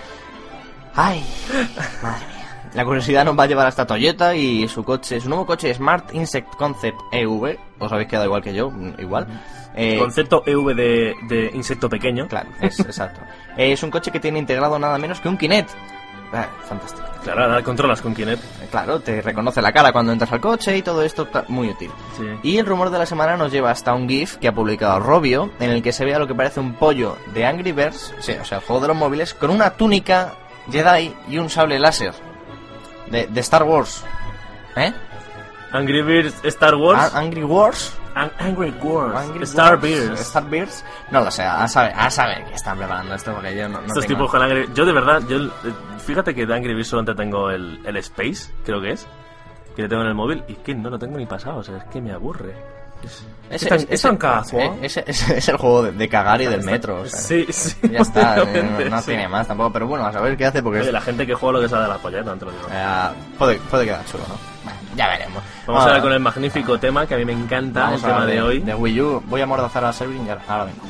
Ay, 0.94 1.24
madre 2.02 2.26
mía. 2.26 2.68
La 2.74 2.84
curiosidad 2.84 3.24
nos 3.24 3.36
va 3.38 3.42
a 3.42 3.46
llevar 3.46 3.66
hasta 3.66 3.86
Toyota 3.86 4.34
y 4.34 4.68
su 4.68 4.84
coche, 4.84 5.20
su 5.20 5.28
nuevo 5.28 5.44
coche 5.44 5.74
Smart 5.74 6.14
Insect 6.14 6.54
Concept 6.56 6.98
EV. 7.10 7.58
Os 7.80 7.92
habéis 7.92 8.08
quedado 8.08 8.26
igual 8.26 8.42
que 8.42 8.54
yo, 8.54 8.70
mm, 8.70 8.94
igual. 9.00 9.26
Eh, 9.74 9.98
Concepto 9.98 10.42
EV 10.46 10.74
de, 10.74 11.14
de 11.28 11.50
insecto 11.54 11.88
pequeño. 11.88 12.28
Claro, 12.28 12.50
es 12.60 12.78
exacto. 12.80 13.20
Es 13.56 13.82
un 13.82 13.90
coche 13.90 14.10
que 14.10 14.20
tiene 14.20 14.38
integrado 14.38 14.78
nada 14.78 14.98
menos 14.98 15.20
que 15.20 15.28
un 15.28 15.36
Kinect. 15.38 15.70
Ah, 16.34 16.46
fantástico. 16.66 17.06
Claro, 17.24 17.42
ahora 17.44 17.62
controlas 17.62 18.00
con 18.00 18.14
Kinect. 18.14 18.42
Eh, 18.42 18.68
Claro, 18.70 19.00
te 19.00 19.20
reconoce 19.20 19.60
la 19.60 19.70
cara 19.70 19.92
cuando 19.92 20.12
entras 20.12 20.32
al 20.32 20.40
coche 20.40 20.76
y 20.78 20.82
todo 20.82 21.02
esto, 21.02 21.28
muy 21.48 21.68
útil. 21.68 21.90
Sí. 22.16 22.24
Y 22.42 22.56
el 22.58 22.64
rumor 22.64 22.88
de 22.88 22.98
la 22.98 23.04
semana 23.06 23.36
nos 23.36 23.52
lleva 23.52 23.70
hasta 23.70 23.92
un 23.92 24.08
GIF 24.08 24.36
que 24.38 24.48
ha 24.48 24.54
publicado 24.54 24.98
Robio, 24.98 25.50
en 25.60 25.70
el 25.70 25.82
que 25.82 25.92
se 25.92 26.06
ve 26.06 26.14
a 26.14 26.18
lo 26.18 26.26
que 26.26 26.34
parece 26.34 26.58
un 26.60 26.72
pollo 26.74 27.18
de 27.34 27.44
Angry 27.44 27.72
Birds, 27.72 28.14
sí, 28.20 28.32
o 28.40 28.44
sea, 28.46 28.58
el 28.58 28.64
juego 28.64 28.80
de 28.80 28.88
los 28.88 28.96
móviles, 28.96 29.34
con 29.34 29.50
una 29.50 29.70
túnica 29.74 30.32
Jedi 30.70 31.14
y 31.28 31.36
un 31.36 31.50
sable 31.50 31.78
láser. 31.78 32.14
De, 33.10 33.26
de 33.26 33.40
Star 33.40 33.64
Wars. 33.64 34.02
¿Eh? 34.76 34.90
Angry 35.72 36.00
Birds, 36.02 36.34
Star 36.44 36.74
Wars. 36.76 36.98
A- 37.14 37.18
Angry 37.18 37.44
Wars. 37.44 37.92
An- 38.14 38.32
Angry 38.38 38.70
Wars. 38.82 39.14
Angry 39.16 39.44
Star 39.44 39.70
Wars, 39.72 39.82
Bears. 39.82 40.20
Star 40.20 40.44
Bears. 40.50 40.84
No 41.10 41.20
lo 41.22 41.30
sé, 41.30 41.42
a 41.42 41.66
saber, 41.68 41.92
a 41.96 42.10
saber 42.10 42.44
que 42.46 42.54
están 42.54 42.76
preparando 42.78 43.14
esto 43.14 43.32
porque 43.34 43.56
yo 43.56 43.68
no, 43.68 43.80
no 43.80 43.86
Estos 43.86 44.04
tengo- 44.06 44.14
tipos 44.18 44.30
con 44.30 44.42
Angry 44.42 44.68
Yo 44.74 44.84
de 44.86 44.92
verdad, 44.92 45.22
yo 45.28 45.38
fíjate 46.04 46.34
que 46.34 46.46
de 46.46 46.54
Angry 46.54 46.74
Birds 46.74 46.88
solamente 46.88 47.14
tengo 47.14 47.50
el, 47.50 47.80
el 47.84 47.96
Space, 47.98 48.52
creo 48.64 48.80
que 48.80 48.92
es, 48.92 49.06
que 49.76 49.82
le 49.82 49.88
tengo 49.88 50.02
en 50.02 50.08
el 50.08 50.14
móvil, 50.14 50.44
y 50.48 50.54
que 50.56 50.74
no 50.74 50.90
lo 50.90 50.98
tengo 50.98 51.16
ni 51.16 51.26
pasado, 51.26 51.58
o 51.58 51.62
sea, 51.62 51.76
es 51.78 51.84
que 51.84 52.00
me 52.00 52.12
aburre. 52.12 52.54
Es, 53.50 53.64
es 53.64 53.86
es 53.90 54.02
tan 54.02 54.16
casual. 54.16 54.78
eh, 54.80 54.86
es 54.86 55.48
el 55.48 55.56
juego 55.56 55.82
de, 55.82 55.90
de 55.90 56.08
cagar 56.08 56.40
y 56.40 56.46
del 56.46 56.62
metro. 56.62 57.00
o 57.00 57.06
sea, 57.06 57.18
Sí, 57.18 57.46
sí. 57.50 57.74
Ya 57.90 57.98
está, 57.98 58.42
eh, 58.42 58.62
no, 58.62 58.90
no 58.90 58.98
sí. 59.00 59.06
tiene 59.06 59.26
más 59.26 59.48
tampoco, 59.48 59.72
pero 59.72 59.88
bueno, 59.88 60.06
a 60.06 60.12
saber 60.12 60.36
qué 60.36 60.46
hace 60.46 60.62
porque 60.62 60.78
es- 60.78 60.84
Oye, 60.84 60.92
la 60.92 61.00
gente 61.00 61.26
que 61.26 61.34
juega 61.34 61.54
lo 61.58 61.62
que 61.64 61.68
sale 61.68 61.82
de 61.82 61.88
la 61.88 61.98
polleta, 61.98 62.34
te 62.36 62.44
lo 62.44 62.52
digo. 62.52 62.64
eh, 62.70 63.08
puede, 63.36 63.56
puede 63.58 63.86
quedar 63.86 64.04
chulo, 64.06 64.22
¿no? 64.28 64.36
Ya 64.96 65.08
veremos. 65.08 65.42
Vamos 65.66 65.82
a 65.82 65.86
hablar 65.86 66.02
con 66.02 66.12
el 66.12 66.20
magnífico 66.20 66.78
tema 66.78 67.06
que 67.06 67.14
a 67.14 67.18
mí 67.18 67.24
me 67.24 67.32
encanta, 67.32 67.94
el 67.94 68.00
tema 68.00 68.14
hablar 68.14 68.28
de 68.28 68.42
hoy. 68.42 68.60
De 68.60 68.74
Wii 68.74 69.00
U. 69.00 69.22
Voy 69.26 69.40
a 69.40 69.46
mordazar 69.46 69.84
a 69.84 69.92
Servin 69.92 70.26
y 70.26 70.30
ahora, 70.30 70.64
vengo. 70.64 70.82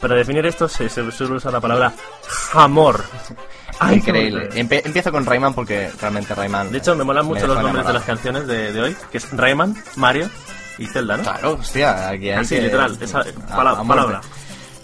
Para 0.00 0.14
definir 0.14 0.46
esto 0.46 0.66
se 0.66 0.88
suele 0.88 1.34
usar 1.34 1.52
la 1.52 1.60
palabra 1.60 1.92
jamor. 2.26 3.04
Ay, 3.80 3.96
Increíble. 3.96 4.48
Empe- 4.54 4.82
empiezo 4.84 5.10
con 5.10 5.24
Rayman 5.26 5.54
porque 5.54 5.90
realmente 6.00 6.34
Rayman. 6.34 6.70
De 6.70 6.78
hecho, 6.78 6.94
me 6.94 7.02
molan 7.04 7.26
mucho 7.26 7.46
los 7.46 7.60
nombres 7.62 7.86
de 7.86 7.92
las 7.94 8.04
canciones 8.04 8.46
de, 8.46 8.72
de 8.72 8.80
hoy, 8.80 8.96
que 9.10 9.18
es 9.18 9.30
Rayman, 9.32 9.74
Mario 9.96 10.28
y 10.78 10.86
Zelda, 10.86 11.16
¿no? 11.16 11.22
Claro, 11.22 11.52
hostia, 11.60 12.10
aquí 12.10 12.30
hay 12.30 12.38
Así, 12.38 12.54
que- 12.56 12.62
literal, 12.62 12.96
esa 13.00 13.20
a- 13.20 13.56
pala- 13.56 13.70
a 13.70 13.74
muerte. 13.82 13.88
palabra. 13.88 14.20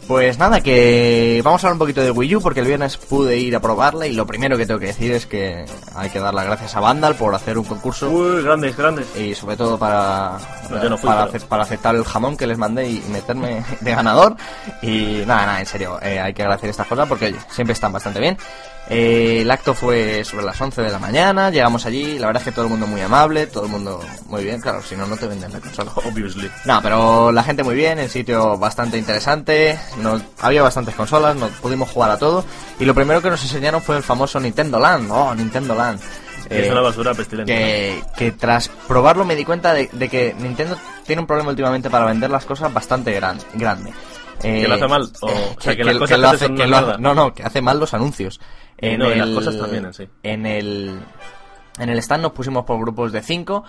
Pues 0.09 0.39
nada, 0.39 0.61
que 0.61 1.41
vamos 1.45 1.65
a 1.65 1.67
hablar 1.67 1.73
un 1.75 1.79
poquito 1.81 2.01
de 2.01 2.13
Wii 2.13 2.37
U 2.37 2.41
porque 2.41 2.61
el 2.61 2.67
viernes 2.69 2.97
pude 2.97 3.39
ir 3.39 3.57
a 3.57 3.61
probarla 3.61 4.07
y 4.07 4.13
lo 4.13 4.25
primero 4.25 4.57
que 4.57 4.65
tengo 4.65 4.79
que 4.79 4.87
decir 4.87 5.11
es 5.13 5.27
que 5.27 5.65
hay 5.97 6.11
que 6.11 6.21
dar 6.21 6.33
las 6.33 6.45
gracias 6.47 6.77
a 6.77 6.81
Vandal 6.81 7.17
por 7.17 7.35
hacer 7.35 7.59
un 7.59 7.65
concurso 7.65 8.09
Uy, 8.09 8.41
grandes, 8.45 8.77
grandes. 8.77 9.05
y 9.17 9.35
sobre 9.35 9.57
todo 9.57 9.77
para, 9.77 10.39
No, 10.71 10.81
yo 10.81 10.89
no 10.91 10.97
fui, 10.97 11.09
para, 11.09 11.27
pero- 11.27 11.37
ace- 11.39 11.47
para 11.49 11.63
aceptar 11.65 11.97
el 11.97 12.05
jamón 12.05 12.37
que 12.37 12.47
les 12.47 12.57
mandé 12.57 12.89
y 12.89 13.03
meterme 13.11 13.65
de 13.81 13.91
ganador. 13.91 14.37
Y 14.81 15.25
nada, 15.27 15.45
nada, 15.47 15.61
en 15.61 15.67
serio, 15.67 15.99
eh, 16.01 16.21
hay 16.21 16.33
que 16.33 16.43
agradecer 16.43 16.71
estas 16.71 16.87
cosas 16.87 17.09
porque 17.09 17.27
oye, 17.27 17.39
siempre 17.51 17.73
están 17.73 17.91
bastante 17.93 18.21
bien. 18.21 18.39
Eh, 18.89 19.41
el 19.43 19.51
acto 19.51 19.75
fue 19.75 20.23
sobre 20.25 20.45
las 20.45 20.61
11 20.61 20.81
de 20.81 20.91
la 20.91 20.99
mañana, 21.01 21.51
llegamos 21.51 21.85
allí, 21.87 22.19
la 22.21 22.29
verdad 22.29 22.41
es 22.43 22.45
que 22.45 22.53
todo 22.53 22.67
el 22.67 22.71
mundo 22.71 22.87
muy 22.87 23.01
amable, 23.01 23.49
todo 23.49 23.65
el 23.65 23.71
mundo 23.71 24.01
muy 24.29 24.45
bien, 24.45 24.61
claro, 24.61 24.81
si 24.81 24.95
no, 24.95 25.07
no 25.07 25.17
te 25.17 25.27
venden 25.27 25.53
la 25.53 25.59
consola. 25.61 25.91
Obviously. 26.05 26.49
No, 26.65 26.81
pero 26.83 27.33
la 27.33 27.43
gente 27.43 27.65
muy 27.65 27.75
bien, 27.75 27.99
el 27.99 28.09
sitio 28.11 28.57
bastante 28.59 28.97
interesante, 28.97 29.77
nos, 30.01 30.23
había 30.41 30.63
bastantes 30.63 30.95
consolas, 30.95 31.35
nos 31.35 31.51
pudimos 31.53 31.91
jugar 31.91 32.13
a 32.13 32.19
todo. 32.19 32.45
Y 32.79 32.85
lo 32.85 32.95
primero 32.95 33.21
que 33.21 33.31
nos 33.31 33.43
enseñaron 33.43 33.83
fue 33.83 33.97
el 33.97 34.03
famoso 34.05 34.39
Nintendo 34.39 34.79
Land, 34.79 35.11
oh, 35.11 35.35
Nintendo 35.35 35.75
Land. 35.75 36.01
Que 36.49 36.61
es 36.61 36.69
Eh, 36.69 36.71
una 36.71 36.81
basura 36.81 37.13
pestilente. 37.13 37.53
que, 37.53 38.03
que 38.17 38.31
tras 38.31 38.69
probarlo 38.69 39.25
me 39.25 39.35
di 39.35 39.45
cuenta 39.45 39.75
de, 39.75 39.89
de 39.93 40.09
que 40.09 40.33
Nintendo 40.39 40.77
tiene 41.05 41.21
un 41.21 41.27
problema 41.27 41.51
últimamente 41.51 41.91
para 41.91 42.05
vender 42.05 42.31
las 42.31 42.45
cosas 42.45 42.73
bastante 42.73 43.11
gran, 43.13 43.39
grande. 43.55 43.93
Eh, 44.43 44.63
¿Que 44.63 44.69
lo 44.69 44.75
hace 44.75 44.89
mal? 44.89 45.03
O- 45.23 45.27
o 45.27 45.61
sea, 45.61 45.75
que 45.77 45.85
las 45.85 45.97
cosas 45.97 46.19
lo 46.19 46.29
que 46.31 46.35
hace, 46.37 46.47
que 46.47 46.67
lo 46.67 46.77
hace- 46.77 46.85
mierda. 46.87 46.99
no, 46.99 47.15
no, 47.15 47.35
que 47.35 47.43
hace 47.43 47.63
mal 47.63 47.79
los 47.81 47.95
anuncios. 47.95 48.41
Y 48.81 48.97
no, 48.97 49.11
y 49.11 49.17
las 49.17 49.31
cosas 49.31 49.57
también 49.59 49.87
en 49.87 49.95
sí. 49.95 50.09
En 50.23 50.45
el, 50.47 50.99
en 51.79 51.89
el 51.89 51.99
stand 51.99 52.23
nos 52.23 52.33
pusimos 52.33 52.65
por 52.65 52.79
grupos 52.79 53.13
de 53.13 53.23
5 53.23 53.65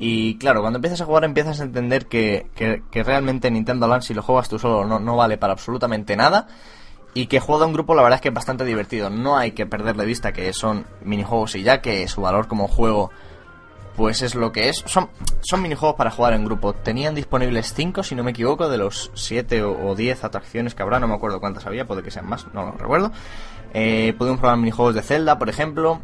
y 0.00 0.38
claro, 0.38 0.60
cuando 0.62 0.78
empiezas 0.78 1.00
a 1.00 1.04
jugar 1.04 1.24
empiezas 1.24 1.60
a 1.60 1.64
entender 1.64 2.06
que, 2.06 2.46
que, 2.54 2.82
que 2.90 3.02
realmente 3.02 3.50
Nintendo 3.50 3.86
Land 3.88 4.02
si 4.02 4.14
lo 4.14 4.22
juegas 4.22 4.48
tú 4.48 4.58
solo 4.58 4.84
no, 4.86 5.00
no 5.00 5.16
vale 5.16 5.36
para 5.38 5.52
absolutamente 5.54 6.16
nada 6.16 6.46
y 7.14 7.26
que 7.26 7.40
juego 7.40 7.64
en 7.64 7.72
grupo 7.72 7.94
la 7.94 8.02
verdad 8.02 8.16
es 8.16 8.20
que 8.22 8.28
es 8.28 8.34
bastante 8.34 8.64
divertido. 8.64 9.10
No 9.10 9.36
hay 9.36 9.52
que 9.52 9.66
perder 9.66 9.96
de 9.96 10.06
vista 10.06 10.32
que 10.32 10.52
son 10.52 10.86
minijuegos 11.02 11.54
y 11.56 11.62
ya 11.62 11.80
que 11.82 12.06
su 12.08 12.20
valor 12.22 12.46
como 12.48 12.68
juego 12.68 13.10
pues 13.98 14.22
es 14.22 14.36
lo 14.36 14.52
que 14.52 14.68
es. 14.68 14.84
Son, 14.86 15.10
son 15.40 15.60
minijuegos 15.60 15.96
para 15.96 16.12
jugar 16.12 16.32
en 16.32 16.44
grupo. 16.44 16.72
Tenían 16.72 17.16
disponibles 17.16 17.74
5, 17.74 18.04
si 18.04 18.14
no 18.14 18.22
me 18.22 18.30
equivoco, 18.30 18.68
de 18.68 18.78
los 18.78 19.10
7 19.14 19.64
o 19.64 19.96
10 19.96 20.22
atracciones 20.22 20.76
que 20.76 20.84
habrá. 20.84 21.00
No 21.00 21.08
me 21.08 21.14
acuerdo 21.14 21.40
cuántas 21.40 21.66
había, 21.66 21.84
puede 21.84 22.04
que 22.04 22.12
sean 22.12 22.28
más, 22.28 22.46
no 22.54 22.66
lo 22.66 22.72
recuerdo. 22.72 23.10
Eh, 23.74 24.14
pudimos 24.16 24.38
probar 24.38 24.56
minijuegos 24.56 24.94
de 24.94 25.02
Zelda, 25.02 25.36
por 25.36 25.48
ejemplo. 25.48 26.00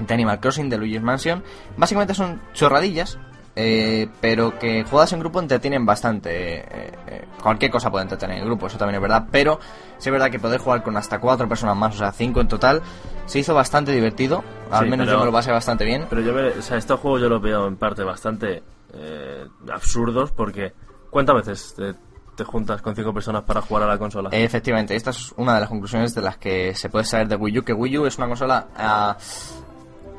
De 0.00 0.12
Animal 0.12 0.40
Crossing, 0.40 0.68
de 0.68 0.78
Luigi's 0.78 1.00
Mansion. 1.00 1.44
Básicamente 1.76 2.12
son 2.12 2.42
chorradillas. 2.54 3.18
Eh, 3.54 4.08
pero 4.20 4.58
que 4.58 4.84
jugadas 4.84 5.12
en 5.12 5.20
grupo 5.20 5.40
entretienen 5.40 5.84
bastante. 5.84 6.60
eh, 6.60 6.92
eh, 7.06 7.24
cualquier 7.42 7.70
cosa 7.70 7.90
puede 7.90 8.04
entretener 8.04 8.38
en 8.38 8.44
grupo, 8.46 8.66
eso 8.66 8.78
también 8.78 8.96
es 8.96 9.02
verdad. 9.02 9.26
Pero 9.30 9.58
sí 9.98 10.08
es 10.08 10.12
verdad 10.12 10.30
que 10.30 10.38
poder 10.38 10.60
jugar 10.60 10.82
con 10.82 10.96
hasta 10.96 11.18
4 11.18 11.48
personas 11.48 11.76
más, 11.76 11.94
o 11.94 11.98
sea, 11.98 12.12
5 12.12 12.40
en 12.40 12.48
total, 12.48 12.82
se 13.26 13.38
hizo 13.40 13.54
bastante 13.54 13.92
divertido. 13.92 14.42
Al 14.70 14.84
Sí, 14.84 14.90
menos 14.90 15.06
pero- 15.06 15.18
yo 15.18 15.20
me 15.20 15.26
lo 15.26 15.32
pasé 15.32 15.50
bastante 15.52 15.84
bien. 15.84 16.06
Pero 16.08 16.22
yo, 16.22 16.34
o 16.58 16.62
sea, 16.62 16.76
estos 16.78 16.98
juegos 17.00 17.20
yo 17.20 17.28
los 17.28 17.42
veo 17.42 17.66
en 17.66 17.76
parte 17.76 18.02
bastante 18.04 18.62
eh, 18.94 19.46
absurdos 19.72 20.32
porque 20.32 20.72
¿cuántas 21.10 21.34
veces 21.36 21.74
te, 21.74 21.94
te 22.36 22.44
juntas 22.44 22.80
con 22.82 22.94
cinco 22.94 23.12
personas 23.14 23.42
para 23.42 23.60
jugar 23.62 23.84
a 23.84 23.86
la 23.86 23.98
consola? 23.98 24.28
Efectivamente, 24.32 24.94
esta 24.96 25.10
es 25.10 25.32
una 25.36 25.54
de 25.54 25.60
las 25.60 25.68
conclusiones 25.68 26.14
de 26.14 26.20
las 26.22 26.36
que 26.36 26.74
se 26.74 26.88
puede 26.90 27.04
saber 27.04 27.26
de 27.28 27.36
Wii 27.36 27.58
U, 27.58 27.62
que 27.64 27.72
Wii 27.72 27.98
U 27.98 28.06
es 28.06 28.16
una 28.18 28.28
consola 28.28 28.68
ah, 28.76 29.16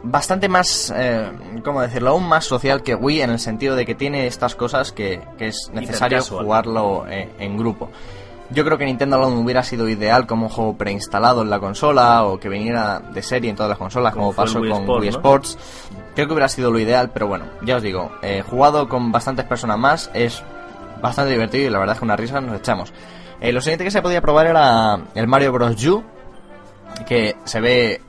bastante 0.04 0.50
más, 0.50 0.94
eh, 0.96 1.32
¿cómo 1.64 1.82
decirlo? 1.82 2.12
Aún 2.12 2.28
más 2.28 2.46
social 2.46 2.84
que 2.84 2.94
Wii 2.94 3.22
en 3.22 3.32
el 3.32 3.40
sentido 3.40 3.76
de 3.76 3.86
que 3.86 3.96
tiene 3.96 4.28
estas 4.28 4.56
cosas 4.56 4.92
que, 4.92 5.22
que 5.38 5.48
es 5.48 5.72
necesario 5.74 6.22
jugarlo 6.22 7.08
eh, 7.08 7.30
en 7.40 7.58
grupo. 7.58 7.90
Yo 8.50 8.64
creo 8.66 8.78
que 8.78 8.86
Nintendo 8.86 9.18
Land 9.18 9.44
hubiera 9.44 9.64
sido 9.64 9.88
ideal 9.90 10.28
como 10.28 10.46
un 10.46 10.52
juego 10.52 10.78
preinstalado 10.78 11.42
en 11.42 11.50
la 11.50 11.60
consola 11.60 12.24
o 12.26 12.40
que 12.40 12.50
viniera 12.50 13.00
de 13.00 13.24
serie 13.24 13.50
en 13.50 13.56
todas 13.56 13.70
las 13.70 13.80
consolas, 13.80 14.14
como, 14.14 14.34
pasó 14.34 14.60
Wii 14.60 14.72
con 14.72 14.82
Sport, 14.82 15.02
Wii 15.02 15.10
¿no? 15.10 15.18
Sports. 15.18 15.58
Creo 16.14 16.28
que 16.28 16.34
hubiera 16.34 16.50
sido 16.50 16.70
lo 16.70 16.78
ideal, 16.78 17.10
pero 17.12 17.28
bueno, 17.28 17.46
ya 17.64 17.78
os 17.78 17.82
digo, 17.82 18.12
eh, 18.22 18.44
jugado 18.48 18.88
con 18.88 19.12
bastantes 19.12 19.46
personas 19.46 19.80
más 19.80 20.12
es 20.14 20.44
bastante 21.02 21.32
divertido 21.32 21.68
y 21.68 21.70
la 21.72 21.80
verdad 21.80 21.96
es 21.96 22.00
que 22.00 22.06
una 22.06 22.16
risa 22.16 22.42
nos 22.42 22.60
echamos. 22.60 22.94
Eh, 23.42 23.52
lo 23.52 23.62
siguiente 23.62 23.86
que 23.86 23.92
se 23.92 24.02
podía 24.02 24.22
probar 24.22 24.46
era 24.46 25.00
el 25.16 25.28
Mario 25.28 25.52
Bros. 25.52 25.84
U, 25.86 26.04
que 27.08 27.36
se 27.46 27.60
ve 27.60 28.02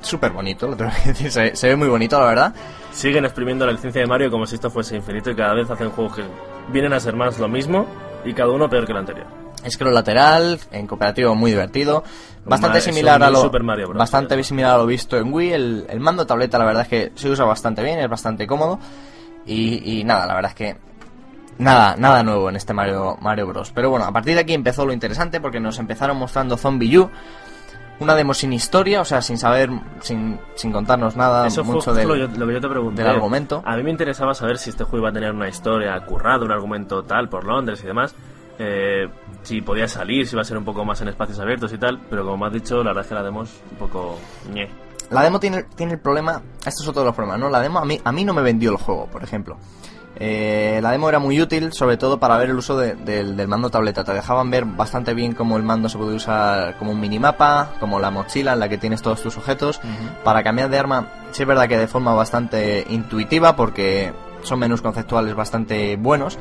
súper 0.00 0.32
bonito, 0.32 0.66
lo 0.68 0.76
tengo 0.76 0.90
que 1.02 1.08
decir, 1.10 1.30
se, 1.30 1.56
se 1.56 1.68
ve 1.68 1.76
muy 1.76 1.88
bonito, 1.88 2.18
la 2.18 2.26
verdad. 2.26 2.54
Siguen 2.92 3.24
exprimiendo 3.24 3.66
la 3.66 3.72
licencia 3.72 4.00
de 4.00 4.06
Mario 4.06 4.30
como 4.30 4.46
si 4.46 4.56
esto 4.56 4.70
fuese 4.70 4.96
infinito 4.96 5.30
y 5.30 5.34
cada 5.36 5.54
vez 5.54 5.70
hacen 5.70 5.90
juegos 5.90 6.16
que 6.16 6.24
vienen 6.72 6.92
a 6.92 7.00
ser 7.00 7.14
más 7.14 7.38
lo 7.38 7.48
mismo 7.48 7.86
y 8.24 8.32
cada 8.32 8.50
uno 8.50 8.68
peor 8.68 8.86
que 8.86 8.92
el 8.92 8.98
anterior. 8.98 9.26
Scroll 9.68 9.94
lateral, 9.94 10.58
en 10.72 10.86
cooperativo 10.86 11.34
muy 11.34 11.50
divertido. 11.50 12.02
Bastante 12.44 12.80
similar 12.80 13.22
a 13.22 13.30
lo 13.30 13.42
Super 13.42 13.62
Mario 13.62 13.88
Bros. 13.88 13.98
bastante 13.98 14.42
similar 14.42 14.72
a 14.72 14.78
lo 14.78 14.86
visto 14.86 15.18
en 15.18 15.32
Wii. 15.32 15.52
El, 15.52 15.86
el 15.88 16.00
mando 16.00 16.26
tableta 16.26 16.58
la 16.58 16.64
verdad 16.64 16.82
es 16.84 16.88
que 16.88 17.12
se 17.14 17.28
usa 17.28 17.44
bastante 17.44 17.82
bien, 17.82 17.98
es 17.98 18.08
bastante 18.08 18.46
cómodo. 18.46 18.78
Y, 19.46 20.00
y 20.00 20.04
nada, 20.04 20.26
la 20.26 20.34
verdad 20.34 20.50
es 20.52 20.56
que 20.56 20.76
nada, 21.58 21.94
nada 21.96 22.22
nuevo 22.22 22.48
en 22.48 22.56
este 22.56 22.72
Mario, 22.72 23.18
Mario 23.20 23.46
Bros. 23.46 23.70
Pero 23.74 23.90
bueno, 23.90 24.06
a 24.06 24.12
partir 24.12 24.34
de 24.34 24.40
aquí 24.40 24.54
empezó 24.54 24.86
lo 24.86 24.92
interesante 24.94 25.40
porque 25.40 25.60
nos 25.60 25.78
empezaron 25.78 26.16
mostrando 26.16 26.56
Zombie 26.56 26.98
U. 26.98 27.10
Una 28.00 28.14
demo 28.14 28.32
sin 28.34 28.52
historia, 28.52 29.02
o 29.02 29.04
sea, 29.04 29.20
sin 29.20 29.36
saber, 29.36 29.70
sin, 30.00 30.40
sin 30.54 30.72
contarnos 30.72 31.16
nada 31.16 31.46
Eso 31.46 31.62
fue 31.64 31.74
mucho 31.74 31.92
justo 31.92 31.94
del, 31.94 32.08
lo, 32.38 32.46
que 32.46 32.54
yo 32.54 32.60
te 32.60 32.68
pregunté. 32.68 33.02
del 33.02 33.10
argumento. 33.10 33.62
A 33.64 33.76
mí 33.76 33.82
me 33.82 33.90
interesaba 33.90 34.34
saber 34.34 34.58
si 34.58 34.70
este 34.70 34.84
juego 34.84 35.04
iba 35.04 35.10
a 35.10 35.12
tener 35.12 35.32
una 35.32 35.48
historia 35.48 35.98
currada, 36.06 36.44
un 36.44 36.50
argumento 36.52 37.02
tal 37.02 37.28
por 37.28 37.44
Londres 37.44 37.80
y 37.84 37.86
demás. 37.86 38.14
Eh, 38.58 39.08
si 39.42 39.60
podía 39.60 39.86
salir, 39.86 40.26
si 40.26 40.34
iba 40.34 40.42
a 40.42 40.44
ser 40.44 40.56
un 40.56 40.64
poco 40.64 40.84
más 40.84 41.00
en 41.02 41.08
espacios 41.08 41.38
abiertos 41.40 41.72
y 41.72 41.78
tal. 41.78 42.00
Pero 42.08 42.24
como 42.24 42.38
me 42.38 42.46
has 42.46 42.52
dicho, 42.52 42.78
la 42.78 42.90
verdad 42.90 43.02
es 43.02 43.08
que 43.08 43.14
la 43.14 43.22
demo 43.22 43.42
es 43.42 43.60
un 43.70 43.76
poco... 43.76 44.18
ñe. 44.52 44.68
La 45.10 45.22
demo 45.22 45.40
tiene, 45.40 45.64
tiene 45.74 45.94
el 45.94 45.98
problema, 45.98 46.40
esto 46.64 46.82
es 46.82 46.88
otro 46.88 47.02
de 47.02 47.06
los 47.06 47.14
problemas, 47.14 47.40
¿no? 47.40 47.50
La 47.50 47.60
demo 47.60 47.80
a 47.80 47.84
mí, 47.84 48.00
a 48.02 48.12
mí 48.12 48.24
no 48.24 48.32
me 48.32 48.42
vendió 48.42 48.70
el 48.70 48.76
juego, 48.76 49.06
por 49.06 49.24
ejemplo. 49.24 49.58
Eh, 50.22 50.80
la 50.82 50.90
demo 50.90 51.08
era 51.08 51.18
muy 51.18 51.40
útil, 51.40 51.72
sobre 51.72 51.96
todo 51.96 52.18
para 52.20 52.36
ver 52.36 52.50
el 52.50 52.56
uso 52.56 52.76
de- 52.76 52.94
del, 52.94 53.36
del 53.38 53.48
mando 53.48 53.70
tableta. 53.70 54.04
Te 54.04 54.12
dejaban 54.12 54.50
ver 54.50 54.66
bastante 54.66 55.14
bien 55.14 55.32
cómo 55.32 55.56
el 55.56 55.62
mando 55.62 55.88
se 55.88 55.96
puede 55.96 56.14
usar 56.14 56.76
como 56.76 56.90
un 56.92 57.00
minimapa, 57.00 57.70
como 57.80 57.98
la 57.98 58.10
mochila 58.10 58.52
en 58.52 58.60
la 58.60 58.68
que 58.68 58.76
tienes 58.76 59.00
todos 59.00 59.22
tus 59.22 59.38
objetos. 59.38 59.80
Para 60.22 60.42
cambiar 60.42 60.68
de 60.68 60.78
arma, 60.78 61.06
sí 61.32 61.42
es 61.42 61.48
verdad 61.48 61.68
que 61.68 61.78
de 61.78 61.88
forma 61.88 62.12
bastante 62.12 62.84
intuitiva, 62.90 63.56
porque 63.56 64.12
son 64.42 64.58
menús 64.58 64.82
conceptuales 64.82 65.34
bastante 65.34 65.96
buenos. 65.96 66.38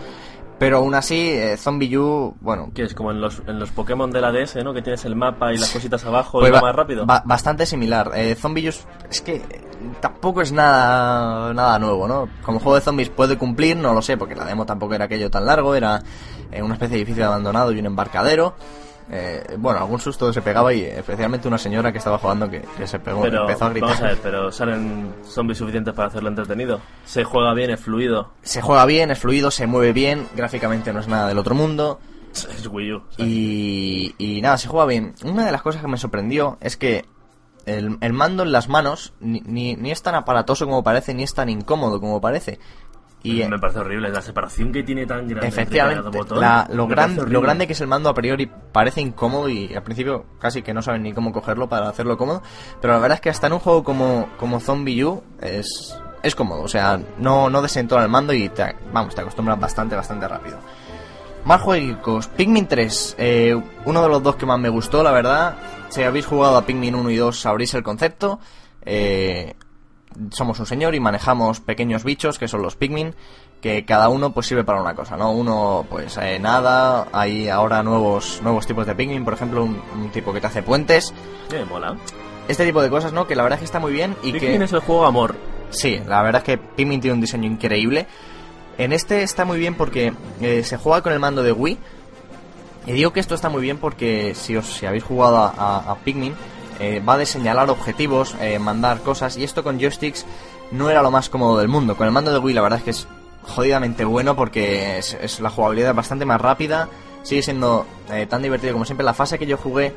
Pero 0.59 0.77
aún 0.77 0.93
así, 0.93 1.29
eh, 1.29 1.55
Zombie 1.57 1.97
U, 1.97 2.35
bueno, 2.41 2.69
Que 2.75 2.83
es 2.83 2.93
como 2.93 3.11
en 3.11 3.21
los, 3.21 3.41
en 3.47 3.57
los 3.59 3.71
Pokémon 3.71 4.11
de 4.11 4.19
la 4.19 4.31
DS, 4.33 4.61
¿no? 4.63 4.73
Que 4.73 4.81
tienes 4.81 5.05
el 5.05 5.15
mapa 5.15 5.53
y 5.53 5.57
las 5.57 5.71
cositas 5.71 6.03
abajo 6.05 6.39
Pues 6.39 6.49
y 6.51 6.53
va 6.53 6.61
más 6.61 6.75
rápido. 6.75 7.05
ba- 7.05 7.23
bastante 7.25 7.65
similar. 7.65 8.11
Eh, 8.13 8.35
Zombie 8.35 8.67
Use 8.67 8.83
es 9.09 9.21
que 9.21 9.41
tampoco 10.01 10.41
es 10.41 10.51
nada 10.51 11.53
nada 11.53 11.79
nuevo, 11.79 12.07
¿no? 12.07 12.27
Como 12.43 12.59
juego 12.59 12.75
de 12.75 12.81
zombies 12.81 13.09
puede 13.09 13.37
cumplir, 13.37 13.77
no 13.77 13.93
lo 13.93 14.01
sé, 14.01 14.17
porque 14.17 14.35
la 14.35 14.43
demo 14.45 14.65
tampoco 14.65 14.93
era 14.95 15.05
aquello 15.05 15.31
tan 15.31 15.45
largo, 15.45 15.75
era 15.75 16.01
eh, 16.51 16.61
una 16.61 16.73
especie 16.73 16.97
de 16.97 17.03
edificio 17.03 17.25
abandonado 17.25 17.71
y 17.71 17.79
un 17.79 17.85
embarcadero. 17.85 18.55
Eh, 19.11 19.55
bueno, 19.57 19.79
algún 19.79 19.99
susto 19.99 20.31
se 20.31 20.41
pegaba 20.41 20.71
y 20.71 20.83
especialmente 20.83 21.47
una 21.47 21.57
señora 21.57 21.91
que 21.91 21.97
estaba 21.97 22.19
jugando 22.19 22.49
que, 22.49 22.61
que 22.77 22.85
se 22.85 22.99
pegó, 22.99 23.23
pero, 23.23 23.41
empezó 23.41 23.65
a 23.65 23.69
gritar. 23.69 23.89
vamos 23.89 24.03
a 24.03 24.07
ver, 24.07 24.17
pero 24.21 24.51
salen 24.51 25.15
zombies 25.23 25.57
suficientes 25.57 25.93
para 25.95 26.09
hacerlo 26.09 26.29
entretenido. 26.29 26.79
Se 27.05 27.23
juega 27.23 27.53
bien, 27.53 27.71
es 27.71 27.79
fluido. 27.79 28.29
Se 28.43 28.61
juega 28.61 28.85
bien, 28.85 29.09
es 29.09 29.17
fluido, 29.17 29.49
se 29.49 29.65
mueve 29.65 29.93
bien, 29.93 30.27
gráficamente 30.35 30.93
no 30.93 30.99
es 30.99 31.07
nada 31.07 31.27
del 31.27 31.39
otro 31.39 31.55
mundo. 31.55 31.99
Es 32.33 32.67
Wii 32.67 32.93
U. 32.93 33.01
Y, 33.17 34.13
y 34.19 34.41
nada, 34.41 34.57
se 34.59 34.67
juega 34.67 34.85
bien. 34.85 35.15
Una 35.23 35.45
de 35.45 35.51
las 35.51 35.63
cosas 35.63 35.81
que 35.81 35.87
me 35.87 35.97
sorprendió 35.97 36.57
es 36.61 36.77
que 36.77 37.05
el, 37.65 37.97
el 38.01 38.13
mando 38.13 38.43
en 38.43 38.51
las 38.51 38.69
manos 38.69 39.13
ni, 39.19 39.41
ni, 39.41 39.75
ni 39.75 39.91
es 39.91 40.01
tan 40.01 40.15
aparatoso 40.15 40.65
como 40.65 40.83
parece, 40.83 41.13
ni 41.13 41.23
es 41.23 41.33
tan 41.33 41.49
incómodo 41.49 41.99
como 41.99 42.21
parece. 42.21 42.59
Y 43.21 43.43
me 43.43 43.59
parece 43.59 43.79
horrible. 43.79 44.09
La 44.09 44.21
separación 44.21 44.71
que 44.71 44.81
tiene 44.83 45.05
tan 45.05 45.27
grande. 45.27 45.47
entre 45.47 45.47
efectivamente, 45.49 45.99
cada 46.03 46.09
botón, 46.17 46.39
la- 46.39 46.67
lo, 46.71 46.87
gran- 46.87 47.17
lo 47.31 47.41
grande 47.41 47.67
que 47.67 47.73
es 47.73 47.81
el 47.81 47.87
mando 47.87 48.09
a 48.09 48.13
priori 48.13 48.49
parece 48.71 49.01
incómodo 49.01 49.49
y 49.49 49.73
al 49.75 49.83
principio 49.83 50.25
casi 50.39 50.61
que 50.61 50.73
no 50.73 50.81
saben 50.81 51.03
ni 51.03 51.11
cómo 51.13 51.33
cogerlo 51.33 51.67
para 51.67 51.89
hacerlo 51.89 52.17
cómodo. 52.17 52.41
Pero 52.81 52.93
la 52.93 52.99
verdad 52.99 53.15
es 53.15 53.21
que 53.21 53.29
hasta 53.29 53.47
en 53.47 53.53
un 53.53 53.59
juego 53.59 53.83
como, 53.83 54.29
como 54.39 54.59
Zombie 54.61 55.03
U 55.03 55.21
es, 55.41 55.97
es 56.23 56.33
cómodo. 56.35 56.61
O 56.61 56.67
sea, 56.69 56.97
no, 57.17 57.49
no 57.49 57.61
desentona 57.61 58.03
el 58.03 58.09
mando 58.09 58.31
y 58.31 58.47
te, 58.49 58.73
vamos, 58.93 59.13
te 59.13 59.19
acostumbras 59.21 59.59
bastante, 59.59 59.95
bastante 59.97 60.25
rápido. 60.27 60.57
Más 61.43 61.61
juegos. 61.61 62.27
Pikmin 62.27 62.67
3. 62.67 63.15
eh, 63.17 63.61
uno 63.85 64.01
de 64.01 64.09
los 64.09 64.21
dos 64.23 64.35
que 64.37 64.45
más 64.45 64.59
me 64.59 64.69
gustó, 64.69 65.03
la 65.03 65.11
verdad. 65.11 65.55
Si 65.89 66.03
habéis 66.03 66.25
jugado 66.25 66.55
a 66.57 66.65
Pikmin 66.65 66.95
1 66.95 67.09
y 67.09 67.15
2 67.17 67.37
sabréis 67.39 67.73
el 67.73 67.83
concepto. 67.83 68.39
Eh, 68.85 69.55
somos 70.31 70.59
un 70.59 70.65
señor 70.65 70.95
y 70.95 70.99
manejamos 70.99 71.59
pequeños 71.59 72.03
bichos 72.03 72.37
que 72.39 72.47
son 72.47 72.61
los 72.61 72.75
Pikmin. 72.75 73.13
Que 73.61 73.83
cada 73.83 74.07
uno 74.07 74.31
pues 74.31 74.47
sirve 74.47 74.63
para 74.63 74.81
una 74.81 74.95
cosa, 74.95 75.17
¿no? 75.17 75.31
Uno 75.31 75.85
pues 75.89 76.17
eh, 76.21 76.39
nada. 76.39 77.07
Hay 77.11 77.49
ahora 77.49 77.83
nuevos, 77.83 78.39
nuevos 78.41 78.65
tipos 78.65 78.87
de 78.87 78.95
Pikmin. 78.95 79.25
Por 79.25 79.33
ejemplo, 79.33 79.63
un, 79.63 79.81
un 79.95 80.09
tipo 80.11 80.31
que 80.31 80.39
te 80.39 80.47
hace 80.47 80.63
puentes. 80.63 81.13
Eh, 81.51 81.65
mola. 81.69 81.97
Este 82.47 82.65
tipo 82.65 82.81
de 82.81 82.89
cosas, 82.89 83.11
¿no? 83.11 83.27
Que 83.27 83.35
la 83.35 83.43
verdad 83.43 83.57
es 83.57 83.61
que 83.61 83.65
está 83.65 83.79
muy 83.79 83.91
bien 83.91 84.15
y 84.23 84.31
Pikmin 84.31 84.59
que... 84.59 84.63
es 84.63 84.73
el 84.73 84.79
juego 84.79 85.05
amor. 85.05 85.35
Sí, 85.71 85.99
la 86.07 86.21
verdad 86.23 86.41
es 86.41 86.45
que 86.45 86.57
Pikmin 86.57 87.01
tiene 87.01 87.15
un 87.15 87.21
diseño 87.21 87.47
increíble. 87.47 88.07
En 88.77 88.93
este 88.93 89.23
está 89.23 89.43
muy 89.43 89.59
bien 89.59 89.75
porque 89.75 90.13
eh, 90.41 90.63
se 90.63 90.77
juega 90.77 91.01
con 91.01 91.11
el 91.11 91.19
mando 91.19 91.43
de 91.43 91.51
Wii. 91.51 91.77
Y 92.87 92.91
digo 92.93 93.11
que 93.11 93.19
esto 93.19 93.35
está 93.35 93.49
muy 93.49 93.61
bien 93.61 93.77
porque 93.77 94.33
si 94.35 94.55
os 94.55 94.65
si 94.65 94.85
habéis 94.85 95.03
jugado 95.03 95.37
a, 95.37 95.49
a- 95.49 95.91
a 95.91 95.95
Pikmin, 95.97 96.33
eh, 96.79 97.01
va 97.07 97.17
de 97.17 97.25
señalar 97.25 97.69
objetivos, 97.69 98.35
eh, 98.39 98.59
mandar 98.59 99.01
cosas. 99.01 99.37
Y 99.37 99.43
esto 99.43 99.63
con 99.63 99.79
joysticks 99.79 100.25
no 100.71 100.89
era 100.89 101.01
lo 101.01 101.11
más 101.11 101.29
cómodo 101.29 101.57
del 101.57 101.67
mundo. 101.67 101.95
Con 101.95 102.07
el 102.07 102.13
mando 102.13 102.31
de 102.31 102.39
Wii 102.39 102.53
la 102.53 102.61
verdad 102.61 102.79
es 102.79 102.83
que 102.85 102.91
es 102.91 103.07
jodidamente 103.43 104.05
bueno 104.05 104.35
porque 104.35 104.97
es, 104.97 105.39
la 105.39 105.49
jugabilidad 105.49 105.93
bastante 105.93 106.25
más 106.25 106.39
rápida. 106.39 106.89
Sigue 107.23 107.41
siendo 107.41 107.85
eh, 108.11 108.25
tan 108.27 108.41
divertido 108.41 108.73
como 108.73 108.85
siempre. 108.85 109.05
La 109.05 109.13
fase 109.13 109.37
que 109.37 109.45
yo 109.45 109.57
jugué 109.57 109.93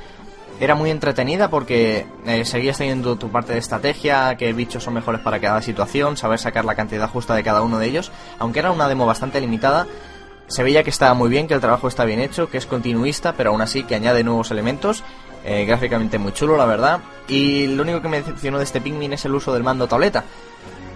era 0.60 0.74
muy 0.74 0.90
entretenida 0.90 1.50
porque 1.50 2.06
eh, 2.26 2.44
seguías 2.44 2.78
teniendo 2.78 3.16
tu 3.16 3.30
parte 3.30 3.52
de 3.52 3.58
estrategia, 3.58 4.36
qué 4.36 4.52
bichos 4.52 4.84
son 4.84 4.94
mejores 4.94 5.20
para 5.20 5.40
cada 5.40 5.62
situación, 5.62 6.16
saber 6.16 6.38
sacar 6.38 6.64
la 6.64 6.74
cantidad 6.74 7.08
justa 7.08 7.34
de 7.34 7.42
cada 7.42 7.62
uno 7.62 7.78
de 7.78 7.86
ellos. 7.86 8.12
Aunque 8.38 8.60
era 8.60 8.70
una 8.70 8.88
demo 8.88 9.06
bastante 9.06 9.40
limitada, 9.40 9.86
se 10.48 10.62
veía 10.62 10.82
que 10.82 10.90
estaba 10.90 11.14
muy 11.14 11.30
bien, 11.30 11.48
que 11.48 11.54
el 11.54 11.60
trabajo 11.60 11.88
está 11.88 12.04
bien 12.04 12.20
hecho, 12.20 12.48
que 12.50 12.58
es 12.58 12.66
continuista, 12.66 13.34
pero 13.36 13.50
aún 13.50 13.62
así 13.62 13.84
que 13.84 13.94
añade 13.94 14.22
nuevos 14.24 14.50
elementos. 14.50 15.02
Eh, 15.44 15.64
gráficamente 15.64 16.18
muy 16.18 16.32
chulo, 16.32 16.56
la 16.56 16.64
verdad. 16.66 17.00
Y 17.28 17.66
lo 17.68 17.82
único 17.82 18.00
que 18.02 18.08
me 18.08 18.18
decepcionó 18.18 18.58
de 18.58 18.64
este 18.64 18.80
Pikmin 18.80 19.12
es 19.12 19.24
el 19.24 19.34
uso 19.34 19.52
del 19.54 19.62
mando 19.62 19.86
tableta, 19.86 20.24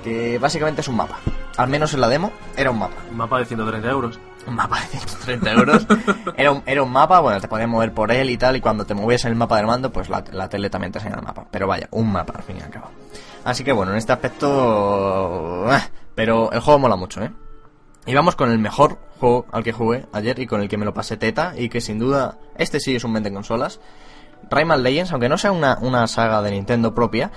que 0.05 0.39
básicamente 0.39 0.81
es 0.81 0.89
un 0.89 0.97
mapa. 0.97 1.19
Al 1.57 1.69
menos 1.69 1.95
en 1.95 2.01
la 2.03 2.09
demo 2.09 2.33
era 2.57 2.71
un 2.71 2.79
mapa. 2.79 2.97
Un 3.11 3.17
mapa 3.17 3.39
de 3.39 3.47
130 3.47 3.89
euros. 3.91 4.21
Un 4.47 4.55
mapa 4.55 4.79
de 4.81 4.87
130 4.99 5.53
euros. 5.55 5.87
Era 6.37 6.53
un, 6.53 6.63
era 6.67 6.83
un 6.83 6.93
mapa, 6.93 7.19
bueno, 7.21 7.41
te 7.41 7.49
podías 7.49 7.69
mover 7.69 7.93
por 7.93 8.13
él 8.13 8.29
y 8.31 8.37
tal, 8.37 8.57
y 8.57 8.61
cuando 8.61 8.85
te 8.85 8.95
movías 8.95 9.25
en 9.25 9.31
el 9.33 9.37
mapa 9.37 9.57
del 9.57 9.67
mando, 9.67 9.91
pues 9.91 10.09
la, 10.09 10.23
la 10.33 10.49
tele 10.49 10.69
también 10.71 10.93
te 10.93 10.99
enseña 10.99 11.17
el 11.17 11.23
mapa. 11.23 11.47
Pero 11.51 11.67
vaya, 11.67 11.89
un 11.93 12.13
mapa 12.13 12.35
al 12.37 12.43
fin 12.45 12.59
y 12.59 12.63
al 12.63 12.71
cabo. 12.71 12.91
Así 13.45 13.65
que 13.65 13.73
bueno, 13.73 13.93
en 13.93 13.99
este 13.99 14.13
aspecto... 14.13 15.73
eh, 15.73 15.81
Pero 16.15 16.53
el 16.53 16.61
juego 16.61 16.79
mola 16.81 16.97
mucho, 16.97 17.23
¿eh? 17.23 17.31
Y 18.07 18.15
vamos 18.15 18.37
con 18.37 18.51
el 18.51 18.59
mejor 18.59 18.99
juego 19.19 19.47
al 19.51 19.65
que 19.65 19.73
jugué 19.73 20.07
ayer 20.13 20.39
y 20.39 20.47
con 20.47 20.61
el 20.61 20.69
que 20.69 20.77
me 20.77 20.85
lo 20.85 20.95
pasé 20.95 21.17
teta, 21.17 21.55
y 21.57 21.69
que 21.69 21.81
sin 21.81 21.99
duda, 21.99 22.39
este 22.57 22.79
sí 22.81 22.95
es 22.95 23.03
un 23.05 23.13
vende 23.13 23.33
consolas. 23.33 23.81
Rayman 24.51 24.83
Legends, 24.83 25.13
aunque 25.13 25.29
no 25.29 25.39
sea 25.39 25.53
una, 25.53 25.79
una 25.81 26.07
saga 26.07 26.43
de 26.43 26.53
Nintendo 26.53 26.95
propia, 26.95 27.31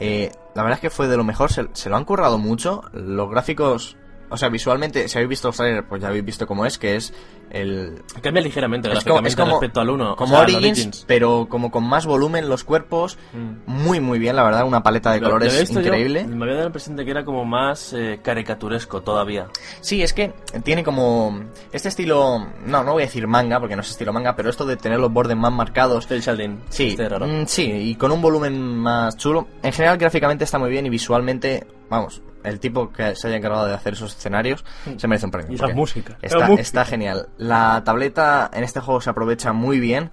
eh, 0.00 0.32
la 0.54 0.62
verdad 0.62 0.78
es 0.78 0.80
que 0.80 0.90
fue 0.90 1.08
de 1.08 1.16
lo 1.16 1.24
mejor, 1.24 1.52
se, 1.52 1.68
se 1.72 1.88
lo 1.88 1.96
han 1.96 2.04
currado 2.04 2.38
mucho, 2.38 2.82
los 2.92 3.30
gráficos, 3.30 3.96
o 4.30 4.36
sea, 4.36 4.48
visualmente, 4.48 5.08
si 5.08 5.18
habéis 5.18 5.30
visto 5.30 5.48
los 5.48 5.56
trailers, 5.56 5.86
pues 5.88 6.02
ya 6.02 6.08
habéis 6.08 6.24
visto 6.24 6.46
cómo 6.46 6.66
es, 6.66 6.78
que 6.78 6.96
es 6.96 7.12
el... 7.50 8.02
Cambia 8.22 8.42
ligeramente 8.42 8.88
Es 8.88 9.04
como, 9.04 9.16
gráficamente 9.16 9.28
es 9.28 9.36
como- 9.36 9.50
respecto 9.52 9.80
al 9.80 9.90
1. 9.90 10.16
como 10.16 10.36
Origins, 10.38 11.04
pero 11.06 11.46
como 11.48 11.70
con 11.70 11.84
más 11.88 12.04
volumen 12.06 12.48
los 12.48 12.64
cuerpos, 12.64 13.18
Mm. 13.32 13.70
muy 13.70 14.00
muy 14.00 14.18
bien, 14.18 14.34
la 14.36 14.42
verdad, 14.42 14.64
una 14.66 14.82
paleta 14.82 15.12
de 15.12 15.20
Lo- 15.20 15.28
lo 15.30 15.36
había 15.36 15.48
colores 15.50 15.70
yo, 15.70 15.80
increíble. 15.80 16.24
me 16.24 16.34
había 16.44 16.54
dado 16.54 16.60
la 16.60 16.66
impresión 16.66 16.96
de 16.96 17.04
que 17.04 17.10
era 17.12 17.24
como 17.24 17.44
más 17.44 17.92
eh, 17.92 18.20
caricaturesco 18.22 19.02
todavía. 19.02 19.46
Sí, 19.80 20.02
es 20.02 20.12
que 20.12 20.32
tiene 20.64 20.82
como 20.82 21.40
este 21.72 21.88
estilo, 21.88 22.46
no, 22.64 22.82
no 22.84 22.92
voy 22.92 23.02
a 23.04 23.06
decir 23.06 23.26
manga, 23.26 23.60
porque 23.60 23.76
no 23.76 23.82
es 23.82 23.90
estilo 23.90 24.12
manga, 24.12 24.34
pero 24.36 24.50
esto 24.50 24.66
de 24.66 24.76
tener 24.76 24.98
los 24.98 25.12
bordes 25.12 25.36
más 25.36 25.52
marcados, 25.52 26.10
El 26.10 26.20
Shaldin. 26.20 26.60
Sí, 26.68 26.96
Este 26.98 27.08
mm, 27.08 27.46
sí, 27.46 27.70
y 27.70 27.94
con 27.94 28.10
un 28.10 28.20
volumen 28.20 28.58
más 28.76 29.16
chulo. 29.16 29.46
En 29.62 29.72
general, 29.72 29.98
gráficamente 29.98 30.44
está 30.44 30.58
muy 30.58 30.70
bien 30.70 30.84
y 30.86 30.90
visualmente, 30.90 31.66
vamos, 31.88 32.22
el 32.44 32.60
tipo 32.60 32.92
que 32.92 33.16
se 33.16 33.28
haya 33.28 33.36
encargado 33.36 33.66
de 33.66 33.74
hacer 33.74 33.94
esos 33.94 34.16
escenarios 34.16 34.64
se 34.96 35.08
merece 35.08 35.26
un 35.26 35.32
premio. 35.32 35.52
Y 35.52 35.54
esa 35.56 35.64
porque 35.64 35.74
música, 35.74 36.18
Está, 36.22 36.38
la 36.38 36.46
música. 36.46 36.62
está 36.62 36.84
genial. 36.84 37.28
La 37.38 37.82
tableta 37.84 38.50
en 38.52 38.64
este 38.64 38.80
juego 38.80 39.00
se 39.00 39.10
aprovecha 39.10 39.52
muy 39.52 39.80
bien 39.80 40.10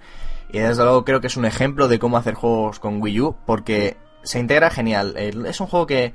y 0.50 0.58
desde 0.58 0.82
luego 0.82 1.04
creo 1.04 1.20
que 1.20 1.28
es 1.28 1.36
un 1.36 1.44
ejemplo 1.44 1.88
de 1.88 1.98
cómo 1.98 2.16
hacer 2.16 2.34
juegos 2.34 2.80
con 2.80 3.00
Wii 3.00 3.20
U 3.20 3.36
porque 3.46 3.96
se 4.22 4.38
integra 4.38 4.70
genial. 4.70 5.16
Es 5.16 5.60
un 5.60 5.66
juego 5.66 5.86
que, 5.86 6.12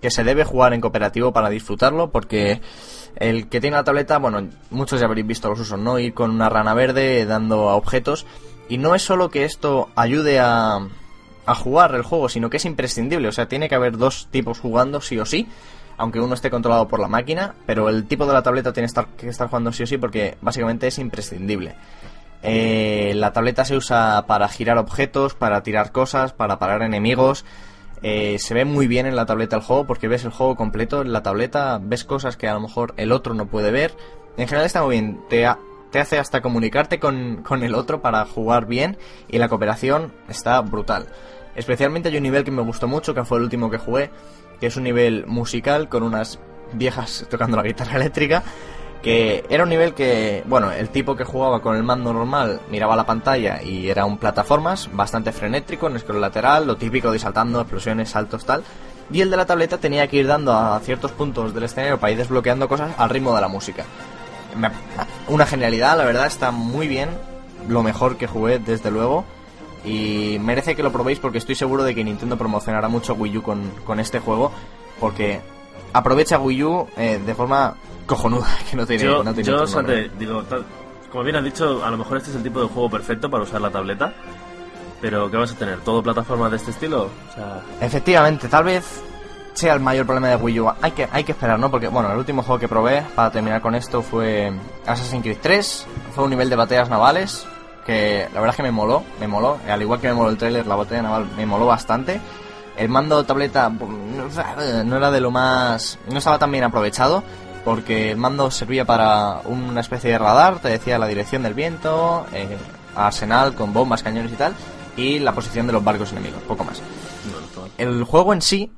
que 0.00 0.10
se 0.10 0.24
debe 0.24 0.44
jugar 0.44 0.74
en 0.74 0.80
cooperativo 0.80 1.32
para 1.32 1.50
disfrutarlo 1.50 2.10
porque 2.10 2.60
el 3.16 3.48
que 3.48 3.60
tiene 3.60 3.76
la 3.76 3.84
tableta, 3.84 4.18
bueno, 4.18 4.48
muchos 4.70 4.98
ya 5.00 5.06
habréis 5.06 5.26
visto 5.26 5.48
los 5.48 5.60
usos, 5.60 5.78
¿no? 5.78 5.98
Ir 5.98 6.14
con 6.14 6.30
una 6.30 6.48
rana 6.48 6.74
verde 6.74 7.26
dando 7.26 7.68
a 7.68 7.76
objetos 7.76 8.26
y 8.68 8.78
no 8.78 8.94
es 8.94 9.02
solo 9.02 9.28
que 9.30 9.44
esto 9.44 9.90
ayude 9.94 10.40
a, 10.40 10.80
a 11.46 11.54
jugar 11.54 11.94
el 11.94 12.02
juego, 12.02 12.28
sino 12.28 12.48
que 12.50 12.56
es 12.58 12.64
imprescindible. 12.64 13.28
O 13.28 13.32
sea, 13.32 13.48
tiene 13.48 13.68
que 13.68 13.74
haber 13.74 13.96
dos 13.96 14.28
tipos 14.30 14.60
jugando 14.60 15.00
sí 15.00 15.18
o 15.18 15.26
sí, 15.26 15.48
aunque 15.96 16.20
uno 16.20 16.34
esté 16.34 16.50
controlado 16.50 16.88
por 16.88 17.00
la 17.00 17.08
máquina, 17.08 17.54
pero 17.66 17.88
el 17.88 18.06
tipo 18.06 18.26
de 18.26 18.32
la 18.32 18.42
tableta 18.42 18.72
tiene 18.72 18.88
que 19.16 19.28
estar 19.28 19.48
jugando 19.48 19.72
sí 19.72 19.82
o 19.82 19.86
sí 19.86 19.98
porque 19.98 20.36
básicamente 20.40 20.86
es 20.88 20.98
imprescindible. 20.98 21.74
Eh, 22.42 23.12
la 23.16 23.32
tableta 23.32 23.64
se 23.64 23.76
usa 23.76 24.24
para 24.26 24.48
girar 24.48 24.76
objetos, 24.78 25.34
para 25.34 25.62
tirar 25.62 25.92
cosas, 25.92 26.32
para 26.32 26.58
parar 26.58 26.82
enemigos. 26.82 27.44
Eh, 28.02 28.36
se 28.38 28.52
ve 28.52 28.66
muy 28.66 28.86
bien 28.86 29.06
en 29.06 29.16
la 29.16 29.24
tableta 29.24 29.56
el 29.56 29.62
juego 29.62 29.86
porque 29.86 30.08
ves 30.08 30.24
el 30.24 30.30
juego 30.30 30.56
completo 30.56 31.00
en 31.00 31.12
la 31.12 31.22
tableta, 31.22 31.78
ves 31.82 32.04
cosas 32.04 32.36
que 32.36 32.46
a 32.48 32.52
lo 32.54 32.60
mejor 32.60 32.92
el 32.98 33.12
otro 33.12 33.32
no 33.32 33.46
puede 33.46 33.70
ver. 33.70 33.96
En 34.36 34.46
general 34.46 34.66
está 34.66 34.82
muy 34.82 34.90
bien, 35.00 35.20
te, 35.30 35.46
ha- 35.46 35.58
te 35.90 36.00
hace 36.00 36.18
hasta 36.18 36.42
comunicarte 36.42 36.98
con, 36.98 37.42
con 37.42 37.62
el 37.62 37.74
otro 37.74 38.02
para 38.02 38.26
jugar 38.26 38.66
bien 38.66 38.98
y 39.28 39.38
la 39.38 39.48
cooperación 39.48 40.12
está 40.28 40.60
brutal. 40.60 41.06
Especialmente 41.54 42.08
hay 42.08 42.16
un 42.16 42.22
nivel 42.22 42.44
que 42.44 42.50
me 42.50 42.62
gustó 42.62 42.88
mucho, 42.88 43.14
que 43.14 43.24
fue 43.24 43.38
el 43.38 43.44
último 43.44 43.70
que 43.70 43.78
jugué, 43.78 44.10
que 44.60 44.66
es 44.66 44.76
un 44.76 44.84
nivel 44.84 45.26
musical 45.26 45.88
con 45.88 46.02
unas 46.02 46.38
viejas 46.72 47.26
tocando 47.30 47.56
la 47.56 47.62
guitarra 47.62 47.96
eléctrica, 47.96 48.42
que 49.02 49.44
era 49.50 49.64
un 49.64 49.68
nivel 49.68 49.92
que, 49.92 50.42
bueno, 50.46 50.72
el 50.72 50.88
tipo 50.88 51.14
que 51.14 51.24
jugaba 51.24 51.60
con 51.60 51.76
el 51.76 51.82
mando 51.82 52.12
normal 52.12 52.60
miraba 52.70 52.96
la 52.96 53.04
pantalla 53.04 53.62
y 53.62 53.90
era 53.90 54.06
un 54.06 54.16
plataformas 54.16 54.88
bastante 54.92 55.30
frenético, 55.30 55.88
en 55.88 55.98
scroll 55.98 56.22
lateral, 56.22 56.66
lo 56.66 56.76
típico 56.76 57.12
de 57.12 57.18
saltando, 57.18 57.60
explosiones, 57.60 58.08
saltos, 58.08 58.46
tal. 58.46 58.64
Y 59.12 59.20
el 59.20 59.30
de 59.30 59.36
la 59.36 59.44
tableta 59.44 59.76
tenía 59.76 60.06
que 60.08 60.16
ir 60.16 60.26
dando 60.26 60.52
a 60.52 60.80
ciertos 60.80 61.12
puntos 61.12 61.52
del 61.54 61.64
escenario 61.64 62.00
para 62.00 62.12
ir 62.12 62.18
desbloqueando 62.18 62.66
cosas 62.66 62.92
al 62.96 63.10
ritmo 63.10 63.34
de 63.34 63.42
la 63.42 63.48
música. 63.48 63.84
Una 65.28 65.44
genialidad, 65.44 65.98
la 65.98 66.04
verdad, 66.04 66.26
está 66.26 66.50
muy 66.50 66.88
bien, 66.88 67.10
lo 67.68 67.82
mejor 67.82 68.16
que 68.16 68.26
jugué, 68.26 68.58
desde 68.58 68.90
luego. 68.90 69.26
Y 69.84 70.38
merece 70.40 70.74
que 70.74 70.82
lo 70.82 70.90
probéis 70.92 71.18
porque 71.18 71.38
estoy 71.38 71.54
seguro 71.54 71.84
de 71.84 71.94
que 71.94 72.02
Nintendo 72.04 72.36
promocionará 72.38 72.88
mucho 72.88 73.14
Wii 73.14 73.38
U 73.38 73.42
con, 73.42 73.70
con 73.84 74.00
este 74.00 74.18
juego. 74.20 74.50
Porque 74.98 75.40
aprovecha 75.92 76.38
Wii 76.38 76.62
U 76.64 76.86
eh, 76.96 77.20
de 77.24 77.34
forma 77.34 77.74
cojonuda, 78.06 78.46
que 78.70 78.76
no 78.76 78.86
tiene, 78.86 79.04
yo, 79.04 79.22
no 79.24 79.34
tiene 79.34 79.48
yo 79.50 79.66
digo, 80.18 80.42
tal- 80.44 80.64
como 81.10 81.22
bien 81.24 81.36
has 81.36 81.44
dicho, 81.44 81.84
a 81.84 81.90
lo 81.90 81.98
mejor 81.98 82.16
este 82.16 82.30
es 82.30 82.36
el 82.36 82.42
tipo 82.42 82.60
de 82.60 82.66
juego 82.68 82.90
perfecto 82.90 83.30
para 83.30 83.42
usar 83.44 83.60
la 83.60 83.70
tableta. 83.70 84.12
Pero 85.00 85.30
¿qué 85.30 85.36
vas 85.36 85.52
a 85.52 85.56
tener? 85.56 85.78
¿Todo 85.80 86.02
plataformas 86.02 86.50
de 86.50 86.56
este 86.56 86.70
estilo? 86.70 87.02
O 87.30 87.34
sea, 87.34 87.60
Efectivamente, 87.80 88.48
tal 88.48 88.64
vez 88.64 89.02
sea 89.52 89.74
el 89.74 89.80
mayor 89.80 90.06
problema 90.06 90.28
de 90.28 90.36
Wii 90.36 90.60
U. 90.60 90.72
Hay 90.80 90.92
que, 90.92 91.06
hay 91.12 91.22
que 91.24 91.32
esperar, 91.32 91.58
¿no? 91.58 91.70
Porque, 91.70 91.88
bueno, 91.88 92.10
el 92.10 92.16
último 92.18 92.42
juego 92.42 92.58
que 92.58 92.68
probé, 92.68 93.02
para 93.14 93.30
terminar 93.30 93.60
con 93.60 93.74
esto, 93.74 94.00
fue 94.02 94.50
Assassin's 94.86 95.22
Creed 95.22 95.38
3. 95.42 95.86
Fue 96.14 96.24
un 96.24 96.30
nivel 96.30 96.48
de 96.48 96.56
batallas 96.56 96.88
navales 96.88 97.46
que 97.86 98.28
la 98.32 98.40
verdad 98.40 98.50
es 98.50 98.56
que 98.56 98.62
me 98.62 98.70
moló, 98.72 99.02
me 99.20 99.28
moló. 99.28 99.58
Al 99.68 99.82
igual 99.82 100.00
que 100.00 100.08
me 100.08 100.14
moló 100.14 100.30
el 100.30 100.36
trailer, 100.38 100.66
la 100.66 100.76
batalla 100.76 101.02
naval 101.02 101.26
me 101.36 101.46
moló 101.46 101.66
bastante. 101.66 102.20
El 102.76 102.88
mando 102.88 103.22
tableta 103.24 103.68
no- 103.70 104.96
era 104.96 105.10
de 105.10 105.20
lo 105.20 105.30
más... 105.30 105.98
no 106.10 106.18
estaba 106.18 106.38
tan 106.38 106.50
bien 106.50 106.64
aprovechado 106.64 107.22
porque 107.64 108.10
el 108.10 108.16
mando 108.18 108.50
servía 108.50 108.84
para 108.84 109.40
una 109.46 109.80
especie 109.80 110.10
de 110.10 110.18
radar, 110.18 110.58
te 110.58 110.68
decía 110.68 110.98
la 110.98 111.06
dirección 111.06 111.42
del 111.42 111.54
viento, 111.54 112.26
eh, 112.32 112.58
arsenal 112.94 113.54
con 113.54 113.72
bombas, 113.72 114.02
cañones 114.02 114.32
y 114.32 114.36
tal, 114.36 114.54
y 114.98 115.18
la 115.20 115.32
posición 115.32 115.66
de 115.66 115.72
los 115.72 115.82
barcos 115.82 116.12
enemigos, 116.12 116.42
poco 116.42 116.62
más. 116.64 116.82
El 117.78 118.04
juego 118.04 118.34
en 118.34 118.42
sí 118.42 118.70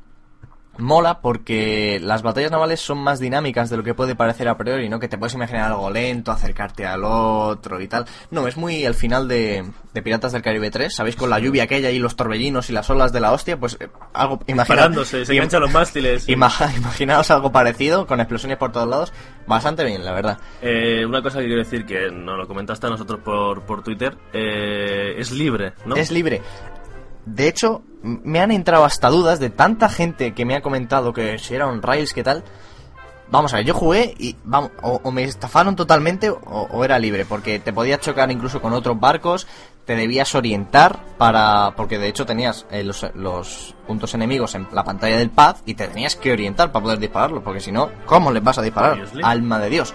mola 0.79 1.21
porque 1.21 1.99
las 2.03 2.23
batallas 2.23 2.51
navales 2.51 2.81
son 2.81 2.99
más 2.99 3.21
dinámicas 3.21 3.71
de 3.71 3.77
lo 3.77 3.83
que 3.83 3.95
puede 3.95 4.15
parecer 4.15 4.49
a 4.49 4.57
priori, 4.57 4.89
¿no? 4.89 4.99
Que 5.01 5.09
te 5.09 5.19
puedes 5.19 5.35
imaginar 5.35 5.71
algo 5.73 5.91
lento, 5.91 6.31
acercarte 6.33 6.87
al 6.87 7.03
otro 7.05 7.81
y 7.81 7.89
tal. 7.89 8.05
No, 8.31 8.47
es 8.47 8.57
muy 8.57 8.85
el 8.85 8.95
final 8.95 9.29
de, 9.29 9.65
de 9.95 10.03
Piratas 10.03 10.33
del 10.33 10.43
Caribe 10.43 10.71
3, 10.71 10.95
¿sabéis? 10.95 11.17
Con 11.17 11.31
la 11.31 11.39
lluvia 11.39 11.65
aquella 11.65 11.91
y 11.91 11.99
los 11.99 12.17
torbellinos 12.17 12.71
y 12.71 12.73
las 12.73 12.89
olas 12.91 13.13
de 13.13 13.21
la 13.21 13.33
hostia, 13.33 13.59
pues 13.59 13.77
eh, 13.81 13.89
algo... 14.13 14.41
Parándose, 14.67 15.25
se 15.25 15.33
enganchan 15.35 15.61
los 15.63 15.73
mástiles. 15.73 16.29
Ima- 16.29 16.51
imaginaos 16.77 17.31
algo 17.31 17.53
parecido, 17.53 18.07
con 18.07 18.21
explosiones 18.21 18.59
por 18.59 18.73
todos 18.73 18.89
lados. 18.89 19.13
Bastante 19.47 19.85
bien, 19.85 20.05
la 20.05 20.13
verdad. 20.13 20.39
Eh, 20.63 21.05
una 21.07 21.23
cosa 21.23 21.39
que 21.39 21.47
quiero 21.47 21.63
decir 21.63 21.87
que 21.87 22.11
nos 22.11 22.37
lo 22.37 22.47
comentaste 22.49 22.87
a 22.87 22.91
nosotros 22.91 23.21
por, 23.25 23.63
por 23.63 23.83
Twitter, 23.83 24.17
eh, 24.33 25.15
es 25.19 25.31
libre, 25.31 25.73
¿no? 25.85 25.95
Es 25.97 26.11
libre. 26.11 26.43
De 27.27 27.49
hecho, 27.49 27.83
me 28.03 28.41
han 28.41 28.53
entrado 28.53 28.85
hasta 28.85 29.11
dudas 29.11 29.41
de 29.41 29.51
tanta 29.51 29.89
gente 29.89 30.33
que 30.33 30.45
me 30.45 30.55
ha 30.55 30.63
comentado 30.63 31.13
que 31.13 31.39
si 31.39 31.55
era 31.55 31.67
un 31.67 31.83
Rails, 31.83 32.15
¿qué 32.15 32.23
tal? 32.23 32.45
Vamos 33.29 33.53
a 33.53 33.57
ver, 33.57 33.67
yo 33.67 33.75
jugué 33.75 34.15
y 34.19 34.37
vamos, 34.45 34.71
o, 34.83 35.01
o 35.03 35.11
me 35.11 35.25
estafaron 35.25 35.75
totalmente 35.75 36.31
o, 36.31 36.39
o 36.39 36.85
era 36.85 37.01
libre, 37.01 37.25
porque 37.25 37.59
te 37.59 37.73
podías 37.73 37.99
chocar 38.01 38.31
incluso 38.31 38.63
con 38.63 38.73
otros 38.73 39.01
barcos, 39.01 39.49
te 39.85 39.97
debías 39.97 40.33
orientar 40.37 41.01
para... 41.19 41.75
porque 41.77 41.99
de 41.99 42.07
hecho 42.07 42.25
tenías 42.25 42.67
eh, 42.71 42.85
los, 42.85 43.05
los 43.15 43.75
puntos 43.89 44.15
enemigos 44.15 44.55
en 44.55 44.69
la 44.73 44.85
pantalla 44.85 45.17
del 45.17 45.31
pad 45.31 45.57
y 45.67 45.75
te 45.75 45.89
tenías 45.89 46.15
que 46.15 46.33
orientar 46.33 46.71
para 46.71 46.85
poder 46.85 46.99
dispararlos, 47.01 47.43
porque 47.43 47.61
si 47.61 47.73
no, 47.73 47.91
¿cómo 48.07 48.31
les 48.31 48.45
vas 48.45 48.59
a 48.59 48.63
disparar? 48.63 48.93
Obviously. 48.93 49.23
Alma 49.25 49.59
de 49.59 49.71
Dios. 49.71 49.93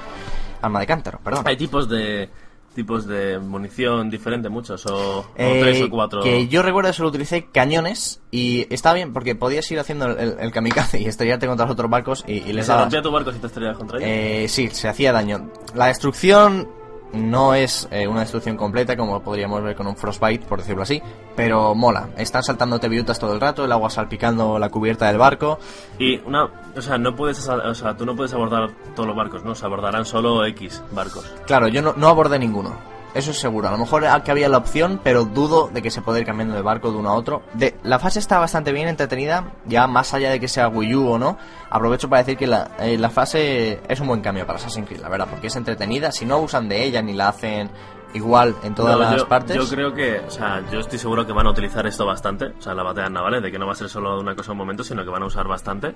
Alma 0.62 0.82
de 0.82 0.88
cántaro, 0.88 1.20
perdón. 1.24 1.46
Hay 1.48 1.56
tipos 1.56 1.88
de 1.88 2.30
tipos 2.76 3.06
de 3.06 3.38
munición 3.40 4.10
diferentes, 4.10 4.50
muchos, 4.52 4.86
o, 4.86 5.20
o 5.20 5.26
Eh, 5.36 5.60
tres 5.62 5.82
o 5.84 5.90
cuatro. 5.90 6.22
Que 6.22 6.48
yo 6.48 6.62
recuerdo 6.62 6.90
que 6.90 6.94
solo 6.94 7.10
utilicé 7.10 7.46
cañones 7.52 8.22
y 8.32 8.66
estaba 8.74 8.96
bien 8.96 9.12
porque 9.14 9.36
podías 9.36 9.70
ir 9.72 9.80
haciendo 9.80 10.06
el, 10.08 10.38
el- 10.40 10.52
kamikaze 10.52 11.00
y 11.02 11.06
estrellarte 11.06 11.48
contra 11.48 11.66
los 11.66 11.74
otros 11.74 11.90
barcos 11.92 12.24
y, 12.28 12.34
y 12.34 12.54
les 12.54 12.66
¿Se 12.66 12.72
dabas. 12.72 12.86
rompía 12.86 13.02
tu 13.02 13.12
barco 13.12 13.32
si 13.32 13.40
te 13.40 13.48
estrellas 13.48 13.78
contra 13.78 13.98
ellos? 13.98 14.10
Eh, 14.10 14.46
sí, 14.48 14.70
se 14.70 14.88
hacía 14.88 15.12
daño. 15.12 15.50
La 15.76 15.88
destrucción 15.88 16.68
no 17.14 17.54
es 17.54 17.88
eh, 17.92 18.08
una 18.08 18.22
destrucción 18.22 18.58
completa 18.58 18.96
como 18.96 19.22
podríamos 19.22 19.62
ver 19.64 19.76
con 19.76 19.88
un 19.88 19.96
Frostbite, 19.96 20.46
por 20.46 20.60
decirlo 20.60 20.84
así, 20.84 21.02
pero 21.36 21.76
mola. 21.76 22.10
Están 22.18 22.44
saltándote 22.44 22.88
virutas 22.90 23.20
todo 23.20 23.34
el 23.34 23.42
rato, 23.42 23.66
el 23.66 23.72
agua 23.72 23.90
salpicando 23.90 24.60
la 24.60 24.70
cubierta 24.70 25.08
del 25.08 25.18
barco. 25.18 25.60
Y 26.00 26.18
una, 26.20 26.46
o 26.76 26.82
sea, 26.82 26.98
no 26.98 27.16
puedes, 27.16 27.48
o 27.48 27.76
sea, 27.76 27.96
tú 27.96 28.06
no 28.06 28.16
puedes 28.16 28.34
abordar 28.34 28.72
todos 28.96 29.08
los 29.08 29.16
barcos, 29.16 29.44
¿no? 29.44 29.56
Se 29.56 29.66
abordarán 29.66 30.06
solo 30.06 30.46
X 30.46 30.82
barcos. 30.92 31.34
Claro, 31.46 31.68
yo 31.68 31.82
no, 31.82 31.94
no 31.96 32.08
abordé 32.08 32.40
ninguno. 32.40 32.92
Eso 33.14 33.32
es 33.32 33.40
seguro. 33.40 33.68
A 33.68 33.72
lo 33.72 33.78
mejor 33.78 34.04
que 34.24 34.32
había 34.32 34.48
la 34.48 34.58
opción, 34.58 35.00
pero 35.04 35.26
dudo 35.26 35.70
de 35.74 35.82
que 35.82 35.92
se 35.92 36.02
pueda 36.02 36.20
ir 36.20 36.26
cambiando 36.26 36.56
de 36.56 36.62
barco 36.62 36.92
de 36.92 36.98
uno 36.98 37.10
a 37.10 37.14
otro. 37.14 37.44
De, 37.54 37.76
la 37.84 38.00
fase 38.00 38.20
está 38.20 38.40
bastante 38.40 38.72
bien 38.72 38.88
entretenida, 38.88 39.52
ya 39.66 39.86
más 39.88 40.14
allá 40.14 40.30
de 40.30 40.40
que 40.40 40.48
sea 40.48 40.70
Wii 40.70 40.96
U 40.96 41.10
o 41.10 41.20
no. 41.20 41.38
Aprovecho 41.70 42.10
para 42.10 42.24
decir 42.24 42.38
que 42.38 42.48
la, 42.48 42.72
eh, 42.80 42.98
la 42.98 43.10
fase 43.10 43.82
es 43.88 44.00
un 44.00 44.08
buen 44.08 44.22
cambio 44.22 44.46
para 44.46 44.60
Assassin's 44.60 44.88
Creed, 44.88 45.02
la 45.02 45.10
verdad, 45.10 45.28
porque 45.30 45.48
es 45.48 45.56
entretenida. 45.56 46.12
Si 46.12 46.26
no 46.26 46.36
abusan 46.36 46.70
de 46.70 46.84
ella 46.84 47.02
ni 47.02 47.14
la 47.14 47.30
hacen 47.30 47.70
igual 48.14 48.56
en 48.64 48.76
todas 48.76 48.98
No, 48.98 49.04
las 49.04 49.18
yo, 49.18 49.28
partes. 49.28 49.56
Yo 49.56 49.68
creo 49.68 49.94
que, 49.94 50.20
o 50.20 50.30
sea, 50.30 50.64
yo 50.72 50.80
estoy 50.80 51.00
seguro 51.00 51.26
que 51.26 51.34
van 51.34 51.48
a 51.48 51.52
utilizar 51.52 51.86
esto 51.88 52.06
bastante, 52.06 52.46
o 52.48 52.62
sea, 52.62 52.74
las 52.74 52.86
batallas 52.86 53.12
navales, 53.12 53.42
de 53.42 53.52
que 53.52 53.60
no 53.60 53.66
va 53.66 53.74
a 53.74 53.76
ser 53.76 53.90
solo 53.90 54.20
una 54.20 54.36
cosa 54.36 54.52
un 54.52 54.58
momento, 54.58 54.84
sino 54.84 55.04
que 55.04 55.10
van 55.10 55.24
a 55.24 55.26
usar 55.26 55.48
bastante. 55.48 55.96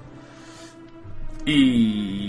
Y... 1.45 2.24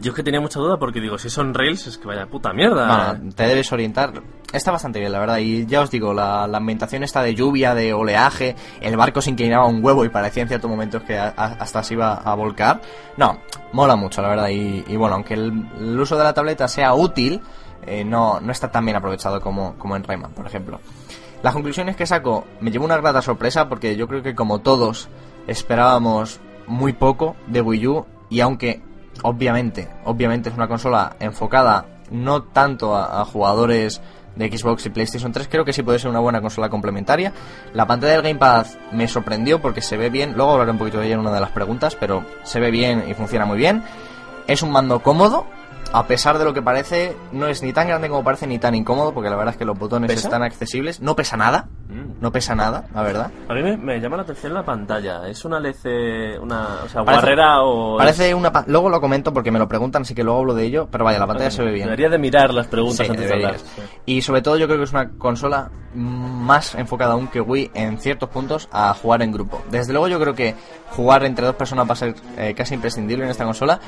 Yo 0.00 0.10
es 0.10 0.16
que 0.16 0.22
tenía 0.22 0.40
mucha 0.40 0.58
duda 0.58 0.78
porque 0.78 1.00
digo, 1.00 1.16
si 1.16 1.30
son 1.30 1.54
rails, 1.54 1.86
es 1.86 1.98
que 1.98 2.08
vaya 2.08 2.26
puta 2.26 2.52
mierda. 2.52 3.14
Bueno, 3.18 3.34
te 3.34 3.44
debes 3.44 3.70
orientar. 3.72 4.12
Está 4.52 4.72
bastante 4.72 4.98
bien, 4.98 5.12
la 5.12 5.20
verdad. 5.20 5.38
Y 5.38 5.64
ya 5.66 5.80
os 5.80 5.90
digo, 5.90 6.12
la, 6.12 6.46
la 6.48 6.58
ambientación 6.58 7.04
está 7.04 7.22
de 7.22 7.34
lluvia, 7.34 7.74
de 7.74 7.94
oleaje. 7.94 8.56
El 8.80 8.96
barco 8.96 9.20
se 9.20 9.30
inclinaba 9.30 9.66
un 9.66 9.84
huevo 9.84 10.04
y 10.04 10.08
parecía 10.08 10.42
en 10.42 10.48
ciertos 10.48 10.68
momentos 10.68 11.02
que 11.04 11.16
hasta 11.16 11.82
se 11.82 11.94
iba 11.94 12.14
a 12.14 12.34
volcar. 12.34 12.80
No, 13.16 13.38
mola 13.72 13.94
mucho, 13.94 14.22
la 14.22 14.28
verdad. 14.28 14.48
Y, 14.48 14.96
bueno, 14.96 15.14
aunque 15.14 15.34
el, 15.34 16.00
uso 16.00 16.16
de 16.16 16.24
la 16.24 16.34
tableta 16.34 16.66
sea 16.66 16.94
útil, 16.94 17.40
eh, 17.86 18.04
no, 18.04 18.40
no 18.40 18.50
está 18.50 18.70
tan 18.70 18.84
bien 18.84 18.96
aprovechado 18.96 19.40
como, 19.40 19.78
como 19.78 19.94
en 19.94 20.02
Rayman, 20.02 20.32
por 20.32 20.46
ejemplo. 20.46 20.80
Las 21.42 21.52
conclusiones 21.52 21.94
que 21.94 22.06
saco 22.06 22.44
me 22.60 22.70
llevo 22.72 22.84
una 22.84 22.96
grata 22.96 23.22
sorpresa 23.22 23.68
porque 23.68 23.94
yo 23.94 24.08
creo 24.08 24.22
que 24.22 24.34
como 24.34 24.60
todos 24.60 25.08
esperábamos 25.46 26.40
muy 26.66 26.92
poco 26.92 27.36
de 27.46 27.60
Wii 27.60 27.86
U 27.86 28.06
y 28.30 28.40
aunque 28.40 28.82
obviamente, 29.22 29.88
obviamente 30.04 30.48
es 30.48 30.54
una 30.54 30.68
consola 30.68 31.16
enfocada 31.20 31.86
no 32.10 32.42
tanto 32.42 32.96
a, 32.96 33.24
jugadores 33.24 34.00
de 34.36 34.54
Xbox 34.54 34.86
y 34.86 34.90
PlayStation 34.90 35.32
3, 35.32 35.48
creo 35.48 35.64
que 35.64 35.72
sí 35.72 35.82
puede 35.82 35.98
ser 35.98 36.10
una 36.10 36.20
buena 36.20 36.40
consola 36.40 36.68
complementaria. 36.68 37.32
La 37.72 37.86
pantalla 37.86 38.12
del 38.12 38.22
Gamepad 38.22 38.66
me 38.92 39.08
sorprendió 39.08 39.60
porque 39.60 39.80
se 39.80 39.96
ve 39.96 40.10
bien, 40.10 40.34
luego 40.34 40.52
hablaré 40.52 40.72
un 40.72 40.78
poquito 40.78 40.98
de 40.98 41.06
ella 41.06 41.14
en 41.14 41.20
una 41.20 41.32
de 41.32 41.40
las 41.40 41.50
preguntas, 41.50 41.96
pero 41.98 42.24
se 42.42 42.60
ve 42.60 42.70
bien 42.70 43.04
y 43.08 43.14
funciona 43.14 43.46
muy 43.46 43.56
bien. 43.56 43.82
Es 44.46 44.62
un 44.62 44.70
mando 44.70 45.00
cómodo, 45.00 45.46
a 45.92 46.06
pesar 46.06 46.38
de 46.38 46.44
lo 46.44 46.52
que 46.52 46.62
parece, 46.62 47.16
no 47.32 47.46
es 47.46 47.62
ni 47.62 47.72
tan 47.72 47.88
grande 47.88 48.08
como 48.08 48.22
parece 48.24 48.46
ni 48.46 48.58
tan 48.58 48.74
incómodo, 48.74 49.14
porque 49.14 49.30
la 49.30 49.36
verdad 49.36 49.54
es 49.54 49.58
que 49.58 49.64
los 49.64 49.78
botones 49.78 50.10
¿Pesa? 50.10 50.28
están 50.28 50.42
accesibles. 50.42 51.00
No 51.00 51.14
pesa 51.16 51.36
nada, 51.36 51.68
Mm. 51.88 52.20
no 52.20 52.32
pesa 52.32 52.54
nada, 52.56 52.84
la 52.94 53.02
verdad. 53.02 53.30
A 53.48 53.54
mí 53.54 53.62
me, 53.62 53.76
me 53.76 54.00
llama 54.00 54.16
la 54.16 54.22
atención 54.24 54.52
la 54.52 54.64
pantalla. 54.64 55.26
¿Es 55.28 55.44
una 55.44 55.58
LC, 55.58 56.38
una, 56.40 56.80
o 56.84 56.88
sea, 56.88 57.04
Parece- 57.04 57.22
barrera 57.22 57.62
o...? 57.62 57.96
Parece 57.96 58.34
una... 58.34 58.50
pa- 58.52 58.64
Luego 58.66 58.88
lo 58.90 59.00
comento 59.00 59.32
porque 59.32 59.50
me 59.52 59.58
lo 59.60 59.68
preguntan, 59.68 60.02
así 60.02 60.14
que 60.14 60.24
luego 60.24 60.40
hablo 60.40 60.54
de 60.54 60.64
ello, 60.64 60.88
pero 60.90 61.04
vaya, 61.04 61.18
la 61.20 61.26
pantalla 61.28 61.50
se 61.50 61.62
ve 61.62 61.70
bien. 61.72 61.86
Debería 61.86 62.08
de 62.08 62.18
mirar 62.18 62.52
las 62.52 62.66
preguntas 62.66 63.06
Sí, 63.06 63.10
antes 63.12 63.28
de 63.28 63.32
hablar. 63.34 63.52
deberías. 63.56 64.00
Y 64.04 64.22
sobre 64.22 64.42
todo 64.42 64.56
yo 64.56 64.66
creo 64.66 64.78
que 64.78 64.84
es 64.84 64.92
una 64.92 65.10
consola 65.10 65.70
más 65.94 66.74
enfocada 66.74 67.12
aún 67.14 67.28
que 67.28 67.40
Wii 67.40 67.70
en 67.74 67.98
ciertos 67.98 68.28
puntos 68.30 68.68
a 68.72 68.92
jugar 68.94 69.22
en 69.22 69.32
grupo. 69.32 69.62
Desde 69.70 69.92
luego 69.92 70.08
yo 70.08 70.18
creo 70.20 70.34
que 70.34 70.54
jugar 70.90 71.24
entre 71.24 71.46
dos 71.46 71.54
personas 71.54 71.88
va 71.88 71.92
a 71.92 71.96
ser 71.96 72.14
eh, 72.36 72.52
casi 72.54 72.74
imprescindible 72.74 73.24
en 73.24 73.30
esta 73.30 73.44
consola. 73.44 73.78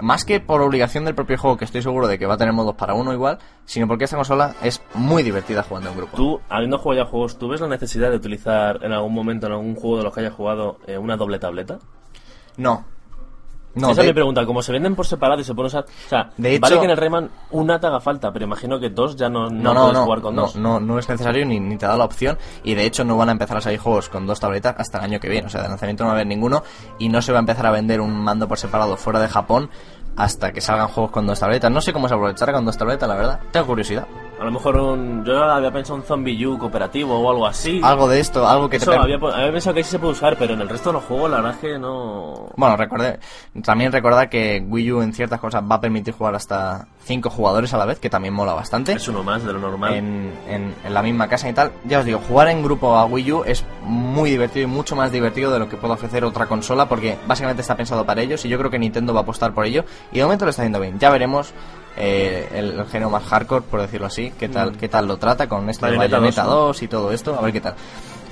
Más 0.00 0.24
que 0.24 0.40
por 0.40 0.60
obligación 0.60 1.04
del 1.04 1.14
propio 1.14 1.38
juego, 1.38 1.56
que 1.56 1.64
estoy 1.64 1.82
seguro 1.82 2.06
de 2.06 2.18
que 2.18 2.26
va 2.26 2.34
a 2.34 2.36
tener 2.36 2.52
modos 2.52 2.74
para 2.74 2.94
uno 2.94 3.12
igual, 3.12 3.38
sino 3.64 3.88
porque 3.88 4.04
esta 4.04 4.16
consola 4.16 4.54
es 4.62 4.82
muy 4.94 5.22
divertida 5.22 5.62
jugando 5.62 5.90
en 5.90 5.96
grupo. 5.96 6.16
Tú, 6.16 6.40
habiendo 6.48 6.78
jugado 6.78 7.04
ya 7.04 7.10
juegos, 7.10 7.38
¿tú 7.38 7.48
ves 7.48 7.60
la 7.60 7.68
necesidad 7.68 8.10
de 8.10 8.16
utilizar 8.16 8.84
en 8.84 8.92
algún 8.92 9.14
momento, 9.14 9.46
en 9.46 9.52
algún 9.52 9.74
juego 9.74 9.98
de 9.98 10.04
los 10.04 10.14
que 10.14 10.20
hayas 10.20 10.34
jugado, 10.34 10.78
eh, 10.86 10.98
una 10.98 11.16
doble 11.16 11.38
tableta? 11.38 11.78
No. 12.56 12.84
No, 13.76 13.90
Esa 13.90 14.02
de- 14.02 14.08
es 14.08 14.10
mi 14.10 14.14
pregunta. 14.14 14.44
Como 14.44 14.62
se 14.62 14.72
venden 14.72 14.96
por 14.96 15.06
separado 15.06 15.40
y 15.40 15.44
se 15.44 15.54
pueden 15.54 15.66
usar... 15.68 15.84
O 15.84 16.08
sea, 16.08 16.30
De 16.36 16.52
hecho- 16.54 16.60
vale 16.62 16.78
que 16.78 16.84
en 16.86 16.90
el 16.90 16.96
Rayman 16.96 17.30
una 17.50 17.78
te 17.78 17.86
haga 17.86 18.00
falta, 18.00 18.32
pero 18.32 18.44
imagino 18.46 18.80
que 18.80 18.90
dos 18.90 19.16
ya 19.16 19.28
no, 19.28 19.48
no, 19.50 19.72
No, 19.74 19.80
puedes 19.80 19.92
no, 19.94 20.04
jugar 20.04 20.20
con 20.22 20.34
no, 20.34 20.42
dos. 20.42 20.56
no, 20.56 20.80
no 20.80 20.98
es 20.98 21.08
necesario 21.08 21.46
ni, 21.46 21.60
ni 21.60 21.76
te 21.76 21.86
da 21.86 21.96
la 21.96 22.04
opción 22.04 22.36
y 22.64 22.74
de 22.74 22.84
hecho 22.84 23.04
no 23.04 23.16
van 23.16 23.28
a 23.28 23.32
empezar 23.32 23.56
a 23.58 23.60
salir 23.60 23.78
juegos 23.78 24.08
con 24.08 24.26
dos 24.26 24.40
tabletas 24.40 24.74
hasta 24.78 24.98
el 24.98 25.04
año 25.04 25.20
que 25.20 25.28
viene, 25.28 25.46
o 25.46 25.50
sea, 25.50 25.62
de 25.62 25.68
lanzamiento 25.68 26.02
no 26.04 26.08
va 26.08 26.14
a 26.14 26.16
haber 26.16 26.26
ninguno 26.26 26.62
y 26.98 27.08
no 27.08 27.20
se 27.22 27.32
va 27.32 27.38
a 27.38 27.40
empezar 27.40 27.66
a 27.66 27.70
vender 27.70 28.00
un 28.00 28.12
mando 28.12 28.48
por 28.48 28.58
separado 28.58 28.96
fuera 28.96 29.20
de 29.20 29.28
Japón 29.28 29.70
hasta 30.16 30.52
que 30.52 30.60
salgan 30.60 30.88
juegos 30.88 31.12
con 31.12 31.26
dos 31.26 31.38
tabletas. 31.38 31.70
No 31.70 31.80
sé 31.80 31.92
cómo 31.92 32.08
se 32.08 32.14
aprovechará 32.14 32.52
con 32.52 32.64
dos 32.64 32.76
tabletas, 32.76 33.08
la 33.08 33.14
verdad. 33.14 33.40
Tengo 33.50 33.66
curiosidad. 33.66 34.06
A 34.40 34.44
lo 34.44 34.50
mejor 34.50 34.76
un... 34.76 35.24
Yo 35.24 35.42
había 35.42 35.70
pensado 35.72 35.96
un 35.96 36.02
Zombie 36.02 36.46
U 36.46 36.58
cooperativo 36.58 37.18
o 37.18 37.30
algo 37.30 37.46
así. 37.46 37.80
Algo 37.82 38.08
de 38.08 38.20
esto, 38.20 38.46
algo 38.46 38.68
que 38.68 38.76
Eso 38.76 38.90
te... 38.90 38.96
había, 38.96 39.16
había 39.16 39.52
pensado 39.52 39.74
que 39.74 39.82
sí 39.82 39.90
se 39.92 39.98
puede 39.98 40.12
usar, 40.12 40.36
pero 40.38 40.54
en 40.54 40.60
el 40.60 40.68
resto 40.68 40.90
de 40.90 40.94
los 40.94 41.04
juegos 41.04 41.30
la 41.30 41.36
verdad 41.38 41.52
es 41.52 41.58
que 41.58 41.78
no... 41.78 42.50
Bueno, 42.56 42.76
recordé, 42.76 43.18
también 43.64 43.92
recordar 43.92 44.28
que 44.28 44.62
Wii 44.66 44.92
U 44.92 45.02
en 45.02 45.14
ciertas 45.14 45.40
cosas 45.40 45.62
va 45.62 45.76
a 45.76 45.80
permitir 45.80 46.12
jugar 46.12 46.34
hasta 46.34 46.86
cinco 47.06 47.30
jugadores 47.30 47.72
a 47.72 47.78
la 47.78 47.86
vez, 47.86 47.98
que 48.00 48.10
también 48.10 48.34
mola 48.34 48.52
bastante. 48.52 48.92
Es 48.92 49.06
uno 49.08 49.22
más 49.22 49.44
de 49.44 49.52
lo 49.52 49.58
normal. 49.60 49.94
en, 49.94 50.32
en- 50.48 50.74
en 50.84 50.94
la 50.94 51.02
misma 51.02 51.28
casa 51.28 51.48
y 51.48 51.52
tal. 51.52 51.72
Ya 51.84 52.00
os 52.00 52.04
digo, 52.04 52.20
jugar 52.28 52.48
en 52.48 52.62
grupo 52.62 52.96
a 52.96 53.04
Wii 53.06 53.32
U 53.32 53.44
es 53.46 53.64
muy 53.84 54.30
divertido 54.30 54.64
y 54.64 54.66
mucho 54.70 54.96
más 54.96 55.12
divertido 55.12 55.50
de 55.52 55.58
lo 55.60 55.68
que 55.68 55.76
puede 55.76 55.94
ofrecer 55.94 56.24
otra 56.24 56.46
consola 56.46 56.88
porque 56.88 57.16
básicamente 57.26 57.62
está 57.62 57.76
pensado 57.76 58.04
para 58.04 58.20
ellos 58.22 58.44
y 58.44 58.48
yo 58.48 58.58
creo 58.58 58.70
que 58.70 58.78
Nintendo 58.78 59.14
va 59.14 59.20
a 59.20 59.22
apostar 59.22 59.54
por 59.54 59.64
ello 59.64 59.84
y 60.12 60.18
de 60.18 60.24
momento 60.24 60.44
lo 60.44 60.50
está 60.50 60.62
haciendo 60.62 60.80
bien. 60.80 60.98
Ya 60.98 61.10
veremos 61.10 61.52
eh, 61.96 62.48
el, 62.52 62.78
el 62.80 62.86
género 62.86 63.10
más 63.10 63.22
hardcore, 63.24 63.62
por 63.62 63.80
decirlo 63.80 64.08
así, 64.08 64.32
qué 64.38 64.48
tal, 64.48 64.76
qué 64.76 64.88
tal 64.88 65.06
lo 65.06 65.16
trata 65.16 65.48
con 65.48 65.70
esto 65.70 65.86
de 65.86 65.92
Bayonetta 65.92 66.16
Bayonetta 66.18 66.42
2, 66.42 66.52
2 66.68 66.82
y 66.82 66.88
todo 66.88 67.12
esto, 67.12 67.36
a 67.38 67.40
ver 67.42 67.52
qué 67.52 67.60
tal. 67.60 67.74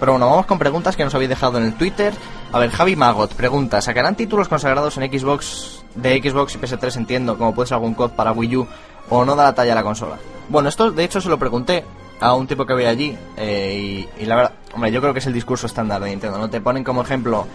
Pero 0.01 0.13
bueno, 0.13 0.29
vamos 0.29 0.47
con 0.47 0.59
preguntas 0.59 0.97
que 0.97 1.05
nos 1.05 1.15
habéis 1.15 1.31
dejado 1.31 1.59
en 1.59 1.65
el 1.65 1.75
Twitter. 1.75 2.13
A 2.53 2.59
ver, 2.59 2.71
Javi 2.71 2.97
Magot 2.97 3.33
pregunta, 3.35 3.81
¿sacarán 3.81 4.17
títulos 4.17 4.49
consagrados 4.49 4.99
en 4.99 5.11
Xbox, 5.19 5.84
de 5.95 6.21
Xbox 6.23 6.55
y 6.55 6.59
PS3 6.59 6.97
entiendo, 6.97 7.39
como 7.39 7.55
puede 7.55 7.69
ser 7.69 7.77
algún 7.77 7.95
COD 7.95 8.11
para 8.11 8.33
Wii 8.33 8.57
U, 8.57 8.67
o 9.11 9.25
no 9.25 9.37
da 9.37 9.45
la 9.45 9.55
talla 9.55 9.73
a 9.73 9.77
la 9.77 9.83
consola? 9.83 10.17
Bueno, 10.49 10.69
esto 10.69 10.91
de 10.91 11.05
hecho 11.05 11.21
se 11.21 11.29
lo 11.29 11.39
pregunté 11.39 11.85
a 12.21 12.35
un 12.35 12.47
tipo 12.47 12.65
que 12.65 12.73
había 12.73 12.91
allí, 12.91 13.17
eh, 13.37 14.07
y, 14.19 14.23
y 14.23 14.27
la 14.27 14.37
verdad, 14.37 14.53
hombre, 14.73 14.93
yo 14.93 15.01
creo 15.01 15.13
que 15.13 15.19
es 15.19 15.27
el 15.27 15.33
discurso 15.33 15.67
estándar 15.67 16.03
de 16.03 16.11
Nintendo, 16.11 16.39
¿no? 16.39 16.49
Te 16.49 16.61
ponen 16.61 16.85
como 16.85 17.03
ejemplo 17.03 17.47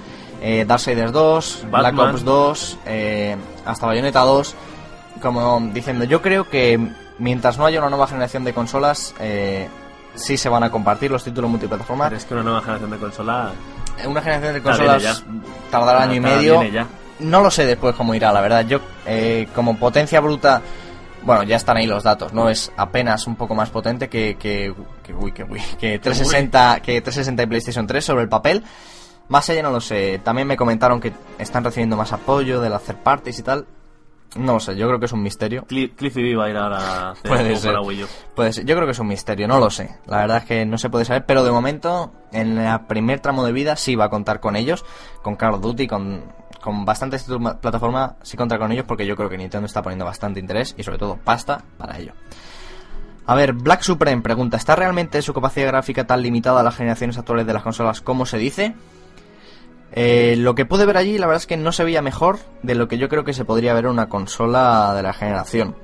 eh, 0.41 0.65
Darksiders 0.67 1.11
2, 1.11 1.65
Black. 1.71 1.97
Ops 1.97 2.23
2, 2.23 2.77
eh, 2.85 3.35
hasta 3.65 3.85
Bayonetta 3.85 4.21
2, 4.21 4.55
como 5.21 5.59
diciendo, 5.73 6.05
yo 6.05 6.21
creo 6.21 6.49
que 6.49 6.79
mientras 7.17 7.57
no 7.57 7.65
haya 7.65 7.79
una 7.79 7.89
nueva 7.89 8.07
generación 8.07 8.43
de 8.43 8.53
consolas, 8.53 9.13
eh, 9.19 9.67
sí 10.15 10.37
se 10.37 10.49
van 10.49 10.63
a 10.63 10.71
compartir 10.71 11.11
los 11.11 11.23
títulos 11.23 11.49
multiplataforma. 11.49 12.05
Pero 12.05 12.17
es 12.17 12.25
que 12.25 12.33
una 12.33 12.43
nueva 12.43 12.61
generación 12.61 12.91
de 12.91 12.97
consola. 12.97 13.51
Una 14.05 14.21
generación 14.21 14.53
de 14.53 14.61
consolas 14.61 15.23
tardará 15.69 16.03
año 16.03 16.15
y 16.15 16.19
medio. 16.21 16.63
ya. 16.63 16.87
No 17.19 17.41
lo 17.41 17.51
sé 17.51 17.65
después 17.65 17.95
cómo 17.95 18.13
irá, 18.15 18.31
la 18.31 18.41
verdad. 18.41 18.65
Yo, 18.65 18.79
eh, 19.05 19.47
como 19.53 19.77
potencia 19.77 20.19
bruta, 20.21 20.61
bueno, 21.23 21.43
ya 21.43 21.57
están 21.57 21.77
ahí 21.77 21.85
los 21.85 22.03
datos, 22.03 22.31
¿no? 22.33 22.49
Es 22.49 22.71
apenas 22.77 23.27
un 23.27 23.35
poco 23.35 23.55
más 23.55 23.69
potente 23.69 24.07
que, 24.09 24.37
que, 24.37 24.73
que, 25.03 25.13
uy, 25.13 25.31
que, 25.33 25.43
uy, 25.43 25.59
que 25.79 25.99
360, 25.99 26.79
que 26.81 27.01
360 27.01 27.43
y 27.43 27.45
PlayStation 27.47 27.85
3 27.87 28.05
sobre 28.05 28.23
el 28.23 28.29
papel. 28.29 28.63
Más 29.27 29.49
allá 29.49 29.61
no 29.61 29.71
lo 29.71 29.81
sé. 29.81 30.19
También 30.23 30.47
me 30.47 30.57
comentaron 30.57 30.99
que 30.99 31.11
están 31.37 31.63
recibiendo 31.63 31.95
más 31.97 32.13
apoyo 32.13 32.61
de 32.61 32.69
las 32.69 32.81
third 32.83 32.97
parties 33.03 33.37
y 33.39 33.43
tal. 33.43 33.65
No 34.35 34.53
lo 34.53 34.59
sé, 34.59 34.75
yo 34.75 34.87
creo 34.87 34.99
que 34.99 35.07
es 35.07 35.11
un 35.11 35.23
misterio. 35.23 35.65
Cli- 35.67 35.93
Cliffy 35.95 36.21
B 36.21 36.35
va 36.35 36.45
a 36.45 36.49
ir 36.51 36.57
ahora 36.57 36.77
a 36.77 37.11
hacer 37.11 37.29
Puede 37.29 37.55
ser. 37.55 37.71
para 37.73 37.81
Wii 37.81 38.03
U. 38.03 38.07
Puede 38.35 38.53
ser. 38.53 38.63
Yo 38.65 38.75
creo 38.75 38.85
que 38.87 38.91
es 38.91 38.99
un 38.99 39.07
misterio, 39.07 39.47
no 39.47 39.59
lo 39.59 39.69
sé. 39.71 39.89
La 40.05 40.17
verdad 40.17 40.37
es 40.37 40.45
que 40.45 40.65
no 40.67 40.77
se 40.77 40.89
puede 40.89 41.03
saber, 41.05 41.25
pero 41.25 41.43
de 41.43 41.51
momento, 41.51 42.11
en 42.31 42.59
el 42.59 42.79
primer 42.81 43.19
tramo 43.21 43.43
de 43.43 43.51
vida 43.51 43.75
sí 43.75 43.95
va 43.95 44.05
a 44.05 44.09
contar 44.09 44.39
con 44.39 44.55
ellos, 44.55 44.85
con 45.23 45.35
Call 45.35 45.55
of 45.55 45.61
Duty, 45.61 45.87
con, 45.87 46.23
con 46.69 46.85
bastantes 46.85 47.21
títulos 47.21 47.41
ma- 47.41 47.59
plataforma, 47.59 48.15
sí 48.21 48.37
contar 48.37 48.59
con 48.59 48.71
ellos 48.71 48.85
porque 48.87 49.07
yo 49.07 49.15
creo 49.15 49.27
que 49.27 49.37
Nintendo 49.37 49.65
está 49.65 49.81
poniendo 49.81 50.05
bastante 50.05 50.39
interés 50.39 50.75
y 50.77 50.83
sobre 50.83 50.99
todo 50.99 51.17
pasta 51.17 51.63
para 51.79 51.97
ello. 51.97 52.13
A 53.25 53.33
ver, 53.33 53.53
Black 53.53 53.81
Supreme 53.81 54.21
pregunta, 54.21 54.57
¿está 54.57 54.75
realmente 54.75 55.21
su 55.23 55.33
capacidad 55.33 55.67
gráfica 55.67 56.05
tan 56.05 56.21
limitada 56.21 56.59
a 56.59 56.63
las 56.63 56.75
generaciones 56.75 57.17
actuales 57.17 57.47
de 57.47 57.53
las 57.53 57.63
consolas 57.63 58.01
como 58.01 58.25
se 58.27 58.37
dice? 58.37 58.75
Eh, 59.91 60.35
lo 60.37 60.53
que 60.53 60.65
pude 60.65 60.85
ver 60.85 60.97
allí, 60.97 61.17
la 61.17 61.25
verdad 61.25 61.41
es 61.41 61.47
que 61.47 61.57
no 61.57 61.71
se 61.71 61.83
veía 61.83 62.03
mejor 62.03 62.37
de 62.61 62.75
lo 62.75 62.87
que 62.87 62.99
yo 62.99 63.09
creo 63.09 63.23
que 63.23 63.33
se 63.33 63.45
podría 63.45 63.73
ver 63.73 63.85
en 63.85 63.91
una 63.91 64.09
consola 64.09 64.93
de 64.95 65.01
la 65.01 65.13
generación. 65.13 65.75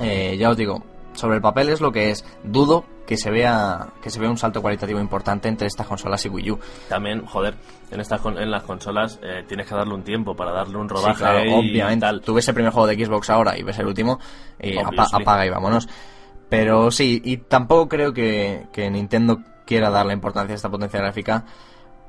Eh, 0.00 0.36
ya 0.38 0.50
os 0.50 0.56
digo, 0.56 0.82
sobre 1.18 1.36
el 1.36 1.42
papel 1.42 1.68
es 1.68 1.80
lo 1.80 1.90
que 1.92 2.10
es. 2.10 2.24
Dudo 2.44 2.84
que 3.06 3.16
se 3.16 3.30
vea 3.30 3.88
que 4.02 4.10
se 4.10 4.20
vea 4.20 4.28
un 4.30 4.36
salto 4.38 4.60
cualitativo 4.62 5.00
importante 5.00 5.48
entre 5.48 5.66
estas 5.66 5.86
consolas 5.86 6.24
y 6.26 6.28
Wii 6.28 6.50
U. 6.52 6.58
También, 6.88 7.24
joder, 7.26 7.54
en 7.90 8.00
estas 8.00 8.20
en 8.24 8.50
las 8.50 8.62
consolas 8.64 9.18
eh, 9.22 9.44
tienes 9.48 9.66
que 9.66 9.74
darle 9.74 9.94
un 9.94 10.02
tiempo 10.02 10.34
para 10.36 10.52
darle 10.52 10.76
un 10.76 10.88
Sí, 10.88 10.94
rodaje 10.94 11.18
claro, 11.18 11.38
obviamente. 11.56 12.06
tal. 12.06 12.20
Tú 12.20 12.34
ves 12.34 12.46
el 12.48 12.54
primer 12.54 12.72
juego 12.72 12.86
de 12.86 13.04
Xbox 13.04 13.30
ahora 13.30 13.58
y 13.58 13.62
ves 13.62 13.78
el 13.78 13.86
último 13.86 14.18
y 14.60 14.78
apa- 14.78 15.08
apaga 15.12 15.46
y 15.46 15.50
vámonos. 15.50 15.88
Pero 16.48 16.90
sí, 16.90 17.20
y 17.24 17.38
tampoco 17.38 17.88
creo 17.88 18.12
que, 18.12 18.66
que 18.72 18.90
Nintendo 18.90 19.38
quiera 19.66 19.90
darle 19.90 20.14
importancia 20.14 20.54
a 20.54 20.56
esta 20.56 20.70
potencia 20.70 20.98
gráfica 21.00 21.44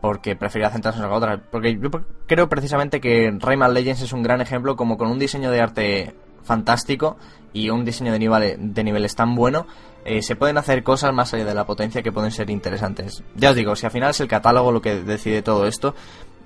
porque 0.01 0.36
prefería 0.38 0.70
centrarse 0.70 0.99
en 0.99 1.05
otra 1.05 1.18
otra. 1.36 1.43
Porque 1.51 1.78
yo 1.78 1.89
creo 2.26 2.47
precisamente 2.47 3.01
que 3.01 3.34
Rayman 3.38 3.74
Legends 3.74 4.01
es 4.01 4.14
un 4.14 4.24
gran 4.24 4.39
ejemplo 4.41 4.76
como 4.78 4.97
con 4.97 5.10
un 5.10 5.20
diseño 5.20 5.51
de 5.51 5.60
arte 5.62 6.16
fantástico 6.43 7.18
y 7.54 7.70
un 7.70 7.86
diseño 7.86 8.12
de, 8.12 8.20
nivel, 8.20 8.74
de 8.74 8.84
niveles 8.84 9.16
tan 9.16 9.36
bueno, 9.36 9.68
eh, 10.06 10.22
se 10.22 10.36
pueden 10.36 10.58
hacer 10.58 10.84
cosas 10.84 11.14
más 11.14 11.34
allá 11.34 11.45
de 11.45 11.54
la 11.54 11.66
potencia 11.66 12.02
que 12.02 12.12
pueden 12.12 12.32
ser 12.32 12.50
interesantes. 12.50 13.24
Ya 13.36 13.52
os 13.52 13.56
digo, 13.56 13.76
si 13.76 13.86
al 13.86 13.91
final 13.91 14.12
es 14.12 14.20
el 14.20 14.28
catálogo 14.28 14.72
lo 14.72 14.82
que 14.82 15.02
decide 15.04 15.41
todo 15.41 15.68
esto, 15.68 15.95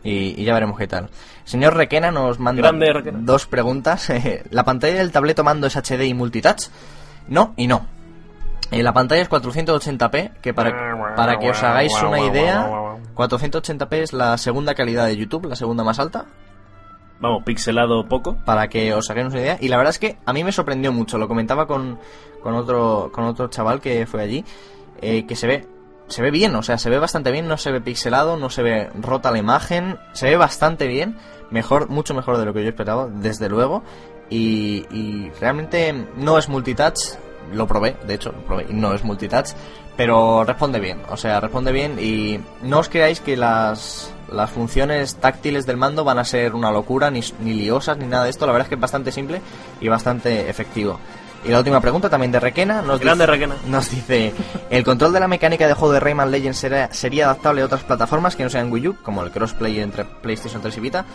y, 0.04 0.40
y 0.42 0.44
ya 0.44 0.54
veremos 0.54 0.78
qué 0.78 0.88
tal. 0.88 1.10
Señor 1.46 1.76
Requena 1.76 2.12
nos 2.12 2.40
manda 2.40 2.72
Requena. 2.72 3.20
dos 3.22 3.46
preguntas. 3.46 4.12
¿La 4.50 4.64
pantalla 4.64 4.96
del 4.96 5.12
tableto 5.12 5.44
mando 5.44 5.68
es 5.68 5.76
HD 5.78 6.04
y 6.06 6.14
multitouch? 6.14 6.68
No 7.28 7.54
y 7.56 7.68
no. 7.68 7.86
Eh, 8.72 8.82
la 8.82 8.94
pantalla 8.94 9.22
es 9.22 9.30
480p, 9.30 10.40
que 10.42 10.54
para, 10.54 11.16
para 11.16 11.38
que 11.38 11.50
os 11.50 11.62
hagáis 11.62 11.94
una 12.02 12.20
idea, 12.20 12.68
480p 13.16 13.94
es 13.98 14.14
la 14.14 14.38
segunda 14.38 14.74
calidad 14.74 15.06
de 15.06 15.16
YouTube, 15.16 15.46
la 15.46 15.56
segunda 15.56 15.84
más 15.84 16.00
alta, 16.00 16.26
Vamos, 17.24 17.44
pixelado 17.44 18.06
poco. 18.06 18.36
para 18.44 18.68
que 18.68 18.94
os 18.94 19.10
hagáis 19.10 19.28
una 19.28 19.40
idea. 19.40 19.58
Y 19.62 19.70
la 19.70 19.78
verdad 19.78 19.92
es 19.92 20.00
que 20.00 20.18
a 20.26 20.34
mí 20.34 20.44
me 20.44 20.52
sorprendió 20.52 20.92
mucho. 20.92 21.18
Lo 21.18 21.30
comentaba 21.30 21.66
con, 21.66 21.98
con 22.42 22.54
otro 22.54 23.12
con 23.14 23.24
otro 23.24 23.48
chaval 23.48 23.80
que 23.80 24.06
fue 24.06 24.22
allí, 24.22 24.44
eh, 25.02 25.26
que 25.26 25.38
se 25.38 25.48
ve 25.48 25.66
se 26.08 26.22
ve 26.22 26.32
bien, 26.32 26.54
o 26.54 26.62
sea, 26.62 26.78
se 26.78 26.90
ve 26.90 27.00
bastante 27.00 27.32
bien, 27.32 27.48
no 27.48 27.58
se 27.58 27.72
ve 27.72 27.80
pixelado, 27.80 28.36
no 28.36 28.50
se 28.50 28.62
ve 28.62 28.90
rota 29.00 29.32
la 29.32 29.38
imagen, 29.38 29.98
se 30.12 30.30
ve 30.30 30.36
bastante 30.36 30.86
bien, 30.86 31.16
mejor, 31.50 31.90
mucho 31.90 32.14
mejor 32.14 32.38
de 32.38 32.46
lo 32.46 32.54
que 32.54 32.62
yo 32.62 32.70
esperaba, 32.70 33.08
desde 33.08 33.48
luego. 33.48 33.84
Y, 34.30 34.86
y 34.92 35.32
realmente 35.40 35.94
no 36.18 36.38
es 36.38 36.50
multitouch, 36.50 37.16
lo 37.54 37.68
probé, 37.68 37.96
de 38.06 38.16
hecho, 38.16 38.34
lo 38.34 38.46
probé 38.46 38.66
y 38.70 38.74
no 38.74 38.94
es 38.94 39.04
multitouch, 39.06 39.52
pero 39.96 40.44
responde 40.44 40.82
bien, 40.82 41.02
o 41.10 41.16
sea, 41.16 41.40
responde 41.40 41.72
bien 41.72 41.98
y 42.00 42.40
no 42.64 42.80
os 42.80 42.90
creáis 42.90 43.22
que 43.22 43.38
las, 43.38 44.13
las 44.32 44.50
funciones 44.50 45.16
táctiles 45.16 45.66
del 45.66 45.78
mando 45.78 46.04
van 46.04 46.20
a 46.20 46.26
ser 46.26 46.54
una 46.56 46.72
locura, 46.72 47.12
ni, 47.12 47.22
ni 47.42 47.54
liosas, 47.54 47.98
ni 47.98 48.06
nada 48.06 48.24
de 48.26 48.30
esto, 48.30 48.46
la 48.46 48.52
verdad 48.54 48.66
es 48.66 48.70
que 48.70 48.76
es 48.76 48.82
bastante 48.82 49.12
simple 49.12 49.42
y 49.82 49.88
bastante 49.88 50.50
efectivo. 50.50 51.00
Y 51.46 51.50
la 51.50 51.58
última 51.58 51.82
pregunta 51.82 52.10
también 52.10 52.32
de 52.32 52.40
Requena 52.40 52.82
nos 52.82 53.02
Grande 53.02 53.26
dice, 53.26 53.32
Requena. 53.34 53.56
nos 53.68 53.90
dice, 53.92 54.34
¿el 54.70 54.84
control 54.86 55.12
de 55.12 55.20
la 55.20 55.28
mecánica 55.28 55.68
de 55.68 55.74
juego 55.74 55.94
de 55.94 56.00
Rayman 56.00 56.32
Legends 56.32 56.58
será- 56.58 56.94
sería 56.94 57.26
adaptable 57.26 57.62
a 57.62 57.66
otras 57.66 57.84
plataformas 57.84 58.36
que 58.38 58.44
no 58.44 58.50
sean 58.50 58.72
Wii 58.72 58.88
U, 58.88 58.96
como 59.04 59.24
el 59.24 59.32
crossplay 59.32 59.80
entre 59.82 60.06
PlayStation 60.06 60.62
3 60.62 60.78
y 60.78 60.80
Vita? 60.80 61.06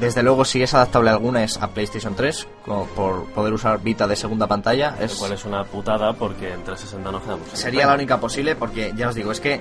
Desde 0.00 0.22
luego, 0.22 0.44
si 0.44 0.62
es 0.62 0.74
adaptable 0.74 1.10
a 1.10 1.12
alguna 1.12 1.44
es 1.44 1.56
a 1.58 1.68
PlayStation 1.68 2.14
3, 2.14 2.48
como 2.64 2.86
por 2.86 3.26
poder 3.26 3.52
usar 3.52 3.80
Vita 3.80 4.06
de 4.06 4.16
segunda 4.16 4.46
pantalla. 4.46 4.96
Lo 4.98 5.04
Es, 5.04 5.14
cual 5.14 5.32
es 5.32 5.44
una 5.44 5.64
putada 5.64 6.12
porque 6.12 6.52
en 6.52 6.64
360 6.64 7.12
no 7.12 7.22
quedamos. 7.22 7.48
sería 7.52 7.86
la 7.86 7.94
única 7.94 8.18
posible 8.18 8.56
porque, 8.56 8.92
ya 8.96 9.08
os 9.08 9.14
digo, 9.14 9.30
es 9.30 9.40
que 9.40 9.60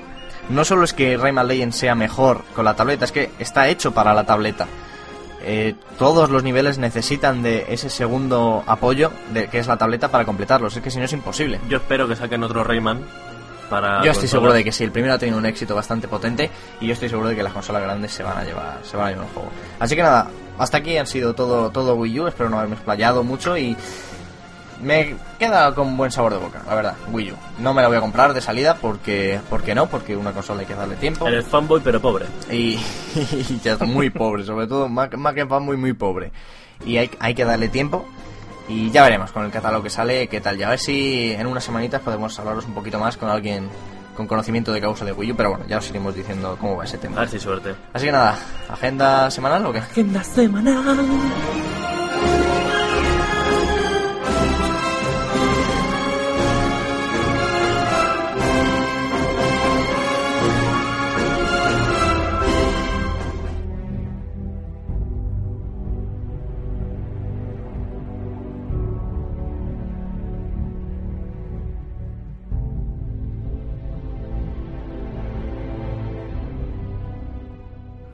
no 0.50 0.66
solo 0.66 0.84
es 0.84 0.94
que 0.94 1.18
Rayman 1.18 1.48
Legends 1.48 1.78
sea 1.78 1.96
mejor 1.96 2.44
con 2.56 2.66
la 2.66 2.76
tableta, 2.76 3.06
es 3.06 3.12
que 3.12 3.32
está 3.40 3.68
hecho 3.68 3.94
para 3.94 4.14
la 4.14 4.26
tableta. 4.26 4.68
Eh, 5.46 5.76
todos 6.00 6.30
los 6.30 6.42
niveles 6.44 6.78
necesitan 6.78 7.44
de 7.44 7.66
ese 7.70 7.90
segundo 7.90 8.64
apoyo 8.66 9.12
de 9.34 9.50
que 9.50 9.60
es 9.60 9.68
la 9.68 9.78
tableta 9.78 10.10
para 10.10 10.26
completarlos. 10.26 10.76
Es 10.76 10.82
que 10.82 10.90
si 10.90 11.00
no 11.00 11.06
es 11.06 11.14
imposible. 11.14 11.60
Yo 11.68 11.78
espero 11.78 12.08
que 12.08 12.16
saquen 12.16 12.44
otro 12.44 12.64
Rayman 12.64 13.06
para. 13.70 14.04
Yo 14.04 14.12
estoy 14.12 14.28
seguro 14.28 14.54
de 14.54 14.64
que 14.64 14.72
sí, 14.72 14.84
el 14.84 14.92
primero 14.92 15.14
ha 15.14 15.18
tenido 15.18 15.38
un 15.38 15.46
éxito 15.46 15.76
bastante 15.76 16.08
potente 16.08 16.50
y 16.82 16.88
yo 16.88 16.94
estoy 16.94 17.10
seguro 17.10 17.30
de 17.30 17.36
que 17.36 17.44
las 17.44 17.54
consolas 17.54 17.82
grandes 17.82 18.12
se 18.12 18.24
van 18.24 18.38
a 18.38 18.44
llevar, 18.44 18.80
se 18.84 18.98
van 18.98 19.08
a 19.08 19.10
llevar 19.12 19.26
el 19.28 19.34
juego. 19.34 19.50
Así 19.80 19.96
que 19.96 20.04
nada, 20.04 20.28
hasta 20.58 20.78
aquí 20.78 20.98
han 20.98 21.08
sido 21.08 21.34
todo, 21.34 21.70
todo 21.72 21.96
Wii 21.96 22.20
U, 22.20 22.28
espero 22.28 22.50
no 22.50 22.58
haberme 22.58 22.76
explayado 22.76 23.24
mucho 23.24 23.58
y 23.58 23.76
me 24.82 25.16
queda 25.40 25.74
con 25.74 25.96
buen 25.96 26.12
sabor 26.12 26.34
de 26.34 26.40
boca, 26.40 26.62
la 26.68 26.76
verdad, 26.76 26.96
Wii 27.12 27.32
U. 27.32 27.36
No 27.60 27.74
me 27.74 27.82
la 27.82 27.88
voy 27.88 27.96
a 27.98 28.02
comprar 28.02 28.34
de 28.34 28.42
salida 28.42 28.76
porque, 28.82 29.40
porque 29.50 29.74
no, 29.74 29.88
porque 29.88 30.18
una 30.18 30.32
consola 30.34 30.62
hay 30.62 30.66
que 30.66 30.76
darle 30.76 30.96
tiempo. 30.98 31.26
Eres 31.28 31.46
fanboy, 31.46 31.80
pero 31.82 32.02
pobre. 32.02 32.26
Y, 32.52 32.78
y 33.16 33.60
ya 33.64 33.74
está 33.74 33.86
muy 33.86 34.10
pobre, 34.10 34.44
sobre 34.44 34.68
todo 34.68 34.90
más, 34.90 35.08
que- 35.10 35.16
más 35.18 35.34
que 35.34 35.46
fan 35.46 35.64
muy 35.64 35.78
muy 35.78 35.94
pobre. 35.94 36.32
Y 36.86 36.98
hay, 36.98 37.10
hay 37.20 37.34
que 37.34 37.46
darle 37.46 37.70
tiempo. 37.70 38.06
Y 38.68 38.90
ya 38.92 39.04
veremos 39.04 39.32
con 39.32 39.44
el 39.46 39.52
catálogo 39.52 39.84
que 39.84 39.90
sale 39.90 40.28
qué 40.28 40.40
tal. 40.42 40.58
Y 40.60 40.64
a 40.64 40.70
ver 40.70 40.80
si 40.80 41.32
en 41.32 41.48
unas 41.48 41.64
semanitas 41.64 42.02
podemos 42.02 42.38
hablaros 42.40 42.66
un 42.66 42.74
poquito 42.74 42.98
más 43.00 43.18
con 43.18 43.30
alguien 43.30 43.70
con 44.16 44.28
conocimiento 44.28 44.72
de 44.72 44.80
causa 44.80 45.04
de 45.06 45.12
Wii 45.12 45.32
U. 45.32 45.36
Pero 45.36 45.50
bueno, 45.52 45.66
ya 45.68 45.78
os 45.80 45.90
iremos 45.90 46.16
diciendo 46.16 46.56
cómo 46.60 46.78
va 46.78 46.86
ese 46.86 46.98
A 46.98 47.00
tema. 47.02 47.20
ver 47.22 47.30
si 47.30 47.40
suerte. 47.40 47.76
Así 47.94 48.06
que 48.06 48.12
nada, 48.12 48.38
agenda 48.70 49.30
semanal 49.32 49.66
o 49.66 49.74
qué? 49.74 49.80
Agenda 49.80 50.24
semanal. 50.24 50.86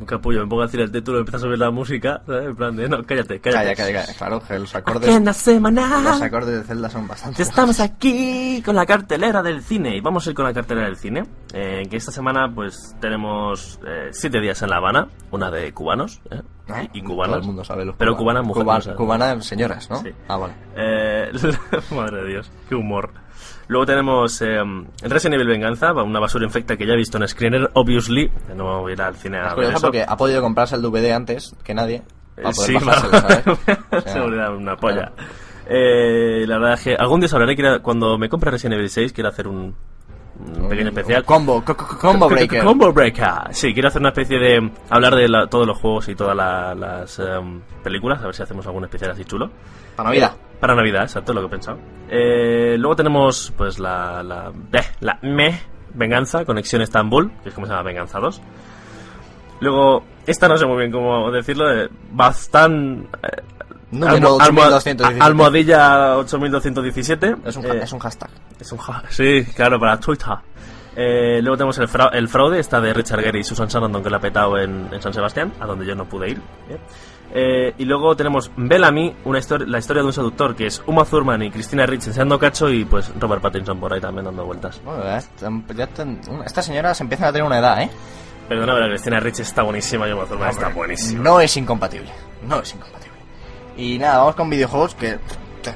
Capullo, 0.10 0.42
me 0.42 0.48
pongo 0.48 0.64
a 0.64 0.66
decir 0.66 0.82
el 0.82 0.92
título, 0.92 1.20
empieza 1.20 1.38
a 1.38 1.40
subir 1.42 1.58
la 1.60 1.72
música, 1.72 2.22
¿sabes? 2.26 2.48
En 2.48 2.56
plan 2.56 2.76
de, 2.76 2.90
no, 2.90 2.98
cállate, 3.04 3.40
cállate. 3.40 3.74
Calla, 3.74 3.76
calla, 3.76 4.02
calla. 4.06 4.18
Claro, 4.18 4.42
que 4.46 4.60
los 4.60 4.76
acordes, 4.76 5.10
Agenda 5.10 5.30
los 5.32 5.38
semanal. 5.38 6.24
acordes 6.24 6.56
de 6.60 6.64
Zelda 6.64 6.90
son 6.90 7.08
bastante. 7.08 7.42
Estamos 7.42 7.80
aquí 7.80 8.62
con 8.66 8.76
la 8.76 8.86
cartelera 8.86 9.42
del 9.44 9.62
cine 9.62 9.96
y 9.96 10.02
vamos 10.02 10.26
a 10.26 10.30
ir 10.32 10.36
con 10.36 10.46
la 10.46 10.54
cartelera 10.54 10.88
del 10.88 10.98
cine. 10.98 11.24
Eh, 11.54 11.84
que 11.90 11.98
esta 11.98 12.12
semana 12.12 12.52
pues 12.54 12.96
tenemos 13.00 13.80
eh, 13.88 14.10
siete 14.12 14.40
días 14.42 14.62
en 14.62 14.70
La 14.70 14.78
Habana, 14.78 15.08
una 15.32 15.50
de 15.52 15.72
cubanos 15.74 16.22
¿eh? 16.32 16.42
¿Eh? 16.70 16.90
y 16.94 17.02
cubanas. 17.02 17.32
Todo 17.38 17.40
el 17.42 17.46
mundo 17.48 17.64
sabe 17.64 17.86
los 17.86 17.96
Pero 17.96 18.16
cubanos. 18.18 18.42
cubana 18.44 18.48
mujer. 18.48 18.64
Cuba- 18.64 18.76
no 18.76 18.82
sabe. 18.82 18.96
cubana 18.98 19.42
señoras, 19.42 19.90
¿no? 19.90 19.98
Sí. 20.02 20.10
Ah, 20.28 20.38
vale. 20.38 20.54
Eh, 20.76 21.32
madre 21.96 22.24
de 22.24 22.30
Dios, 22.30 22.52
qué 22.68 22.76
humor. 22.76 23.12
Luego 23.68 23.86
tenemos 23.86 24.42
eh, 24.42 24.58
el 24.58 25.10
Resident 25.12 25.36
Evil 25.36 25.48
Venganza, 25.48 25.94
una 25.94 26.20
basura 26.20 26.46
infecta 26.46 26.76
que 26.78 26.86
ya 26.88 26.94
he 26.94 26.98
visto 26.98 27.18
en 27.18 27.28
Screener, 27.28 27.70
obviously. 27.74 28.32
No 28.56 28.82
voy 28.82 28.92
a 28.92 28.94
ir 28.94 29.02
al 29.02 29.16
cine 29.16 29.38
a 29.38 29.48
Es 29.50 29.56
ver 29.56 29.72
eso. 29.72 29.82
porque 29.82 30.04
ha 30.08 30.18
podido 30.18 30.42
comprarse 30.42 30.76
el 30.76 30.82
DVD 30.82 31.12
antes 31.12 31.56
que 31.64 31.74
nadie. 31.74 32.02
Para 32.36 32.50
Eh, 32.50 32.54
poder 32.56 32.80
sí, 32.80 32.80
¿sabes? 32.86 33.48
O 33.48 34.02
sea, 34.02 34.02
seguridad, 34.14 34.56
una 34.56 34.76
polla. 34.76 35.12
claro. 35.16 35.16
Eh, 35.72 36.46
la 36.48 36.58
verdad 36.58 36.74
es 36.74 36.84
que 36.84 36.96
algún 36.96 37.20
día 37.20 37.28
os 37.28 37.34
hablaré, 37.34 37.56
quiero- 37.56 37.82
cuando 37.84 38.18
me 38.18 38.28
compre 38.28 38.50
Resident 38.50 38.76
Evil 38.76 38.90
6, 38.90 39.14
quiero 39.14 39.30
hacer 39.30 39.48
un, 39.48 39.76
un 40.40 40.70
pequeño 40.70 40.90
especial. 40.90 41.24
Combo, 41.26 41.64
co- 41.64 41.78
co- 41.78 41.98
combo 42.00 42.28
breaker. 42.30 42.64
Combo 42.64 42.92
Breaker. 42.92 43.26
Sí, 43.52 43.72
quiero 43.74 43.90
hacer 43.90 44.02
una 44.02 44.10
especie 44.10 44.40
de. 44.40 44.72
hablar 44.90 45.14
de 45.16 45.28
la- 45.30 45.46
todos 45.48 45.68
los 45.68 45.78
juegos 45.78 46.08
y 46.10 46.16
todas 46.16 46.36
la- 46.36 46.74
las 46.74 47.20
em, 47.20 47.62
películas, 47.84 48.20
a 48.24 48.26
ver 48.26 48.34
si 48.36 48.42
hacemos 48.42 48.66
algún 48.66 48.84
especial 48.86 49.12
así 49.12 49.24
chulo. 49.26 49.52
Para 49.96 50.10
Navidad. 50.10 50.32
Para 50.60 50.76
Navidad, 50.76 51.04
exacto, 51.04 51.34
lo 51.34 51.42
que 51.42 51.48
he 51.48 51.50
pensado. 51.50 51.80
Eh, 52.10 52.76
luego 52.78 52.96
tenemos, 52.96 53.54
pues, 53.58 53.80
la. 53.80 54.22
la. 54.24 54.52
eh, 54.74 54.84
la 55.02 55.18
me 55.22 55.62
Venganza, 55.94 56.46
Conexión 56.46 56.82
Estambul, 56.82 57.32
que 57.44 57.50
es 57.50 57.56
como 57.56 57.66
se 57.66 57.72
llama 57.74 57.84
Venganza 57.84 58.20
2. 58.20 58.42
Luego, 59.62 60.04
esta 60.26 60.48
no 60.48 60.58
sé 60.58 60.66
muy 60.66 60.78
bien 60.78 60.92
cómo 60.92 61.32
decirlo, 61.32 61.70
eh, 61.72 61.90
bastante. 62.12 63.08
eh, 63.24 63.42
Número 63.92 64.38
almo- 64.38 64.40
almo- 64.40 64.62
8217. 64.62 65.20
Almohadilla 65.24 66.18
8217. 66.18 67.36
Es 67.46 67.58
un, 67.58 67.66
Eh, 67.66 67.80
es 67.82 67.92
un 67.92 68.00
hashtag. 68.00 68.30
es 68.60 68.72
un 68.72 68.80
sí, 69.10 69.44
claro, 69.56 69.80
para 69.80 70.00
Twitter. 70.00 70.28
Eh, 70.96 71.40
luego 71.42 71.58
tenemos 71.58 71.78
el, 71.80 71.88
fra- 71.88 72.10
el 72.14 72.28
fraude, 72.28 72.60
esta 72.60 72.80
de 72.80 72.94
Richard 72.94 73.22
Gere 73.22 73.40
y 73.40 73.44
Susan 73.44 73.70
Sarandon 73.70 74.04
que 74.04 74.10
la 74.12 74.18
ha 74.18 74.20
petado 74.20 74.58
en, 74.60 74.90
en 74.92 75.02
San 75.02 75.14
Sebastián, 75.14 75.54
a 75.60 75.66
donde 75.66 75.86
yo 75.88 75.96
no 75.96 76.06
pude 76.06 76.30
ir. 76.30 76.38
¿eh? 76.70 76.78
Eh, 77.34 77.74
y 77.78 77.86
luego 77.86 78.16
tenemos 78.16 78.52
Bellamy, 78.56 79.16
una 79.26 79.40
historia, 79.40 79.68
la 79.68 79.78
historia 79.78 80.02
de 80.02 80.08
un 80.08 80.14
seductor, 80.14 80.56
que 80.56 80.66
es 80.66 80.82
Uma 80.88 81.06
Thurman 81.06 81.44
y 81.44 81.52
Christina 81.52 81.86
Ricci 81.86 82.10
enseñando 82.10 82.40
cacho 82.40 82.70
y 82.70 82.86
pues 82.86 83.12
Robert 83.20 83.42
Pattinson 83.42 83.80
por 83.80 83.94
ahí 83.94 84.02
también 84.02 84.26
dando 84.26 84.46
vueltas. 84.46 84.82
Bueno, 84.84 85.04
estas 86.44 86.66
señoras 86.66 87.00
empiezan 87.02 87.28
a 87.28 87.32
tener 87.32 87.46
una 87.46 87.60
edad, 87.60 87.82
¿eh? 87.82 87.90
Perdona, 88.48 88.74
pero 88.74 88.88
Christina 88.88 89.20
Ricci 89.20 89.44
está 89.44 89.62
buenísima 89.62 90.08
y 90.08 90.12
Uma 90.12 90.26
Thurman 90.26 90.50
está 90.50 90.70
buenísima. 90.70 91.24
No 91.24 91.40
es 91.40 91.56
incompatible. 91.56 92.10
No 92.48 92.60
es 92.62 92.74
incompatible. 92.74 93.20
Y 93.78 94.00
nada, 94.00 94.18
vamos 94.18 94.36
con 94.36 94.50
videojuegos 94.50 94.96
que 94.96 95.20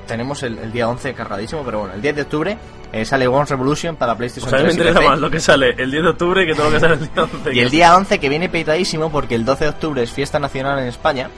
tenemos 0.07 0.43
el, 0.43 0.57
el 0.57 0.71
día 0.71 0.88
11 0.88 1.13
cargadísimo, 1.13 1.63
pero 1.63 1.79
bueno, 1.79 1.93
el 1.93 2.01
10 2.01 2.15
de 2.15 2.21
octubre 2.23 2.57
eh, 2.93 3.05
sale 3.05 3.27
Once 3.27 3.53
Revolution 3.53 3.95
para 3.95 4.15
PlayStation 4.15 4.49
Pues 4.49 4.61
a 4.61 4.63
mí 4.63 4.69
me 4.69 4.75
3 4.75 4.86
y 4.86 4.88
interesa 4.89 5.09
más 5.09 5.19
lo 5.19 5.31
que 5.31 5.39
sale 5.39 5.71
el 5.77 5.89
10 5.89 6.03
de 6.03 6.09
octubre 6.09 6.45
que 6.45 6.53
todo 6.53 6.67
lo 6.67 6.73
que 6.73 6.79
sale 6.79 6.93
el 6.93 6.99
día 6.99 7.23
11. 7.23 7.53
Y 7.53 7.59
el 7.59 7.69
día 7.71 7.95
11 7.97 8.19
que 8.19 8.29
viene 8.29 8.49
petadísimo 8.49 9.11
porque 9.11 9.36
el 9.36 9.45
12 9.45 9.63
de 9.63 9.69
octubre 9.71 10.03
es 10.03 10.11
fiesta 10.11 10.38
nacional 10.39 10.79
en 10.79 10.88
España. 10.88 11.29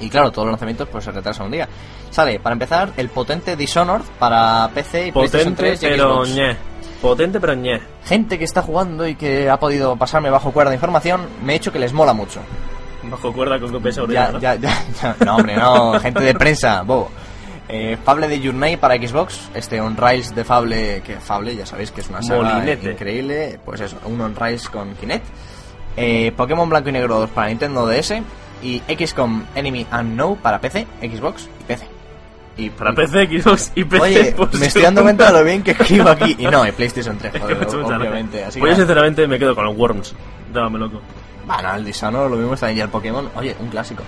Y 0.00 0.10
claro, 0.10 0.30
todos 0.30 0.46
los 0.46 0.52
lanzamientos 0.52 0.86
pues 0.92 1.04
se 1.04 1.12
retrasan 1.12 1.46
un 1.46 1.52
día. 1.52 1.68
Sale, 2.10 2.38
para 2.40 2.52
empezar, 2.52 2.92
el 2.98 3.08
potente 3.08 3.56
Dishonored 3.56 4.04
para 4.18 4.70
PC 4.74 5.08
y 5.08 5.12
PlayStation 5.12 5.54
Potente 5.54 5.76
3 5.78 5.82
y 5.82 5.86
pero 5.86 6.24
Xbox. 6.26 6.56
Potente 7.00 7.40
pero 7.40 7.54
ñe. 7.54 7.80
Gente 8.04 8.38
que 8.38 8.44
está 8.44 8.60
jugando 8.62 9.06
y 9.06 9.14
que 9.14 9.48
ha 9.48 9.58
podido 9.58 9.96
pasarme 9.96 10.28
bajo 10.28 10.52
cuerda 10.52 10.70
de 10.70 10.76
información, 10.76 11.26
me 11.42 11.54
he 11.54 11.56
hecho 11.56 11.72
que 11.72 11.78
les 11.78 11.94
mola 11.94 12.12
mucho. 12.12 12.40
Bajo 13.04 13.32
cuerda 13.32 13.58
con 13.58 13.72
copia 13.72 13.92
de 13.92 14.12
Ya, 14.12 14.32
ya, 14.38 14.54
ya, 14.56 14.84
ya. 15.02 15.16
No, 15.24 15.36
hombre, 15.36 15.56
no, 15.56 15.98
gente 16.00 16.20
de 16.20 16.34
prensa, 16.34 16.82
bobo. 16.82 17.10
Eh, 17.68 17.96
Fable 18.04 18.28
de 18.28 18.38
Journey 18.40 18.76
para 18.76 18.94
Xbox, 18.94 19.48
este 19.54 19.80
On 19.80 19.96
Rails 19.96 20.34
de 20.34 20.44
Fable, 20.44 21.02
que 21.04 21.16
Fable 21.16 21.56
ya 21.56 21.66
sabéis 21.66 21.90
que 21.90 22.00
es 22.00 22.08
una 22.08 22.22
saga 22.22 22.42
Molinete. 22.42 22.92
increíble, 22.92 23.58
pues 23.64 23.80
eso, 23.80 23.96
un 24.04 24.20
On 24.20 24.34
Rails 24.36 24.68
con 24.68 24.94
Kinect. 24.94 25.24
Eh, 25.96 26.32
Pokémon 26.36 26.68
Blanco 26.68 26.90
y 26.90 26.92
Negro 26.92 27.18
2 27.20 27.30
para 27.30 27.48
Nintendo 27.48 27.86
DS 27.86 28.22
y 28.62 28.80
XCOM 28.88 29.44
Enemy 29.54 29.86
Unknown 29.92 30.36
para 30.36 30.60
PC, 30.60 30.86
Xbox 31.02 31.48
y 31.60 31.64
PC. 31.64 31.88
Y 32.58 32.70
Para 32.70 32.94
PC, 32.94 33.26
Xbox 33.40 33.72
y 33.74 33.84
PC. 33.84 34.02
Oye, 34.02 34.34
me 34.60 34.66
estoy 34.66 34.82
dando 34.82 35.02
cuenta 35.02 35.26
de 35.26 35.32
lo 35.38 35.44
bien 35.44 35.62
que 35.62 35.72
escribo 35.72 36.08
aquí. 36.08 36.36
Y 36.38 36.46
no, 36.46 36.64
en 36.64 36.72
PlayStation 36.74 37.18
3, 37.18 37.34
Es 37.34 37.40
que 37.42 37.54
joder, 37.54 37.96
obviamente. 37.98 38.44
Así 38.44 38.60
Pues 38.60 38.70
que 38.70 38.76
yo 38.76 38.82
sinceramente 38.86 39.26
me 39.26 39.38
quedo 39.38 39.54
con 39.54 39.64
los 39.64 39.76
Worms. 39.76 40.14
Llámame 40.54 40.78
loco. 40.78 41.00
Bueno, 41.46 41.74
el 41.74 41.84
Dishonored 41.84 42.30
lo 42.30 42.36
mismo 42.36 42.56
también 42.56 42.78
y 42.78 42.80
el 42.82 42.88
Pokémon. 42.88 43.28
Oye, 43.36 43.54
un 43.60 43.68
clásico. 43.68 44.02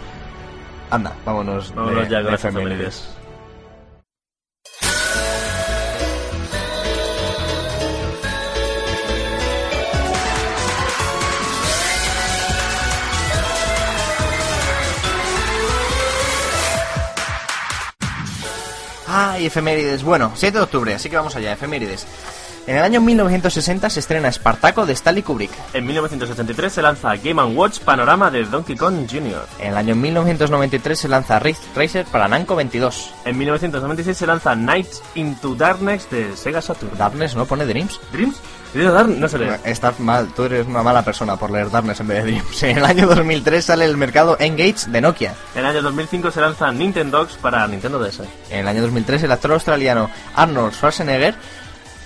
Anda, 0.90 1.12
vámonos. 1.26 1.74
Vámonos 1.74 2.04
de- 2.04 2.10
ya 2.10 2.16
con 2.18 2.24
de 2.26 2.30
las 2.32 2.44
efemérides. 2.44 3.17
Ay, 19.08 19.46
efemérides. 19.46 20.02
Bueno, 20.02 20.32
7 20.34 20.58
de 20.58 20.64
octubre, 20.64 20.94
así 20.94 21.08
que 21.08 21.16
vamos 21.16 21.34
allá, 21.34 21.52
efemérides. 21.52 22.06
En 22.66 22.76
el 22.76 22.82
año 22.82 23.00
1960 23.00 23.88
se 23.88 24.00
estrena 24.00 24.28
Espartaco 24.28 24.84
de 24.84 24.92
Stanley 24.92 25.22
Kubrick. 25.22 25.50
En 25.72 25.86
1983 25.86 26.70
se 26.70 26.82
lanza 26.82 27.16
Game 27.16 27.42
Watch 27.42 27.78
Panorama 27.80 28.30
de 28.30 28.44
Donkey 28.44 28.76
Kong 28.76 29.06
Jr. 29.10 29.46
En 29.58 29.68
el 29.68 29.76
año 29.78 29.94
1993 29.94 30.98
se 30.98 31.08
lanza 31.08 31.38
Rift 31.38 31.62
Racer 31.74 32.04
para 32.04 32.28
Namco 32.28 32.54
22. 32.56 33.14
En 33.24 33.38
1996 33.38 34.14
se 34.14 34.26
lanza 34.26 34.54
Nights 34.54 35.02
into 35.14 35.54
Darkness 35.54 36.10
de 36.10 36.36
Sega 36.36 36.60
Saturn. 36.60 36.98
Darkness 36.98 37.34
no 37.36 37.46
pone 37.46 37.64
Dreams. 37.64 37.98
¿Dreams? 38.12 38.36
No 38.74 39.28
se 39.28 39.38
lee. 39.38 39.46
Estás 39.64 39.98
mal, 39.98 40.28
tú 40.36 40.44
eres 40.44 40.66
una 40.66 40.82
mala 40.82 41.02
persona 41.02 41.36
por 41.36 41.50
leer 41.50 41.70
Darkness 41.70 42.00
en 42.00 42.08
vez 42.08 42.18
de 42.24 42.30
Dreams. 42.30 42.62
En 42.62 42.78
el 42.78 42.84
año 42.84 43.06
2003 43.06 43.64
sale 43.64 43.84
el 43.84 43.96
mercado 43.96 44.36
Engage 44.38 44.88
de 44.88 45.00
Nokia. 45.00 45.34
En 45.54 45.60
el 45.60 45.66
año 45.66 45.82
2005 45.82 46.30
se 46.30 46.40
lanza 46.40 46.70
Nintendogs 46.70 47.34
para 47.36 47.66
Nintendo 47.66 47.98
DS. 47.98 48.20
En 48.50 48.60
el 48.60 48.68
año 48.68 48.82
2003 48.82 49.22
el 49.22 49.32
actor 49.32 49.52
australiano 49.52 50.10
Arnold 50.34 50.74
Schwarzenegger 50.74 51.34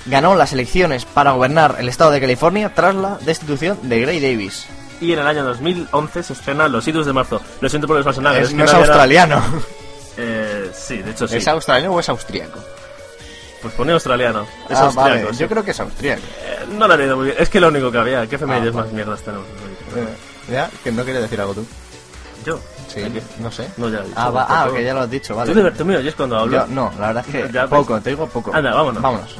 ganó 0.06 0.34
las 0.34 0.52
elecciones 0.52 1.04
para 1.04 1.32
gobernar 1.32 1.76
el 1.78 1.88
estado 1.88 2.10
de 2.10 2.20
California 2.20 2.72
tras 2.74 2.94
la 2.94 3.18
destitución 3.18 3.78
de 3.82 4.00
Gray 4.00 4.20
Davis. 4.20 4.66
Y 5.00 5.12
en 5.12 5.18
el 5.18 5.26
año 5.26 5.42
2011 5.44 6.22
se 6.22 6.32
estrena 6.32 6.68
Los 6.68 6.86
Idus 6.86 7.06
de 7.06 7.12
Marzo. 7.12 7.40
Lo 7.60 7.68
siento 7.68 7.88
por 7.88 7.96
los 7.96 8.04
personajes. 8.04 8.44
Es- 8.44 8.48
que 8.50 8.54
no 8.56 8.64
es 8.64 8.72
australiano. 8.74 9.42
Eh, 10.16 10.70
sí, 10.74 10.98
de 10.98 11.10
hecho 11.10 11.26
sí. 11.26 11.36
¿Es 11.38 11.48
australiano 11.48 11.94
o 11.94 11.98
es 12.00 12.08
austríaco? 12.08 12.58
Pues 13.62 13.74
pone 13.74 13.92
australiano. 13.92 14.42
Es 14.68 14.76
Ah, 14.76 14.82
austriaco. 14.86 15.08
vale, 15.10 15.26
sí. 15.32 15.38
Yo 15.38 15.48
creo 15.48 15.64
que 15.64 15.70
es 15.70 15.80
austríaco. 15.80 16.20
Eh, 16.42 16.66
no 16.76 16.88
lo 16.88 16.94
he 16.94 16.98
leído 16.98 17.16
muy 17.16 17.26
bien. 17.26 17.36
Es 17.38 17.48
que 17.48 17.60
lo 17.60 17.68
único 17.68 17.90
que 17.92 17.98
había. 17.98 18.26
¿Qué 18.26 18.34
efemérides 18.36 18.70
Ah, 18.74 18.76
más 18.76 18.84
vale. 18.86 18.94
mierdas 18.96 19.22
tenemos? 19.22 19.46
Eh, 19.96 20.52
¿Ya? 20.52 20.70
Que 20.82 20.90
no 20.90 21.04
quieres 21.04 21.22
decir 21.22 21.40
algo 21.40 21.54
tú. 21.54 21.66
Yo. 22.44 22.58
Sí, 22.88 23.00
no 23.38 23.50
sé. 23.52 23.68
No, 23.76 23.88
ya 23.88 24.00
he 24.00 24.02
dicho. 24.02 24.14
Ah, 24.16 24.30
va- 24.30 24.46
ah, 24.48 24.68
que 24.74 24.82
ya 24.84 24.92
lo 24.94 25.00
has 25.02 25.10
dicho, 25.10 25.34
vale. 25.36 25.52
Tú 25.54 25.62
de 25.62 25.70
tú 25.70 25.84
me 25.84 25.96
oyes 25.96 26.14
cuando 26.14 26.36
hablo. 26.38 26.52
Yo- 26.58 26.66
no, 26.66 26.92
la 26.98 27.06
verdad 27.08 27.24
es 27.26 27.32
que 27.46 27.52
Ya 27.52 27.62
ves. 27.62 27.70
poco, 27.70 28.00
te 28.00 28.10
digo 28.10 28.26
poco. 28.26 28.52
Anda, 28.52 28.74
vámonos. 28.74 29.00
Vámonos. 29.00 29.36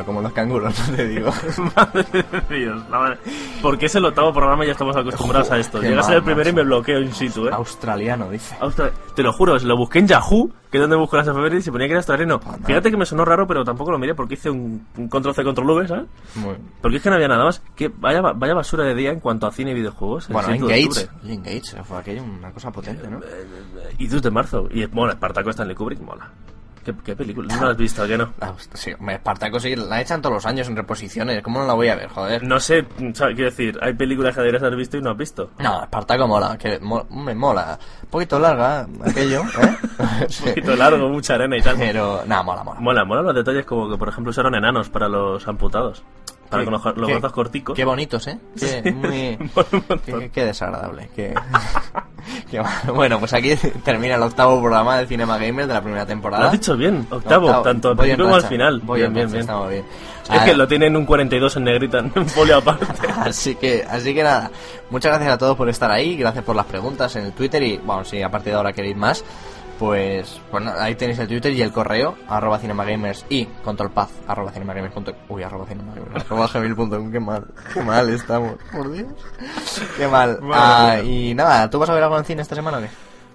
Australiano, 0.00 0.06
como 0.06 0.22
los 0.22 0.32
canguros, 0.32 0.88
no 0.90 0.96
te 0.96 1.08
digo. 1.08 1.30
Madre 1.76 2.04
de 2.48 2.58
Dios, 2.58 2.82
la 2.90 2.98
madre. 2.98 3.18
Porque 3.60 3.86
es 3.86 3.94
el 3.94 4.04
octavo 4.04 4.32
programa 4.32 4.64
y 4.64 4.66
ya 4.68 4.72
estamos 4.72 4.96
acostumbrados 4.96 5.50
a 5.50 5.58
esto. 5.58 5.80
Llega 5.80 6.00
a 6.00 6.04
ser 6.04 6.16
el 6.16 6.22
primero 6.22 6.48
y 6.48 6.52
me 6.52 6.62
bloqueo 6.62 7.00
in 7.00 7.12
situ, 7.12 7.46
eh. 7.46 7.50
Australiano, 7.52 8.28
dice. 8.30 8.56
Austra- 8.60 8.90
Te 9.14 9.22
lo 9.22 9.32
juro, 9.32 9.58
lo 9.58 9.76
busqué 9.76 9.98
en 10.00 10.08
Yahoo, 10.08 10.50
que 10.70 10.78
es 10.78 10.80
donde 10.80 10.96
busco 10.96 11.16
las 11.16 11.28
efemérides, 11.28 11.66
y 11.66 11.70
ponía 11.70 11.86
que 11.86 11.92
era 11.92 11.98
australiano. 12.00 12.40
Nada. 12.44 12.58
Fíjate 12.64 12.90
que 12.90 12.96
me 12.96 13.06
sonó 13.06 13.24
raro, 13.24 13.46
pero 13.46 13.64
tampoco 13.64 13.90
lo 13.92 13.98
miré 13.98 14.14
porque 14.14 14.34
hice 14.34 14.50
un, 14.50 14.86
un 14.96 15.08
control 15.08 15.34
C, 15.34 15.44
control 15.44 15.70
V, 15.70 15.88
¿sabes? 15.88 16.04
Muy... 16.36 16.56
Porque 16.80 16.96
es 16.96 17.02
que 17.02 17.10
no 17.10 17.16
había 17.16 17.28
nada 17.28 17.44
más. 17.44 17.60
Que 17.76 17.88
vaya, 17.88 18.20
vaya 18.22 18.54
basura 18.54 18.84
de 18.84 18.94
día 18.94 19.10
en 19.10 19.20
cuanto 19.20 19.46
a 19.46 19.52
cine 19.52 19.72
y 19.72 19.74
videojuegos. 19.74 20.28
Bueno, 20.28 20.48
7 20.48 20.66
de 20.66 20.80
Engage. 20.82 21.08
Engage, 21.28 21.82
fue 21.84 21.98
aquello 21.98 22.22
una 22.22 22.50
cosa 22.52 22.70
potente, 22.70 23.08
¿no? 23.08 23.20
Y 23.98 24.06
2 24.06 24.22
de 24.22 24.30
marzo. 24.30 24.68
Y 24.70 24.86
mola, 24.86 25.12
Espartaco 25.12 25.50
Stanley 25.50 25.76
Kubrick, 25.76 26.00
mola. 26.00 26.30
¿Qué, 26.84 26.92
qué 27.04 27.14
película? 27.16 27.54
¿No 27.56 27.64
la 27.66 27.70
has 27.72 27.76
visto, 27.76 28.06
qué 28.06 28.18
no? 28.18 28.32
Ah, 28.40 28.52
sí, 28.74 28.92
me 29.00 29.14
Espartaco 29.14 29.60
sí, 29.60 29.76
la 29.76 30.00
echan 30.00 30.20
todos 30.20 30.34
los 30.34 30.46
años 30.46 30.68
en 30.68 30.76
reposiciones. 30.76 31.42
¿Cómo 31.42 31.60
no 31.60 31.66
la 31.66 31.74
voy 31.74 31.88
a 31.88 31.94
ver, 31.94 32.08
joder? 32.08 32.42
No 32.42 32.58
sé, 32.58 32.84
¿sabes? 33.14 33.34
quiero 33.36 33.50
decir, 33.50 33.78
hay 33.80 33.92
películas 33.94 34.34
que 34.34 34.40
deberías 34.40 34.62
haber 34.62 34.76
visto 34.76 34.96
y 34.96 35.00
no 35.02 35.10
has 35.10 35.16
visto. 35.16 35.50
No, 35.58 35.82
Espartaco 35.82 36.26
mola, 36.26 36.56
que 36.58 36.78
mo- 36.80 37.06
me 37.10 37.34
mola. 37.34 37.78
Un 38.02 38.08
poquito 38.10 38.38
larga, 38.38 38.86
aquello, 39.04 39.42
¿eh? 39.42 39.76
Sí. 40.28 40.42
Un 40.44 40.48
poquito 40.54 40.76
largo, 40.76 41.08
mucha 41.08 41.34
arena 41.34 41.56
y 41.56 41.62
tal. 41.62 41.76
Pero, 41.78 42.22
nada, 42.26 42.42
mola, 42.42 42.64
mola. 42.64 42.80
Mola, 42.80 43.04
mola 43.04 43.22
los 43.22 43.34
detalles 43.34 43.64
como 43.64 43.88
que, 43.90 43.96
por 43.96 44.08
ejemplo, 44.08 44.30
usaron 44.30 44.54
enanos 44.54 44.88
para 44.88 45.08
los 45.08 45.46
amputados. 45.46 46.02
Para 46.52 46.62
Qué- 46.64 46.70
con 46.70 46.72
los, 46.74 46.96
los 46.98 47.06
qué- 47.08 47.12
brazos 47.14 47.32
corticos. 47.32 47.74
Qué 47.76 47.84
bonitos, 47.84 48.26
¿eh? 48.28 48.38
Qué, 48.58 48.92
muy, 48.92 49.50
qué, 50.04 50.30
qué 50.32 50.44
desagradable. 50.44 51.08
Qué, 51.16 51.34
bueno, 52.94 53.18
pues 53.18 53.32
aquí 53.32 53.54
termina 53.84 54.14
el 54.14 54.22
octavo 54.22 54.60
programa 54.60 54.96
del 54.98 55.08
Cinema 55.08 55.38
Gamer 55.38 55.66
de 55.66 55.74
la 55.74 55.80
primera 55.82 56.06
temporada. 56.06 56.42
Lo 56.44 56.46
has 56.48 56.52
dicho 56.52 56.76
bien, 56.76 57.06
octavo, 57.10 57.46
Octavo. 57.46 57.62
tanto 57.64 57.88
al 57.90 57.96
principio 57.96 58.24
como 58.26 58.36
al 58.36 58.42
final. 58.44 58.80
Voy 58.84 59.00
bien, 59.00 59.08
en 59.08 59.14
bien, 59.14 59.26
bien. 59.28 59.40
Estamos 59.40 59.68
bien. 59.70 59.84
Es 60.24 60.30
Ah, 60.30 60.44
que 60.44 60.54
lo 60.54 60.68
tienen 60.68 60.96
un 60.96 61.04
42 61.04 61.56
en 61.56 61.64
negrita 61.64 61.98
en 61.98 62.12
folio 62.28 62.58
aparte. 62.58 62.86
Así 63.16 63.56
que, 63.56 63.84
así 63.88 64.14
que 64.14 64.22
nada, 64.22 64.50
muchas 64.90 65.10
gracias 65.12 65.32
a 65.34 65.38
todos 65.38 65.56
por 65.56 65.68
estar 65.68 65.90
ahí, 65.90 66.16
gracias 66.16 66.44
por 66.44 66.54
las 66.54 66.66
preguntas 66.66 67.14
en 67.16 67.24
el 67.26 67.32
Twitter 67.32 67.60
y, 67.62 67.78
bueno, 67.78 68.04
si 68.04 68.22
a 68.22 68.30
partir 68.30 68.52
de 68.52 68.56
ahora 68.58 68.72
queréis 68.72 68.96
más, 68.96 69.24
pues, 69.78 70.40
pues 70.50 70.64
nada, 70.64 70.84
ahí 70.84 70.94
tenéis 70.94 71.18
el 71.18 71.28
Twitter 71.28 71.52
y 71.52 71.62
el 71.62 71.72
correo, 71.72 72.16
arroba 72.28 72.58
cinemagamers 72.58 73.24
y 73.28 73.46
controlpaz, 73.64 74.10
arroba 74.28 74.52
cinemagamers 74.52 74.94
punto- 74.94 75.14
uy, 75.28 75.42
arroba 75.42 75.66
cinemagamers, 75.66 76.24
arroba 76.24 76.46
gmail.com, 76.52 77.10
qué 77.12 77.20
mal, 77.20 77.46
qué 77.74 77.82
mal 77.82 78.08
estamos, 78.10 78.54
por 78.72 78.90
Dios, 78.92 79.08
qué 79.96 80.06
mal. 80.08 80.38
Ah, 80.52 80.98
y 81.02 81.34
nada, 81.34 81.68
¿tú 81.70 81.78
vas 81.78 81.90
a 81.90 81.94
ver 81.94 82.02
algo 82.04 82.18
en 82.18 82.24
cine 82.24 82.42
esta 82.42 82.54
semana 82.54 82.78
o 82.78 82.80
qué? 82.82 82.88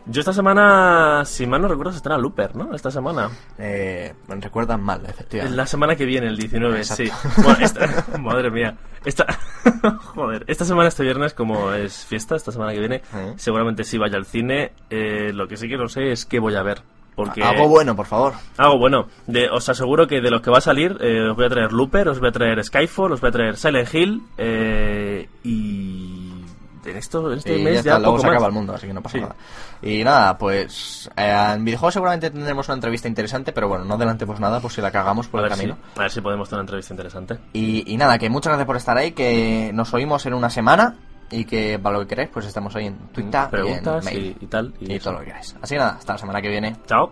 Yo 0.09 0.21
esta 0.21 0.31
semana, 0.31 1.23
si 1.25 1.45
mal 1.45 1.61
no 1.61 1.67
recuerdo, 1.67 1.91
se 1.91 1.97
estrena 1.97 2.17
Looper, 2.17 2.55
¿no? 2.55 2.73
Esta 2.73 2.89
semana. 2.91 3.29
Eh, 3.57 4.13
recuerdan 4.27 4.81
mal, 4.81 5.05
efectivamente. 5.05 5.57
La 5.57 5.65
semana 5.65 5.95
que 5.97 6.05
viene, 6.05 6.27
el 6.27 6.37
19, 6.37 6.77
Exacto. 6.77 7.03
sí. 7.03 7.11
Bueno, 7.43 7.57
esta- 7.65 8.17
madre 8.19 8.49
mía. 8.49 8.75
Esta, 9.03 9.25
joder, 10.15 10.45
esta 10.47 10.63
semana, 10.65 10.87
este 10.87 11.03
viernes, 11.03 11.33
como 11.33 11.73
es 11.73 12.05
fiesta, 12.05 12.35
esta 12.35 12.51
semana 12.51 12.71
que 12.73 12.79
viene, 12.79 12.95
¿Eh? 13.13 13.33
seguramente 13.35 13.83
sí 13.83 13.97
vaya 13.97 14.17
al 14.17 14.25
cine. 14.25 14.71
Eh, 14.89 15.31
lo 15.33 15.47
que 15.47 15.57
sí 15.57 15.67
que 15.67 15.77
no 15.77 15.89
sé 15.89 16.11
es 16.11 16.25
qué 16.25 16.39
voy 16.39 16.55
a 16.55 16.63
ver. 16.63 16.81
Porque 17.15 17.43
Algo 17.43 17.67
bueno, 17.67 17.95
por 17.95 18.05
favor. 18.05 18.33
Algo 18.57 18.77
bueno. 18.77 19.07
De, 19.25 19.49
os 19.49 19.67
aseguro 19.67 20.07
que 20.07 20.21
de 20.21 20.29
los 20.29 20.41
que 20.41 20.51
va 20.51 20.59
a 20.59 20.61
salir, 20.61 20.95
eh, 21.01 21.27
os 21.29 21.35
voy 21.35 21.45
a 21.47 21.49
traer 21.49 21.73
Looper, 21.73 22.07
os 22.09 22.19
voy 22.19 22.29
a 22.29 22.31
traer 22.31 22.63
Skyfall, 22.63 23.11
os 23.13 23.19
voy 23.21 23.29
a 23.29 23.31
traer 23.31 23.57
Silent 23.57 23.93
Hill. 23.93 24.21
eh, 24.37 25.27
y. 25.43 26.31
En, 26.85 26.95
esto, 26.95 27.29
en 27.33 27.39
este 27.39 27.57
y 27.57 27.63
mes 27.65 27.73
ya 27.77 27.81
ya, 27.81 27.91
está, 27.91 27.99
luego 27.99 28.11
poco 28.13 28.21
se 28.21 28.27
más. 28.27 28.33
acaba 28.35 28.47
el 28.47 28.53
mundo, 28.53 28.73
así 28.73 28.87
que 28.87 28.93
no 28.93 29.01
pasa 29.01 29.17
Sí. 29.17 29.21
nada. 29.21 29.35
Y 29.81 30.03
nada, 30.03 30.37
pues 30.37 31.09
eh, 31.15 31.53
en 31.55 31.63
videojuegos 31.65 31.93
seguramente 31.93 32.29
tendremos 32.31 32.67
una 32.67 32.75
entrevista 32.75 33.07
interesante, 33.07 33.51
pero 33.51 33.67
bueno, 33.67 33.85
no 33.85 33.93
adelantemos 33.95 34.39
nada 34.39 34.59
por 34.59 34.71
si 34.71 34.81
la 34.81 34.91
cagamos 34.91 35.27
por 35.27 35.39
A 35.39 35.43
el 35.43 35.49
ver, 35.49 35.57
si, 35.57 35.63
camino. 35.65 35.77
a 35.95 35.99
ver 35.99 36.11
si 36.11 36.21
podemos 36.21 36.49
tener 36.49 36.59
una 36.59 36.63
entrevista 36.63 36.93
interesante. 36.93 37.37
Y, 37.53 37.91
y 37.93 37.97
nada, 37.97 38.17
que 38.17 38.29
muchas 38.29 38.51
gracias 38.51 38.65
por 38.67 38.77
estar 38.77 38.97
ahí, 38.97 39.11
que 39.11 39.71
nos 39.73 39.93
oímos 39.93 40.25
en 40.25 40.33
una 40.33 40.49
semana 40.49 40.95
y 41.29 41.45
que 41.45 41.77
para 41.77 41.97
lo 41.97 42.01
que 42.03 42.07
queréis, 42.07 42.29
pues 42.29 42.45
estamos 42.45 42.75
ahí 42.75 42.87
en 42.87 42.97
Twitter 43.11 43.41
y 43.41 43.43
en 43.43 43.49
Preguntas 43.49 44.05
mail 44.05 44.37
y, 44.39 44.43
y 44.45 44.47
tal. 44.47 44.73
Y, 44.79 44.93
y 44.93 44.99
todo 44.99 45.13
lo 45.13 45.19
que 45.19 45.25
queráis. 45.25 45.55
Así 45.61 45.75
que 45.75 45.79
nada, 45.79 45.91
hasta 45.97 46.13
la 46.13 46.19
semana 46.19 46.41
que 46.41 46.49
viene. 46.49 46.75
Chao. 46.87 47.11